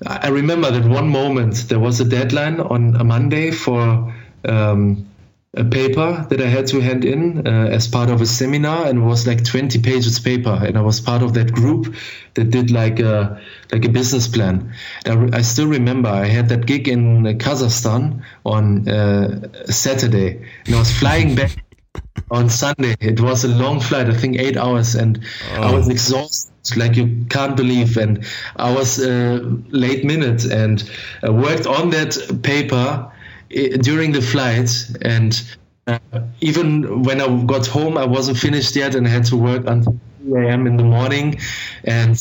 I 0.06 0.30
remember 0.30 0.72
that 0.72 0.86
one 0.90 1.10
moment 1.10 1.66
there 1.70 1.80
was 1.80 2.02
a 2.02 2.06
deadline 2.06 2.60
on 2.60 2.96
a 2.96 3.04
Monday 3.04 3.52
for 3.52 4.14
um, 4.46 5.09
a 5.56 5.64
paper 5.64 6.28
that 6.30 6.40
I 6.40 6.46
had 6.46 6.68
to 6.68 6.80
hand 6.80 7.04
in 7.04 7.48
uh, 7.48 7.70
as 7.72 7.88
part 7.88 8.10
of 8.12 8.22
a 8.22 8.26
seminar, 8.26 8.86
and 8.86 9.00
it 9.00 9.02
was 9.02 9.26
like 9.26 9.44
20 9.44 9.82
pages 9.82 10.20
paper, 10.20 10.52
and 10.52 10.78
I 10.78 10.82
was 10.82 11.02
part 11.02 11.24
of 11.24 11.34
that 11.34 11.52
group 11.52 11.96
that 12.36 12.52
did 12.52 12.70
like 12.70 13.00
a 13.00 13.42
like 13.72 13.84
a 13.84 13.90
business 13.90 14.28
plan. 14.28 14.74
I, 15.08 15.30
I, 15.34 15.42
still 15.42 15.68
remember 15.68 16.10
I 16.10 16.26
had 16.26 16.50
that 16.50 16.68
gig 16.68 16.88
in 16.88 17.24
Kazakhstan 17.40 18.24
on 18.46 18.88
uh, 18.88 19.66
Saturday, 19.66 20.46
and 20.68 20.76
I 20.76 20.80
was 20.80 20.92
flying 20.92 21.34
back 21.34 21.64
on 22.32 22.50
Sunday. 22.50 22.96
It 23.00 23.20
was 23.20 23.44
a 23.44 23.48
long 23.48 23.80
flight, 23.80 24.08
I 24.08 24.14
think 24.14 24.38
eight 24.38 24.56
hours, 24.56 24.94
and 24.94 25.20
oh. 25.56 25.64
I 25.64 25.74
was 25.74 25.90
exhausted, 25.90 26.78
like 26.78 26.96
you 26.96 27.26
can't 27.28 27.58
believe. 27.58 27.98
And 27.98 28.24
I 28.56 28.72
was 28.72 29.00
uh, 29.00 29.40
late 29.70 30.06
minute 30.06 30.46
and 30.46 30.88
I 31.24 31.32
worked 31.32 31.66
on 31.66 31.90
that 31.90 32.40
paper 32.44 33.12
during 33.50 34.12
the 34.12 34.22
flight 34.22 34.70
and 35.02 35.42
uh, 35.88 36.00
even 36.42 37.04
when 37.04 37.20
I 37.20 37.44
got 37.44 37.66
home, 37.66 37.98
I 37.98 38.06
wasn't 38.06 38.38
finished 38.38 38.76
yet 38.76 38.96
and 38.96 39.08
I 39.08 39.10
had 39.10 39.26
to 39.26 39.38
work 39.38 39.64
until 39.66 40.00
2 40.26 40.36
a.m. 40.36 40.68
in 40.68 40.78
the 40.78 40.84
morning. 40.84 41.40
And 41.84 42.16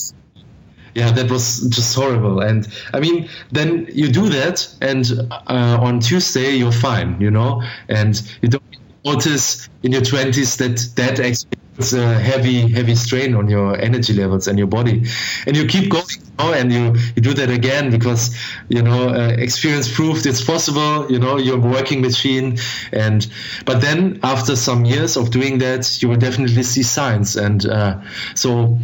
yeah, 0.95 1.13
that 1.13 1.31
was 1.31 1.69
just 1.69 1.95
horrible. 1.95 2.41
And 2.41 2.67
I 2.95 3.01
mean, 3.01 3.29
then 3.53 3.89
you 3.93 4.11
do 4.11 4.29
that, 4.31 4.67
and 4.81 5.05
uh, 5.31 5.79
on 5.81 6.01
Tuesday, 6.01 6.55
you're 6.57 6.73
fine, 6.73 7.21
you 7.21 7.31
know, 7.31 7.63
and 7.89 8.21
you 8.43 8.49
don't 8.49 8.63
notice 9.05 9.69
in 9.83 9.93
your 9.93 10.03
20s 10.03 10.57
that 10.59 10.97
that 10.97 11.21
actually 11.21 11.51
puts 11.79 11.93
a 11.93 12.19
heavy, 12.19 12.69
heavy 12.73 12.97
strain 12.97 13.35
on 13.35 13.49
your 13.49 13.79
energy 13.79 14.13
levels 14.13 14.49
and 14.49 14.59
your 14.59 14.67
body. 14.67 15.05
And 15.47 15.57
you 15.57 15.65
keep 15.65 15.91
going 15.91 16.05
know, 16.39 16.53
and 16.53 16.73
you, 16.73 16.95
you 17.15 17.23
do 17.23 17.35
that 17.35 17.51
again 17.51 17.91
because 17.91 18.37
you 18.69 18.83
know 18.83 19.09
uh, 19.09 19.29
experience 19.39 19.93
proved 19.93 20.27
it's 20.27 20.43
possible 20.43 21.11
you 21.11 21.19
know 21.19 21.37
you're 21.37 21.57
a 21.57 21.61
working 21.61 22.01
machine 22.01 22.59
and 22.93 23.27
but 23.65 23.81
then 23.81 24.19
after 24.23 24.57
some 24.57 24.85
years 24.85 25.17
of 25.17 25.31
doing 25.31 25.59
that 25.59 26.01
you 26.03 26.09
will 26.09 26.17
definitely 26.17 26.63
see 26.63 26.83
signs 26.83 27.37
and 27.37 27.67
uh, 27.67 28.01
so 28.35 28.79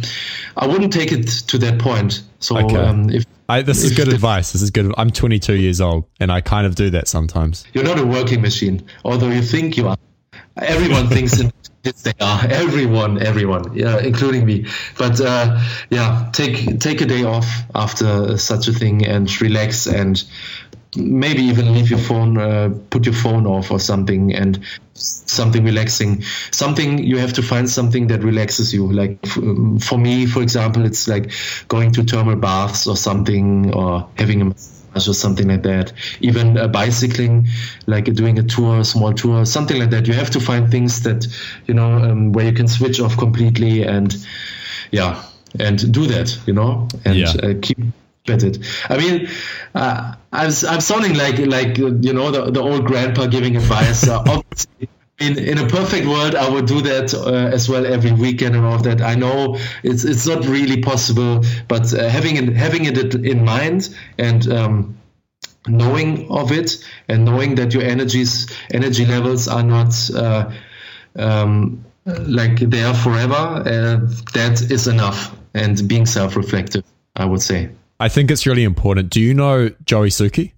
i 0.57 0.67
wouldn't 0.67 0.93
take 0.93 1.11
it 1.11 1.27
to 1.27 1.57
that 1.57 1.79
point 1.79 2.23
so 2.39 2.57
okay. 2.57 2.75
um, 2.75 3.09
if 3.09 3.25
I, 3.47 3.61
this 3.61 3.83
is 3.83 3.95
good 3.95 4.07
advice. 4.07 4.53
This 4.53 4.63
is 4.63 4.71
good. 4.71 4.91
I'm 4.97 5.11
22 5.11 5.53
years 5.53 5.79
old, 5.79 6.05
and 6.19 6.31
I 6.31 6.41
kind 6.41 6.65
of 6.65 6.73
do 6.73 6.89
that 6.89 7.07
sometimes. 7.07 7.63
You're 7.73 7.83
not 7.83 7.99
a 7.99 8.03
working 8.03 8.41
machine, 8.41 8.83
although 9.03 9.29
you 9.29 9.43
think 9.43 9.77
you 9.77 9.87
are. 9.87 9.97
Everyone 10.57 11.05
thinks 11.09 11.39
in 11.39 11.51
Yes, 11.85 12.01
they 12.01 12.13
are. 12.19 12.41
Everyone, 12.49 13.21
everyone, 13.21 13.75
yeah, 13.77 13.99
including 13.99 14.45
me. 14.45 14.65
But 14.97 15.21
uh, 15.21 15.61
yeah, 15.89 16.29
take 16.33 16.79
take 16.79 17.01
a 17.01 17.05
day 17.05 17.23
off 17.23 17.47
after 17.75 18.37
such 18.37 18.67
a 18.67 18.73
thing 18.73 19.05
and 19.05 19.29
relax 19.41 19.85
and 19.87 20.23
maybe 20.97 21.43
even 21.43 21.73
leave 21.73 21.89
your 21.89 21.99
phone, 21.99 22.37
uh, 22.37 22.73
put 22.89 23.05
your 23.05 23.15
phone 23.15 23.45
off 23.45 23.71
or 23.71 23.79
something 23.79 24.33
and 24.33 24.59
something 24.95 25.63
relaxing. 25.65 26.23
Something 26.51 26.99
you 26.99 27.17
have 27.19 27.33
to 27.33 27.43
find 27.43 27.69
something 27.69 28.07
that 28.07 28.23
relaxes 28.23 28.73
you. 28.73 28.91
Like 28.91 29.19
f- 29.23 29.83
for 29.83 29.97
me, 29.99 30.25
for 30.25 30.41
example, 30.41 30.85
it's 30.85 31.07
like 31.07 31.31
going 31.67 31.91
to 31.93 32.03
thermal 32.03 32.37
baths 32.37 32.87
or 32.87 32.97
something 32.97 33.73
or 33.73 34.09
having 34.17 34.41
a 34.51 34.55
or 34.95 35.13
something 35.13 35.47
like 35.47 35.63
that. 35.63 35.91
Even 36.21 36.57
uh, 36.57 36.67
bicycling, 36.67 37.47
like 37.85 38.05
doing 38.13 38.39
a 38.39 38.43
tour, 38.43 38.79
a 38.79 38.85
small 38.85 39.13
tour, 39.13 39.45
something 39.45 39.77
like 39.77 39.89
that. 39.89 40.07
You 40.07 40.13
have 40.13 40.29
to 40.31 40.39
find 40.39 40.71
things 40.71 41.03
that 41.03 41.27
you 41.67 41.73
know 41.73 41.91
um, 41.91 42.31
where 42.31 42.45
you 42.45 42.53
can 42.53 42.67
switch 42.67 42.99
off 42.99 43.17
completely 43.17 43.83
and 43.83 44.15
yeah, 44.91 45.21
and 45.59 45.91
do 45.91 46.07
that. 46.07 46.39
You 46.47 46.53
know, 46.53 46.87
and 47.03 47.17
yeah. 47.17 47.33
uh, 47.43 47.53
keep 47.61 47.77
it. 48.27 48.57
I 48.89 48.97
mean, 48.97 49.27
uh, 49.75 50.15
I'm, 50.31 50.51
I'm 50.67 50.81
sounding 50.81 51.15
like 51.15 51.37
like 51.39 51.77
you 51.77 52.13
know 52.13 52.31
the, 52.31 52.51
the 52.51 52.61
old 52.61 52.85
grandpa 52.85 53.27
giving 53.27 53.57
advice. 53.57 54.07
Uh, 54.07 54.19
obviously, 54.27 54.89
in, 55.19 55.39
in 55.39 55.57
a 55.57 55.67
perfect 55.67 56.07
world, 56.07 56.35
I 56.35 56.49
would 56.49 56.65
do 56.65 56.81
that 56.81 57.13
uh, 57.13 57.31
as 57.31 57.69
well 57.69 57.85
every 57.85 58.11
weekend 58.11 58.55
and 58.55 58.65
all 58.65 58.75
of 58.75 58.83
that. 58.83 59.01
I 59.01 59.15
know 59.15 59.57
it's 59.83 60.03
it's 60.03 60.27
not 60.27 60.45
really 60.45 60.81
possible, 60.81 61.43
but 61.67 61.93
uh, 61.93 62.09
having 62.09 62.35
it 62.35 62.55
having 62.55 62.85
it 62.85 63.15
in 63.15 63.45
mind 63.45 63.95
and 64.17 64.51
um, 64.51 64.97
knowing 65.67 66.29
of 66.29 66.51
it 66.51 66.83
and 67.07 67.23
knowing 67.23 67.55
that 67.55 67.73
your 67.73 67.83
energies 67.83 68.47
energy 68.71 69.05
levels 69.05 69.47
are 69.47 69.63
not 69.63 69.93
uh, 70.13 70.51
um, 71.15 71.85
like 72.05 72.59
they 72.59 72.83
are 72.83 72.93
forever, 72.93 73.33
uh, 73.33 73.97
that 74.33 74.67
is 74.69 74.87
enough. 74.87 75.35
And 75.53 75.87
being 75.87 76.05
self-reflective, 76.05 76.83
I 77.15 77.23
would 77.23 77.41
say. 77.41 77.69
I 77.97 78.09
think 78.09 78.29
it's 78.29 78.45
really 78.45 78.65
important. 78.65 79.09
Do 79.09 79.21
you 79.21 79.33
know 79.33 79.69
Joey 79.85 80.09
Suki, 80.09 80.51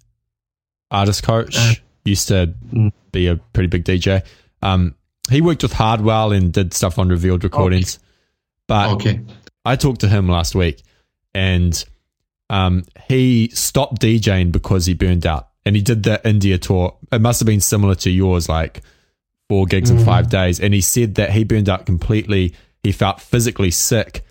artist 0.90 1.22
coach? 1.22 1.56
Uh, 1.56 1.74
used 2.04 2.30
to 2.30 2.54
mm. 2.74 2.92
be 3.12 3.28
a 3.28 3.36
pretty 3.36 3.68
big 3.68 3.84
DJ. 3.84 4.26
Um, 4.62 4.96
he 5.30 5.42
worked 5.42 5.64
with 5.64 5.74
Hardwell 5.74 6.32
and 6.32 6.54
did 6.54 6.74
stuff 6.74 7.00
on 7.00 7.10
Revealed 7.10 7.44
Recordings. 7.44 7.98
Okay. 7.98 8.04
But 8.68 8.90
okay. 8.96 9.22
I 9.66 9.76
talked 9.76 10.02
to 10.02 10.08
him 10.08 10.28
last 10.28 10.56
week, 10.56 10.84
and 11.34 11.84
um, 12.50 12.84
he 13.08 13.50
stopped 13.50 14.02
DJing 14.02 14.52
because 14.52 14.86
he 14.86 14.94
burned 14.94 15.26
out, 15.26 15.50
and 15.66 15.76
he 15.76 15.82
did 15.82 16.04
the 16.04 16.26
India 16.28 16.58
tour. 16.58 16.98
It 17.12 17.22
must 17.22 17.40
have 17.40 17.48
been 17.48 17.62
similar 17.62 17.96
to 17.96 18.10
yours, 18.10 18.50
like 18.50 18.82
four 19.50 19.66
gigs 19.66 19.92
mm. 19.92 20.00
in 20.00 20.06
five 20.06 20.30
days. 20.30 20.60
And 20.60 20.74
he 20.74 20.82
said 20.82 21.16
that 21.16 21.32
he 21.32 21.44
burned 21.44 21.70
out 21.70 21.86
completely. 21.86 22.54
He 22.84 22.92
felt 22.92 23.22
physically 23.22 23.72
sick. 23.72 24.26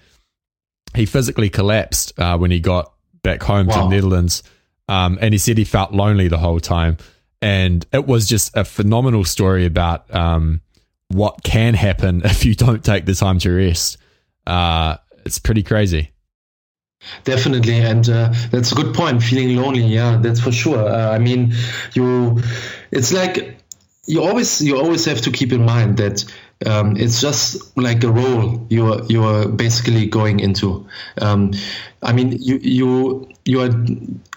He 0.95 1.07
physically 1.07 1.51
collapsed 1.51 2.19
uh, 2.19 2.39
when 2.39 2.51
he 2.51 2.61
got 2.61 2.93
back 3.23 3.43
home 3.43 3.67
wow. 3.67 3.75
to 3.75 3.81
the 3.83 3.89
Netherlands. 3.89 4.43
Um, 4.89 5.19
and 5.21 5.35
he 5.35 5.39
said 5.39 5.59
he 5.59 5.65
felt 5.65 5.93
lonely 5.93 6.29
the 6.29 6.39
whole 6.39 6.61
time. 6.61 6.97
And 7.43 7.87
it 7.93 8.07
was 8.07 8.29
just 8.29 8.57
a 8.57 8.65
phenomenal 8.65 9.25
story 9.25 9.67
about 9.67 10.13
um, 10.15 10.61
what 11.09 11.43
can 11.43 11.75
happen 11.75 12.23
if 12.25 12.45
you 12.45 12.55
don't 12.55 12.85
take 12.85 13.07
the 13.07 13.15
time 13.15 13.39
to 13.41 13.51
rest. 13.51 13.99
Uh, 14.47 14.97
it's 15.25 15.39
pretty 15.39 15.63
crazy. 15.63 16.11
Definitely, 17.25 17.79
and 17.81 18.09
uh, 18.09 18.33
that's 18.51 18.73
a 18.73 18.75
good 18.75 18.95
point. 18.95 19.23
Feeling 19.23 19.57
lonely, 19.57 19.85
yeah, 19.85 20.19
that's 20.21 20.41
for 20.41 20.51
sure. 20.51 20.89
Uh, 20.89 21.11
I 21.11 21.19
mean, 21.19 21.53
you, 21.95 22.43
it's 22.91 23.13
like 23.13 23.61
you 24.07 24.23
always 24.23 24.61
you 24.61 24.79
always 24.79 25.05
have 25.05 25.21
to 25.23 25.31
keep 25.31 25.53
in 25.53 25.65
mind 25.65 25.99
that 25.99 26.25
um, 26.65 26.97
it's 26.97 27.21
just 27.21 27.77
like 27.77 28.03
a 28.03 28.11
role 28.11 28.67
you're 28.71 29.05
you're 29.05 29.49
basically 29.49 30.07
going 30.07 30.41
into. 30.41 30.87
Um, 31.21 31.53
I 32.03 32.13
mean, 32.13 32.33
you 32.41 32.59
you 32.59 33.29
you 33.47 33.61
are 33.61 33.71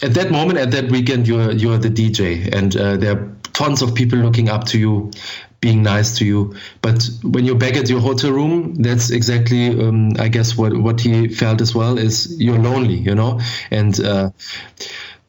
at 0.02 0.14
that 0.14 0.32
moment 0.32 0.60
at 0.60 0.72
that 0.72 0.90
weekend 0.92 1.28
you're 1.28 1.52
you're 1.52 1.78
the 1.78 1.90
DJ, 1.90 2.48
and 2.56 2.76
uh, 2.78 2.96
there 2.96 3.18
are 3.18 3.36
tons 3.54 3.82
of 3.82 3.94
people 3.96 4.20
looking 4.20 4.50
up 4.50 4.66
to 4.66 4.80
you, 4.80 5.12
being 5.60 5.82
nice 5.84 6.18
to 6.20 6.26
you. 6.26 6.56
But 6.82 7.10
when 7.24 7.44
you're 7.44 7.58
back 7.58 7.76
at 7.76 7.90
your 7.90 8.00
hotel 8.00 8.32
room, 8.32 8.76
that's 8.76 9.10
exactly 9.10 9.70
um, 9.82 10.14
I 10.20 10.30
guess 10.30 10.56
what 10.56 10.78
what 10.78 11.02
he 11.02 11.28
felt 11.28 11.60
as 11.60 11.74
well 11.76 11.98
is 11.98 12.40
you're 12.40 12.60
lonely, 12.60 12.96
you 12.96 13.16
know, 13.16 13.40
and. 13.72 14.00
Uh, 14.00 14.30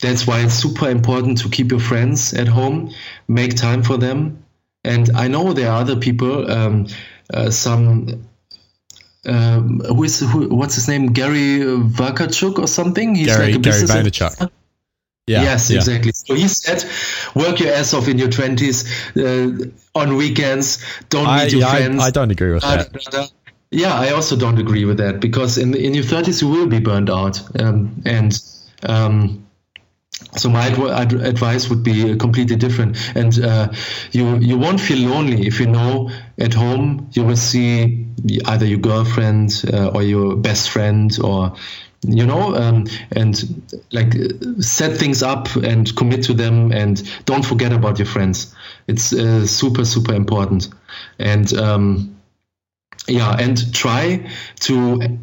that's 0.03 0.27
why 0.27 0.41
it's 0.41 0.55
super 0.55 0.89
important 0.89 1.37
to 1.43 1.51
keep 1.51 1.71
your 1.71 1.79
friends 1.79 2.33
at 2.33 2.49
home, 2.49 2.91
make 3.29 3.55
time 3.55 3.83
for 3.83 3.99
them, 3.99 4.43
and 4.83 5.11
I 5.15 5.29
know 5.29 5.53
there 5.53 5.71
are 5.71 5.81
other 5.81 5.97
people, 5.97 6.51
um, 6.51 6.87
uh, 7.35 7.51
some 7.51 8.25
um, 9.27 9.81
who 9.81 10.05
is 10.05 10.21
who, 10.21 10.49
what's 10.49 10.75
his 10.75 10.89
name 10.89 11.13
Gary 11.13 11.61
Vaynerchuk 11.61 12.59
or 12.59 12.67
something. 12.67 13.15
He's 13.15 13.27
Gary, 13.27 13.47
like 13.47 13.55
a 13.57 13.59
Gary 13.59 13.83
Vaynerchuk. 13.83 14.51
Yeah, 15.27 15.43
yes, 15.43 15.71
yeah. 15.71 15.77
exactly. 15.77 16.13
So 16.13 16.35
he 16.35 16.49
said, 16.49 16.85
"Work 17.35 17.61
your 17.61 17.73
ass 17.73 17.95
off 17.95 18.09
in 18.09 18.19
your 18.19 18.31
twenties 18.31 18.85
uh, 19.17 19.51
on 19.95 20.17
weekends. 20.17 20.85
Don't 21.09 21.27
meet 21.37 21.53
your 21.53 21.61
yeah, 21.63 21.71
friends." 21.71 22.03
I, 22.03 22.07
I, 22.07 22.11
don't 22.11 22.31
agree 22.31 22.53
with 22.53 22.63
that. 22.63 23.31
Yeah, 23.71 23.95
I 23.95 24.11
also 24.11 24.35
don't 24.35 24.59
agree 24.59 24.85
with 24.85 24.97
that 24.97 25.21
because 25.21 25.57
in 25.57 25.75
in 25.75 25.95
your 25.95 26.05
thirties 26.05 26.43
you 26.43 26.49
will 26.49 26.67
be 26.67 26.81
burned 26.81 27.11
out, 27.11 27.41
um, 27.61 28.03
and 28.05 28.37
um, 28.83 29.47
so 30.37 30.49
my 30.49 30.67
advice 30.67 31.69
would 31.69 31.83
be 31.83 32.17
completely 32.17 32.57
different. 32.57 32.97
And 33.17 33.39
uh, 33.43 33.73
you 34.13 34.37
you 34.39 34.59
won't 34.59 34.81
feel 34.81 35.09
lonely 35.09 35.47
if 35.47 35.61
you 35.61 35.67
know 35.67 36.11
at 36.39 36.55
home 36.55 37.09
you 37.13 37.25
will 37.25 37.37
see 37.37 38.07
either 38.47 38.67
your 38.67 38.79
girlfriend 38.79 39.65
uh, 39.73 39.89
or 39.89 40.03
your 40.03 40.37
best 40.37 40.71
friend 40.71 41.17
or 41.23 41.55
you 42.07 42.25
know 42.25 42.55
um, 42.55 42.87
and 43.13 43.63
like 43.93 44.15
set 44.61 44.97
things 44.97 45.23
up 45.23 45.55
and 45.57 45.95
commit 45.97 46.23
to 46.25 46.33
them 46.33 46.73
and 46.73 47.03
don't 47.27 47.45
forget 47.45 47.73
about 47.73 47.99
your 47.99 48.07
friends. 48.07 48.55
It's 48.87 49.13
uh, 49.13 49.47
super 49.47 49.85
super 49.85 50.15
important. 50.15 50.69
And 51.19 51.53
um, 51.55 52.17
yeah 53.09 53.37
and 53.39 53.73
try 53.75 54.31
to 54.61 55.19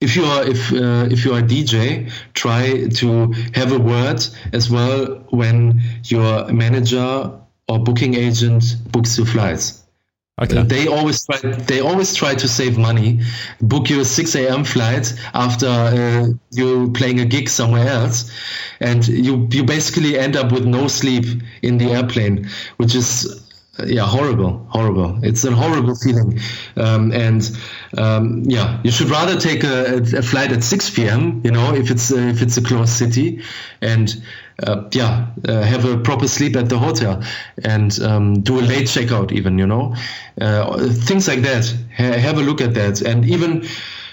if 0.00 0.16
you 0.16 0.24
are 0.24 0.42
if 0.46 0.72
uh, 0.72 1.06
if 1.10 1.24
you 1.24 1.32
are 1.34 1.40
a 1.40 1.42
DJ, 1.42 2.10
try 2.34 2.88
to 2.88 3.32
have 3.54 3.72
a 3.72 3.78
word 3.78 4.24
as 4.52 4.70
well 4.70 5.06
when 5.30 5.82
your 6.04 6.50
manager 6.52 7.30
or 7.68 7.78
booking 7.78 8.14
agent 8.14 8.76
books 8.90 9.16
your 9.18 9.26
flights. 9.26 9.84
Okay. 10.40 10.62
They 10.62 10.86
always 10.86 11.26
try. 11.26 11.38
They 11.40 11.80
always 11.80 12.14
try 12.14 12.34
to 12.34 12.48
save 12.48 12.78
money. 12.78 13.20
Book 13.60 13.90
you 13.90 14.00
a 14.00 14.04
6 14.06 14.34
a.m. 14.36 14.64
flight 14.64 15.12
after 15.34 15.66
uh, 15.66 16.28
you 16.50 16.90
playing 16.92 17.20
a 17.20 17.26
gig 17.26 17.50
somewhere 17.50 17.86
else, 17.86 18.32
and 18.80 19.06
you 19.06 19.46
you 19.52 19.64
basically 19.64 20.18
end 20.18 20.36
up 20.36 20.50
with 20.50 20.64
no 20.64 20.88
sleep 20.88 21.26
in 21.60 21.76
the 21.76 21.90
airplane, 21.90 22.48
which 22.78 22.94
is 22.94 23.44
yeah 23.86 24.06
horrible 24.06 24.66
horrible. 24.68 25.18
It's 25.22 25.44
a 25.44 25.52
horrible 25.52 25.94
feeling. 25.94 26.38
Um, 26.76 27.12
and 27.12 27.50
um, 27.98 28.42
yeah 28.46 28.80
you 28.84 28.90
should 28.90 29.08
rather 29.10 29.38
take 29.38 29.64
a, 29.64 29.96
a, 29.96 30.22
flight 30.22 30.52
at 30.52 30.62
6 30.62 30.90
p.m 30.90 31.40
you 31.44 31.50
know 31.50 31.74
if 31.74 31.90
it's 31.90 32.12
uh, 32.12 32.16
if 32.16 32.42
it's 32.42 32.56
a 32.56 32.62
closed 32.62 32.92
city 32.92 33.42
and 33.80 34.22
uh, 34.66 34.88
yeah 34.92 35.26
uh, 35.48 35.62
have 35.62 35.84
a 35.84 35.98
proper 35.98 36.28
sleep 36.28 36.56
at 36.56 36.68
the 36.68 36.78
hotel 36.78 37.22
and 37.64 38.00
um, 38.02 38.40
do 38.40 38.58
a 38.58 38.62
late 38.62 38.86
checkout 38.86 39.32
even 39.32 39.58
you 39.58 39.66
know. 39.66 39.94
Uh, 40.40 40.88
things 40.88 41.28
like 41.28 41.42
that. 41.42 41.74
Ha- 41.96 42.18
have 42.18 42.38
a 42.38 42.42
look 42.42 42.60
at 42.60 42.74
that. 42.74 43.02
And 43.02 43.24
even 43.28 43.66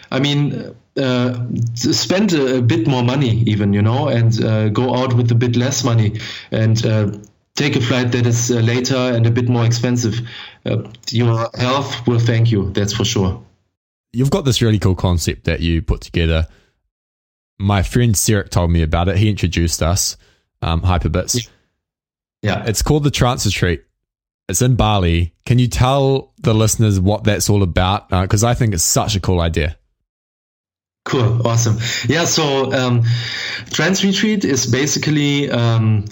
i 0.09 0.19
mean 0.19 0.73
uh, 0.97 1.45
spend 1.75 2.33
a, 2.33 2.57
a, 2.57 2.61
bit 2.61 2.87
more 2.87 3.03
money 3.03 3.43
even 3.45 3.73
you 3.73 3.81
know 3.81 4.07
and 4.07 4.43
uh, 4.43 4.69
go 4.69 4.95
out 4.95 5.13
with 5.13 5.31
a 5.31 5.35
bit 5.35 5.55
less 5.55 5.83
money. 5.83 6.19
And 6.51 6.83
uh, 6.85 7.11
take 7.57 7.75
a 7.75 7.81
flight 7.81 8.11
that 8.13 8.25
is 8.25 8.51
uh, 8.51 8.55
later 8.55 8.95
and 8.95 9.25
a 9.25 9.31
bit 9.31 9.49
more 9.49 9.65
expensive, 9.65 10.21
uh, 10.65 10.83
your 11.09 11.49
health 11.55 12.07
will 12.07 12.19
thank 12.19 12.51
you. 12.51 12.71
That's 12.71 12.93
for 12.93 13.03
sure. 13.03 13.43
You've 14.13 14.29
got 14.29 14.45
this 14.45 14.61
really 14.61 14.79
cool 14.79 14.95
concept 14.95 15.43
that 15.45 15.59
you 15.59 15.81
put 15.81 16.01
together. 16.01 16.47
My 17.59 17.81
friend 17.81 18.13
Sirik 18.13 18.49
told 18.49 18.71
me 18.71 18.83
about 18.83 19.09
it. 19.09 19.17
He 19.17 19.29
introduced 19.29 19.81
us, 19.81 20.15
um, 20.61 20.81
Hyperbits. 20.81 21.49
Yeah. 22.41 22.63
It's 22.65 22.83
called 22.83 23.03
the 23.03 23.11
Trance 23.11 23.45
Retreat. 23.45 23.83
It's 24.47 24.61
in 24.61 24.75
Bali. 24.75 25.33
Can 25.45 25.59
you 25.59 25.67
tell 25.67 26.33
the 26.37 26.53
listeners 26.53 26.99
what 26.99 27.23
that's 27.23 27.49
all 27.49 27.63
about? 27.63 28.09
Because 28.09 28.43
uh, 28.43 28.49
I 28.49 28.53
think 28.53 28.73
it's 28.73 28.83
such 28.83 29.15
a 29.15 29.19
cool 29.19 29.41
idea. 29.41 29.77
Cool. 31.03 31.45
Awesome. 31.45 31.77
Yeah. 32.07 32.25
So, 32.25 32.71
um, 32.71 33.03
Trance 33.71 34.03
Retreat 34.03 34.45
is 34.45 34.67
basically 34.67 35.49
um, 35.49 36.05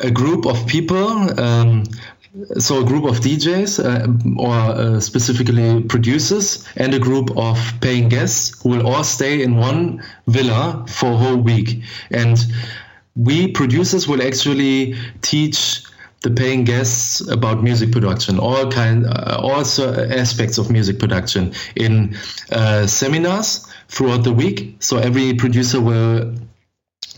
a 0.00 0.10
group 0.10 0.46
of 0.46 0.66
people, 0.66 1.40
um, 1.40 1.84
so 2.58 2.82
a 2.82 2.84
group 2.84 3.04
of 3.04 3.20
DJs 3.20 3.82
uh, 3.82 4.42
or 4.42 4.54
uh, 4.54 5.00
specifically 5.00 5.82
producers, 5.84 6.68
and 6.76 6.92
a 6.94 6.98
group 6.98 7.36
of 7.36 7.58
paying 7.80 8.08
guests 8.08 8.60
who 8.62 8.70
will 8.70 8.86
all 8.86 9.04
stay 9.04 9.42
in 9.42 9.56
one 9.56 10.02
villa 10.26 10.84
for 10.88 11.12
a 11.12 11.16
whole 11.16 11.36
week. 11.36 11.82
And 12.10 12.38
we 13.14 13.48
producers 13.48 14.06
will 14.06 14.22
actually 14.22 14.96
teach 15.22 15.82
the 16.22 16.30
paying 16.30 16.64
guests 16.64 17.26
about 17.28 17.62
music 17.62 17.92
production, 17.92 18.38
all 18.38 18.70
kind, 18.70 19.06
uh, 19.06 19.38
all 19.40 19.60
aspects 19.60 20.58
of 20.58 20.70
music 20.70 20.98
production 20.98 21.52
in 21.76 22.16
uh, 22.52 22.86
seminars 22.86 23.66
throughout 23.88 24.24
the 24.24 24.32
week. 24.32 24.76
So 24.80 24.98
every 24.98 25.34
producer 25.34 25.80
will 25.80 26.34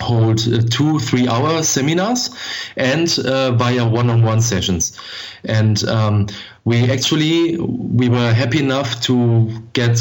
hold 0.00 0.40
uh, 0.52 0.60
two 0.70 0.98
three 0.98 1.28
hour 1.28 1.62
seminars 1.62 2.30
and 2.76 3.18
uh, 3.20 3.52
via 3.52 3.86
one-on-one 3.86 4.40
sessions. 4.40 4.98
And 5.44 5.82
um, 5.84 6.26
we 6.64 6.90
actually 6.90 7.56
we 7.58 8.08
were 8.08 8.32
happy 8.32 8.60
enough 8.60 9.00
to 9.02 9.48
get 9.72 9.98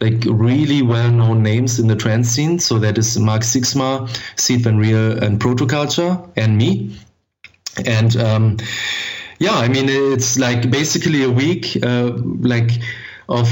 like 0.00 0.24
really 0.26 0.82
well-known 0.82 1.42
names 1.42 1.78
in 1.78 1.86
the 1.86 1.96
trance 1.96 2.28
scene. 2.28 2.58
So 2.58 2.78
that 2.78 2.98
is 2.98 3.18
mark 3.18 3.42
sixma 3.42 4.08
Sied 4.36 4.60
van 4.60 4.78
Riel 4.78 5.22
and 5.22 5.40
protoculture 5.40 6.30
and 6.36 6.58
me. 6.58 6.96
And 7.84 8.16
um, 8.16 8.56
yeah 9.38 9.54
i 9.54 9.68
mean 9.68 9.88
it's 9.88 10.38
like 10.38 10.70
basically 10.70 11.22
a 11.22 11.30
week 11.30 11.76
uh, 11.82 12.12
like 12.40 12.70
of 13.28 13.48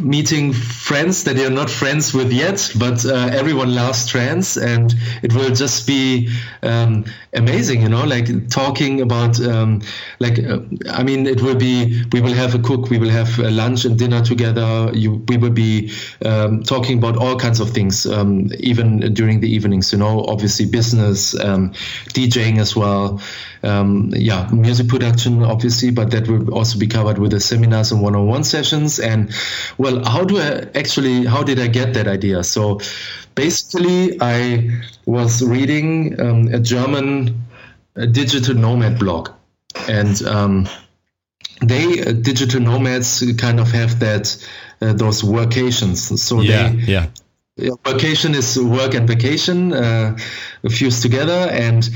meeting 0.00 0.52
friends 0.52 1.24
that 1.24 1.36
you're 1.36 1.50
not 1.50 1.70
friends 1.70 2.12
with 2.14 2.32
yet, 2.32 2.70
but 2.78 3.04
uh, 3.04 3.30
everyone 3.32 3.74
loves 3.74 4.06
trance, 4.06 4.56
and 4.56 4.94
it 5.22 5.32
will 5.32 5.54
just 5.54 5.86
be 5.86 6.28
um, 6.62 7.04
amazing, 7.32 7.82
you 7.82 7.88
know, 7.88 8.04
like 8.04 8.48
talking 8.48 9.00
about, 9.00 9.40
um, 9.40 9.82
like, 10.20 10.38
uh, 10.38 10.60
I 10.90 11.02
mean, 11.02 11.26
it 11.26 11.40
will 11.42 11.54
be, 11.54 12.02
we 12.12 12.20
will 12.20 12.34
have 12.34 12.54
a 12.54 12.58
cook, 12.58 12.90
we 12.90 12.98
will 12.98 13.10
have 13.10 13.38
lunch 13.38 13.84
and 13.84 13.98
dinner 13.98 14.22
together, 14.22 14.90
you, 14.92 15.24
we 15.28 15.36
will 15.36 15.50
be 15.50 15.92
um, 16.24 16.62
talking 16.62 16.98
about 16.98 17.16
all 17.16 17.36
kinds 17.36 17.60
of 17.60 17.70
things, 17.70 18.06
um, 18.06 18.50
even 18.58 19.14
during 19.14 19.40
the 19.40 19.48
evenings, 19.48 19.92
you 19.92 19.98
know, 19.98 20.24
obviously 20.24 20.66
business, 20.66 21.38
um, 21.40 21.72
DJing 22.14 22.58
as 22.58 22.76
well. 22.76 23.20
Um, 23.62 24.10
yeah, 24.14 24.50
music 24.52 24.88
production, 24.88 25.42
obviously, 25.42 25.90
but 25.90 26.10
that 26.10 26.28
will 26.28 26.52
also 26.52 26.78
be 26.78 26.86
covered 26.86 27.16
with 27.16 27.30
the 27.30 27.40
seminars 27.40 27.92
and 27.92 28.02
one-on-one 28.02 28.44
sessions. 28.44 28.98
And 28.98 29.32
well, 29.84 30.02
how 30.02 30.24
do 30.24 30.38
I 30.38 30.66
actually? 30.74 31.26
How 31.26 31.42
did 31.42 31.60
I 31.60 31.68
get 31.68 31.92
that 31.94 32.08
idea? 32.08 32.42
So, 32.42 32.80
basically, 33.34 34.18
I 34.20 34.80
was 35.04 35.42
reading 35.42 36.18
um, 36.18 36.48
a 36.48 36.58
German 36.58 37.44
digital 38.10 38.54
nomad 38.54 38.98
blog, 38.98 39.28
and 39.86 40.22
um, 40.22 40.66
they 41.60 42.00
uh, 42.00 42.12
digital 42.12 42.60
nomads 42.60 43.22
kind 43.36 43.60
of 43.60 43.70
have 43.72 44.00
that 44.00 44.24
uh, 44.80 44.94
those 44.94 45.22
workations. 45.22 46.18
So 46.18 46.40
yeah, 46.40 46.70
they 46.70 46.76
yeah. 46.92 47.06
Vacation 47.56 48.34
is 48.34 48.58
work 48.58 48.94
and 48.94 49.06
vacation 49.06 49.72
uh, 49.72 50.16
fused 50.68 51.02
together, 51.02 51.48
and 51.52 51.88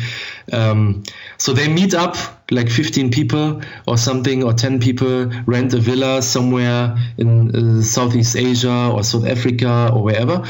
um, 0.52 1.02
so 1.36 1.52
they 1.52 1.66
meet 1.66 1.94
up 1.94 2.16
like 2.52 2.70
15 2.70 3.10
people 3.10 3.60
or 3.88 3.96
something, 3.98 4.44
or 4.44 4.52
10 4.52 4.78
people, 4.78 5.26
rent 5.46 5.74
a 5.74 5.80
villa 5.80 6.22
somewhere 6.22 6.96
in 7.16 7.56
uh, 7.56 7.82
Southeast 7.82 8.36
Asia 8.36 8.92
or 8.94 9.02
South 9.02 9.26
Africa 9.26 9.90
or 9.92 10.04
wherever, 10.04 10.44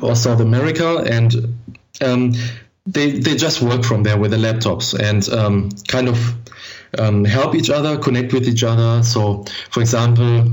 or 0.00 0.16
South 0.16 0.40
America, 0.40 1.04
and 1.06 1.34
um, 2.00 2.32
they 2.86 3.10
they 3.10 3.36
just 3.36 3.60
work 3.60 3.84
from 3.84 4.04
there 4.04 4.16
with 4.16 4.30
the 4.30 4.38
laptops 4.38 4.98
and 4.98 5.28
um, 5.28 5.68
kind 5.86 6.08
of 6.08 6.34
um, 6.98 7.26
help 7.26 7.54
each 7.54 7.68
other, 7.68 7.98
connect 7.98 8.32
with 8.32 8.48
each 8.48 8.64
other. 8.64 9.02
So, 9.02 9.44
for 9.68 9.82
example, 9.82 10.50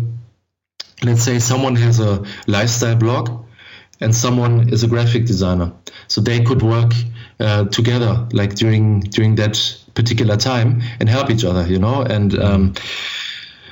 let's 1.04 1.24
say 1.24 1.40
someone 1.40 1.78
has 1.78 2.02
a 2.02 2.26
lifestyle 2.48 2.98
blog 2.98 3.47
and 4.02 4.16
someone 4.16 4.70
is 4.70 4.84
a 4.84 4.88
graphic 4.88 5.26
designer. 5.26 5.72
So 6.08 6.22
they 6.22 6.44
could 6.44 6.62
work 6.62 6.94
uh, 7.40 7.66
together, 7.66 8.28
like 8.32 8.56
during 8.56 9.02
during 9.02 9.36
that 9.36 9.58
particular 9.94 10.38
time, 10.38 10.82
and 11.00 11.10
help 11.10 11.30
each 11.30 11.44
other, 11.44 11.68
you 11.68 11.80
know. 11.80 12.02
And 12.02 12.38
um, 12.40 12.74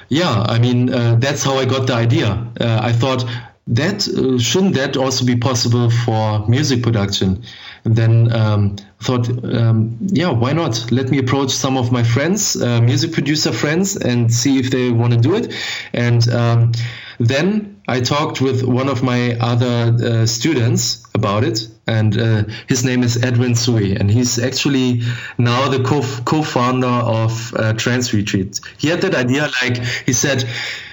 yeah, 0.09 0.43
I 0.47 0.59
mean 0.59 0.93
uh, 0.93 1.15
that's 1.15 1.43
how 1.43 1.57
I 1.57 1.65
got 1.65 1.87
the 1.87 1.93
idea. 1.93 2.27
Uh, 2.59 2.79
I 2.81 2.91
thought 2.91 3.25
that 3.67 4.07
uh, 4.07 4.37
shouldn't 4.37 4.75
that 4.75 4.95
also 4.95 5.25
be 5.25 5.35
possible 5.35 5.89
for 5.89 6.47
music 6.47 6.83
production. 6.83 7.43
And 7.83 7.95
then 7.95 8.31
um, 8.31 8.77
thought, 8.99 9.29
um, 9.43 9.97
yeah, 10.01 10.31
why 10.31 10.53
not? 10.53 10.91
Let 10.91 11.09
me 11.09 11.19
approach 11.19 11.51
some 11.51 11.77
of 11.77 11.91
my 11.91 12.03
friends, 12.03 12.59
uh, 12.59 12.81
music 12.81 13.11
producer 13.13 13.51
friends, 13.51 13.95
and 13.95 14.33
see 14.33 14.59
if 14.59 14.71
they 14.71 14.91
want 14.91 15.13
to 15.13 15.19
do 15.19 15.35
it. 15.35 15.53
And 15.93 16.27
um, 16.29 16.71
then 17.19 17.74
I 17.87 18.01
talked 18.01 18.41
with 18.41 18.63
one 18.63 18.89
of 18.89 19.03
my 19.03 19.37
other 19.39 19.95
uh, 20.03 20.25
students 20.25 21.05
about 21.13 21.43
it, 21.43 21.67
and 21.87 22.17
uh, 22.19 22.43
his 22.67 22.83
name 22.83 23.03
is 23.03 23.23
Edwin 23.23 23.55
Sui, 23.55 23.95
and 23.95 24.09
he's 24.09 24.39
actually 24.39 25.01
now 25.37 25.69
the 25.69 25.83
co- 25.83 26.23
co-founder 26.25 26.87
of 26.87 27.53
uh, 27.55 27.73
Trance 27.73 28.13
Retreat. 28.13 28.59
He 28.77 28.87
had 28.87 29.01
that 29.01 29.13
idea, 29.13 29.49
like 29.61 29.77
he 30.05 30.13
said, 30.13 30.47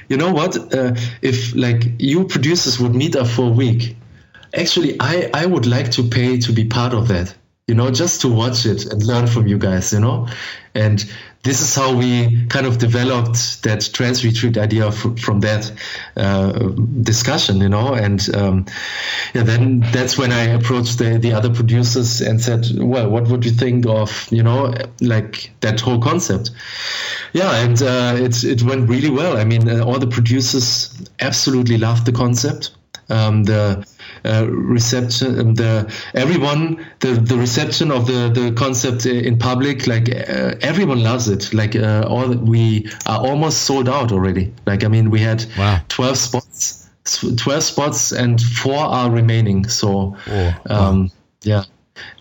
you 0.08 0.16
know 0.16 0.32
what? 0.32 0.56
Uh, 0.74 0.94
if 1.22 1.54
like 1.54 1.84
you 1.98 2.24
producers 2.24 2.78
would 2.78 2.94
meet 2.94 3.16
up 3.16 3.26
for 3.26 3.46
a 3.46 3.52
week, 3.52 3.96
actually, 4.54 4.96
I 5.00 5.30
I 5.32 5.46
would 5.46 5.66
like 5.66 5.90
to 5.92 6.02
pay 6.02 6.38
to 6.38 6.52
be 6.52 6.66
part 6.66 6.92
of 6.92 7.08
that. 7.08 7.34
You 7.68 7.74
know, 7.74 7.90
just 7.90 8.20
to 8.22 8.28
watch 8.28 8.66
it 8.66 8.86
and 8.86 9.02
learn 9.04 9.26
from 9.26 9.46
you 9.46 9.58
guys. 9.58 9.92
You 9.92 10.00
know, 10.00 10.28
and 10.74 11.04
this 11.42 11.60
is 11.60 11.74
how 11.74 11.96
we 11.96 12.46
kind 12.46 12.66
of 12.66 12.78
developed 12.78 13.62
that 13.64 13.88
trance 13.92 14.24
retreat 14.24 14.56
idea 14.56 14.86
f- 14.86 15.18
from 15.18 15.40
that 15.40 15.72
uh, 16.16 16.52
discussion, 17.02 17.58
you 17.58 17.68
know, 17.68 17.94
and 17.94 18.32
um, 18.34 18.66
yeah, 19.34 19.42
then 19.42 19.80
that's 19.92 20.16
when 20.16 20.30
I 20.30 20.44
approached 20.44 20.98
the, 20.98 21.18
the 21.18 21.32
other 21.32 21.52
producers 21.52 22.20
and 22.20 22.40
said, 22.40 22.66
well, 22.76 23.10
what 23.10 23.26
would 23.26 23.44
you 23.44 23.50
think 23.50 23.86
of, 23.86 24.28
you 24.30 24.42
know, 24.42 24.72
like 25.00 25.50
that 25.60 25.80
whole 25.80 26.00
concept? 26.00 26.50
Yeah, 27.32 27.56
and 27.56 27.82
uh, 27.82 28.14
it, 28.16 28.44
it 28.44 28.62
went 28.62 28.88
really 28.88 29.10
well. 29.10 29.36
I 29.36 29.44
mean, 29.44 29.68
uh, 29.68 29.84
all 29.84 29.98
the 29.98 30.06
producers 30.06 30.96
absolutely 31.18 31.76
loved 31.76 32.06
the 32.06 32.12
concept. 32.12 32.70
Um, 33.08 33.44
the 33.44 33.84
uh, 34.24 34.46
reception 34.48 35.38
um, 35.38 35.54
the 35.54 35.92
everyone 36.14 36.84
the 37.00 37.12
the 37.14 37.36
reception 37.36 37.90
of 37.90 38.06
the 38.06 38.28
the 38.28 38.52
concept 38.52 39.06
in 39.06 39.38
public 39.38 39.86
like 39.86 40.08
uh, 40.08 40.54
everyone 40.60 41.02
loves 41.02 41.28
it 41.28 41.52
like 41.52 41.74
uh, 41.76 42.04
all 42.08 42.28
we 42.28 42.88
are 43.06 43.18
almost 43.18 43.62
sold 43.62 43.88
out 43.88 44.12
already 44.12 44.52
like 44.66 44.84
i 44.84 44.88
mean 44.88 45.10
we 45.10 45.20
had 45.20 45.44
wow. 45.58 45.80
12 45.88 46.16
spots 46.16 46.88
12 47.36 47.62
spots 47.62 48.12
and 48.12 48.40
four 48.40 48.78
are 48.78 49.10
remaining 49.10 49.68
so 49.68 50.16
oh, 50.28 50.54
um, 50.66 51.02
wow. 51.02 51.08
yeah 51.42 51.64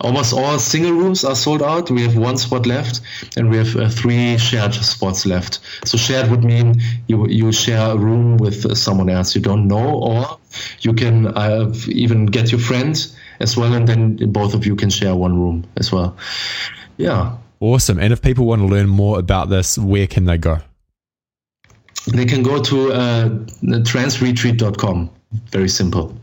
Almost 0.02 0.34
all 0.34 0.60
single 0.60 0.92
rooms 0.92 1.24
are 1.24 1.36
sold 1.36 1.62
out. 1.62 1.90
We 1.90 2.02
have 2.02 2.18
one 2.18 2.38
spot 2.38 2.66
left, 2.66 3.02
and 3.38 3.50
we 3.50 3.58
have 3.58 3.76
uh, 3.76 3.90
three 3.90 4.38
shared 4.38 4.74
spots 4.74 5.26
left. 5.26 5.60
So 5.86 5.98
shared 5.98 6.30
would 6.30 6.44
mean 6.44 6.82
you 7.08 7.28
you 7.28 7.52
share 7.52 7.92
a 7.92 7.98
room 7.98 8.38
with 8.38 8.66
uh, 8.66 8.76
someone 8.76 9.10
else 9.10 9.36
you 9.36 9.42
don't 9.42 9.68
know, 9.68 10.00
or 10.00 10.40
you 10.82 10.94
can 10.94 11.28
uh, 11.28 11.72
even 11.88 12.26
get 12.26 12.52
your 12.52 12.60
friend 12.60 12.96
as 13.40 13.56
well, 13.56 13.74
and 13.74 13.88
then 13.88 14.18
both 14.32 14.54
of 14.54 14.66
you 14.66 14.76
can 14.76 14.90
share 14.90 15.16
one 15.16 15.40
room 15.40 15.66
as 15.78 15.92
well. 15.92 16.16
Yeah. 16.98 17.38
Awesome. 17.60 18.00
And 18.00 18.12
if 18.12 18.22
people 18.22 18.46
want 18.46 18.62
to 18.62 18.68
learn 18.68 18.88
more 18.88 19.20
about 19.20 19.50
this, 19.50 19.78
where 19.78 20.08
can 20.08 20.26
they 20.26 20.38
go? 20.38 20.58
They 22.12 22.26
can 22.26 22.42
go 22.42 22.62
to 22.62 22.92
uh, 22.92 23.30
tranceretreat.com. 23.62 25.10
Very 25.52 25.70
simple 25.70 26.18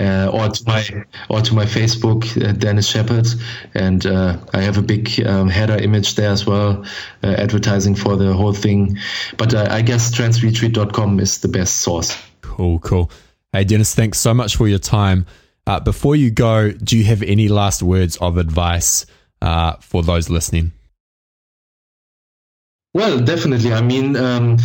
uh, 0.00 0.30
or 0.32 0.48
to 0.48 0.64
my 0.66 1.04
or 1.28 1.40
to 1.42 1.54
my 1.54 1.66
Facebook, 1.66 2.24
uh, 2.42 2.52
Dennis 2.52 2.90
Sheperd, 2.90 3.40
and 3.74 4.06
uh, 4.06 4.38
I 4.54 4.62
have 4.62 4.78
a 4.78 4.82
big 4.82 5.24
um, 5.26 5.48
header 5.48 5.76
image 5.76 6.14
there 6.14 6.30
as 6.30 6.46
well, 6.46 6.84
uh, 7.22 7.26
advertising 7.26 7.94
for 7.94 8.16
the 8.16 8.32
whole 8.32 8.54
thing. 8.54 8.98
But 9.36 9.54
uh, 9.54 9.68
I 9.70 9.82
guess 9.82 10.10
tranceretreat.com 10.10 11.20
is 11.20 11.38
the 11.40 11.48
best 11.48 11.76
source. 11.76 12.16
Cool, 12.40 12.78
cool. 12.78 13.10
Hey, 13.52 13.64
Dennis, 13.64 13.94
thanks 13.94 14.18
so 14.18 14.32
much 14.32 14.56
for 14.56 14.66
your 14.66 14.78
time. 14.78 15.26
Uh, 15.66 15.80
before 15.80 16.16
you 16.16 16.30
go, 16.30 16.72
do 16.72 16.96
you 16.96 17.04
have 17.04 17.22
any 17.22 17.48
last 17.48 17.82
words 17.82 18.16
of 18.16 18.38
advice 18.38 19.06
for 19.80 20.02
those 20.02 20.30
listening? 20.30 20.72
Well, 22.92 23.20
definitely. 23.20 23.72
I 23.72 23.82
mean, 23.82 24.16
um, 24.16 24.56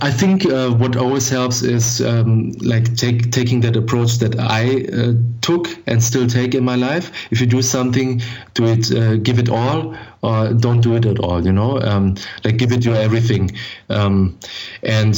I 0.00 0.10
think 0.10 0.44
uh, 0.44 0.70
what 0.70 0.96
always 0.96 1.28
helps 1.28 1.62
is 1.62 2.00
um, 2.00 2.50
like 2.60 2.96
take, 2.96 3.30
taking 3.30 3.60
that 3.60 3.76
approach 3.76 4.18
that 4.18 4.38
I 4.38 4.86
uh, 4.92 5.12
took 5.40 5.68
and 5.86 6.02
still 6.02 6.26
take 6.26 6.54
in 6.54 6.64
my 6.64 6.74
life. 6.74 7.12
If 7.30 7.40
you 7.40 7.46
do 7.46 7.62
something, 7.62 8.20
do 8.54 8.66
it, 8.66 8.90
uh, 8.90 9.16
give 9.16 9.38
it 9.38 9.48
all, 9.48 9.96
or 10.22 10.52
don't 10.52 10.80
do 10.80 10.96
it 10.96 11.06
at 11.06 11.20
all. 11.20 11.44
You 11.44 11.52
know, 11.52 11.80
um, 11.80 12.16
like 12.44 12.56
give 12.56 12.72
it 12.72 12.84
your 12.84 12.96
everything, 12.96 13.50
um, 13.88 14.38
and. 14.82 15.14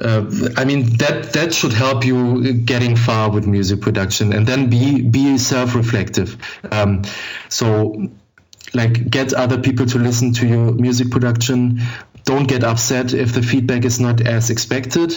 Uh, 0.00 0.24
I 0.56 0.64
mean 0.64 0.96
that 0.98 1.32
that 1.34 1.52
should 1.52 1.72
help 1.72 2.06
you 2.06 2.54
getting 2.54 2.96
far 2.96 3.28
with 3.28 3.46
music 3.46 3.80
production, 3.82 4.32
and 4.32 4.46
then 4.46 4.70
be 4.70 5.02
be 5.02 5.36
self-reflective. 5.36 6.38
Um, 6.70 7.02
so 7.48 8.08
like 8.72 9.10
get 9.10 9.32
other 9.32 9.58
people 9.58 9.86
to 9.86 9.98
listen 9.98 10.32
to 10.34 10.46
your 10.46 10.72
music 10.72 11.10
production 11.10 11.80
don't 12.24 12.46
get 12.46 12.64
upset 12.64 13.14
if 13.14 13.32
the 13.32 13.42
feedback 13.42 13.84
is 13.84 14.00
not 14.00 14.20
as 14.20 14.50
expected. 14.50 15.12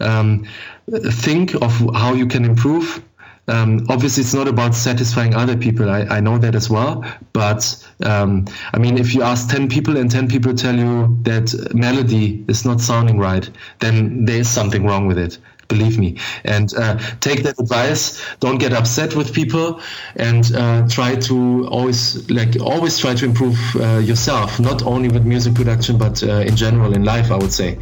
Um, 0.00 0.46
think 0.88 1.54
of 1.54 1.72
how 1.94 2.14
you 2.14 2.26
can 2.26 2.44
improve. 2.44 3.02
Um, 3.48 3.86
obviously, 3.88 4.22
it's 4.22 4.34
not 4.34 4.46
about 4.46 4.74
satisfying 4.74 5.34
other 5.34 5.56
people. 5.56 5.88
I, 5.88 6.02
I 6.02 6.20
know 6.20 6.36
that 6.38 6.54
as 6.54 6.68
well. 6.68 7.04
But 7.32 7.88
um, 8.04 8.46
I 8.74 8.78
mean, 8.78 8.98
if 8.98 9.14
you 9.14 9.22
ask 9.22 9.48
10 9.48 9.68
people 9.70 9.96
and 9.96 10.10
10 10.10 10.28
people 10.28 10.54
tell 10.54 10.76
you 10.76 11.18
that 11.22 11.72
melody 11.74 12.44
is 12.46 12.64
not 12.64 12.80
sounding 12.80 13.18
right, 13.18 13.48
then 13.78 14.26
there 14.26 14.38
is 14.38 14.48
something 14.48 14.84
wrong 14.84 15.06
with 15.06 15.18
it 15.18 15.38
believe 15.68 15.98
me. 15.98 16.16
And 16.44 16.72
uh, 16.74 16.98
take 17.20 17.42
that 17.44 17.58
advice. 17.58 18.24
Don't 18.40 18.58
get 18.58 18.72
upset 18.72 19.14
with 19.14 19.32
people, 19.32 19.80
and 20.16 20.50
uh, 20.54 20.88
try 20.88 21.16
to 21.16 21.68
always 21.68 22.28
like 22.30 22.60
always 22.60 22.98
try 22.98 23.14
to 23.14 23.24
improve 23.24 23.58
uh, 23.76 23.98
yourself. 23.98 24.58
Not 24.58 24.82
only 24.82 25.08
with 25.08 25.24
music 25.24 25.54
production, 25.54 25.98
but 25.98 26.22
uh, 26.22 26.40
in 26.40 26.56
general 26.56 26.94
in 26.94 27.04
life. 27.04 27.30
I 27.30 27.36
would 27.36 27.52
say, 27.52 27.78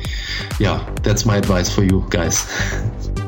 yeah, 0.59 0.95
that's 1.03 1.25
my 1.25 1.37
advice 1.37 1.73
for 1.75 1.83
you 1.83 2.07
guys. 2.11 2.47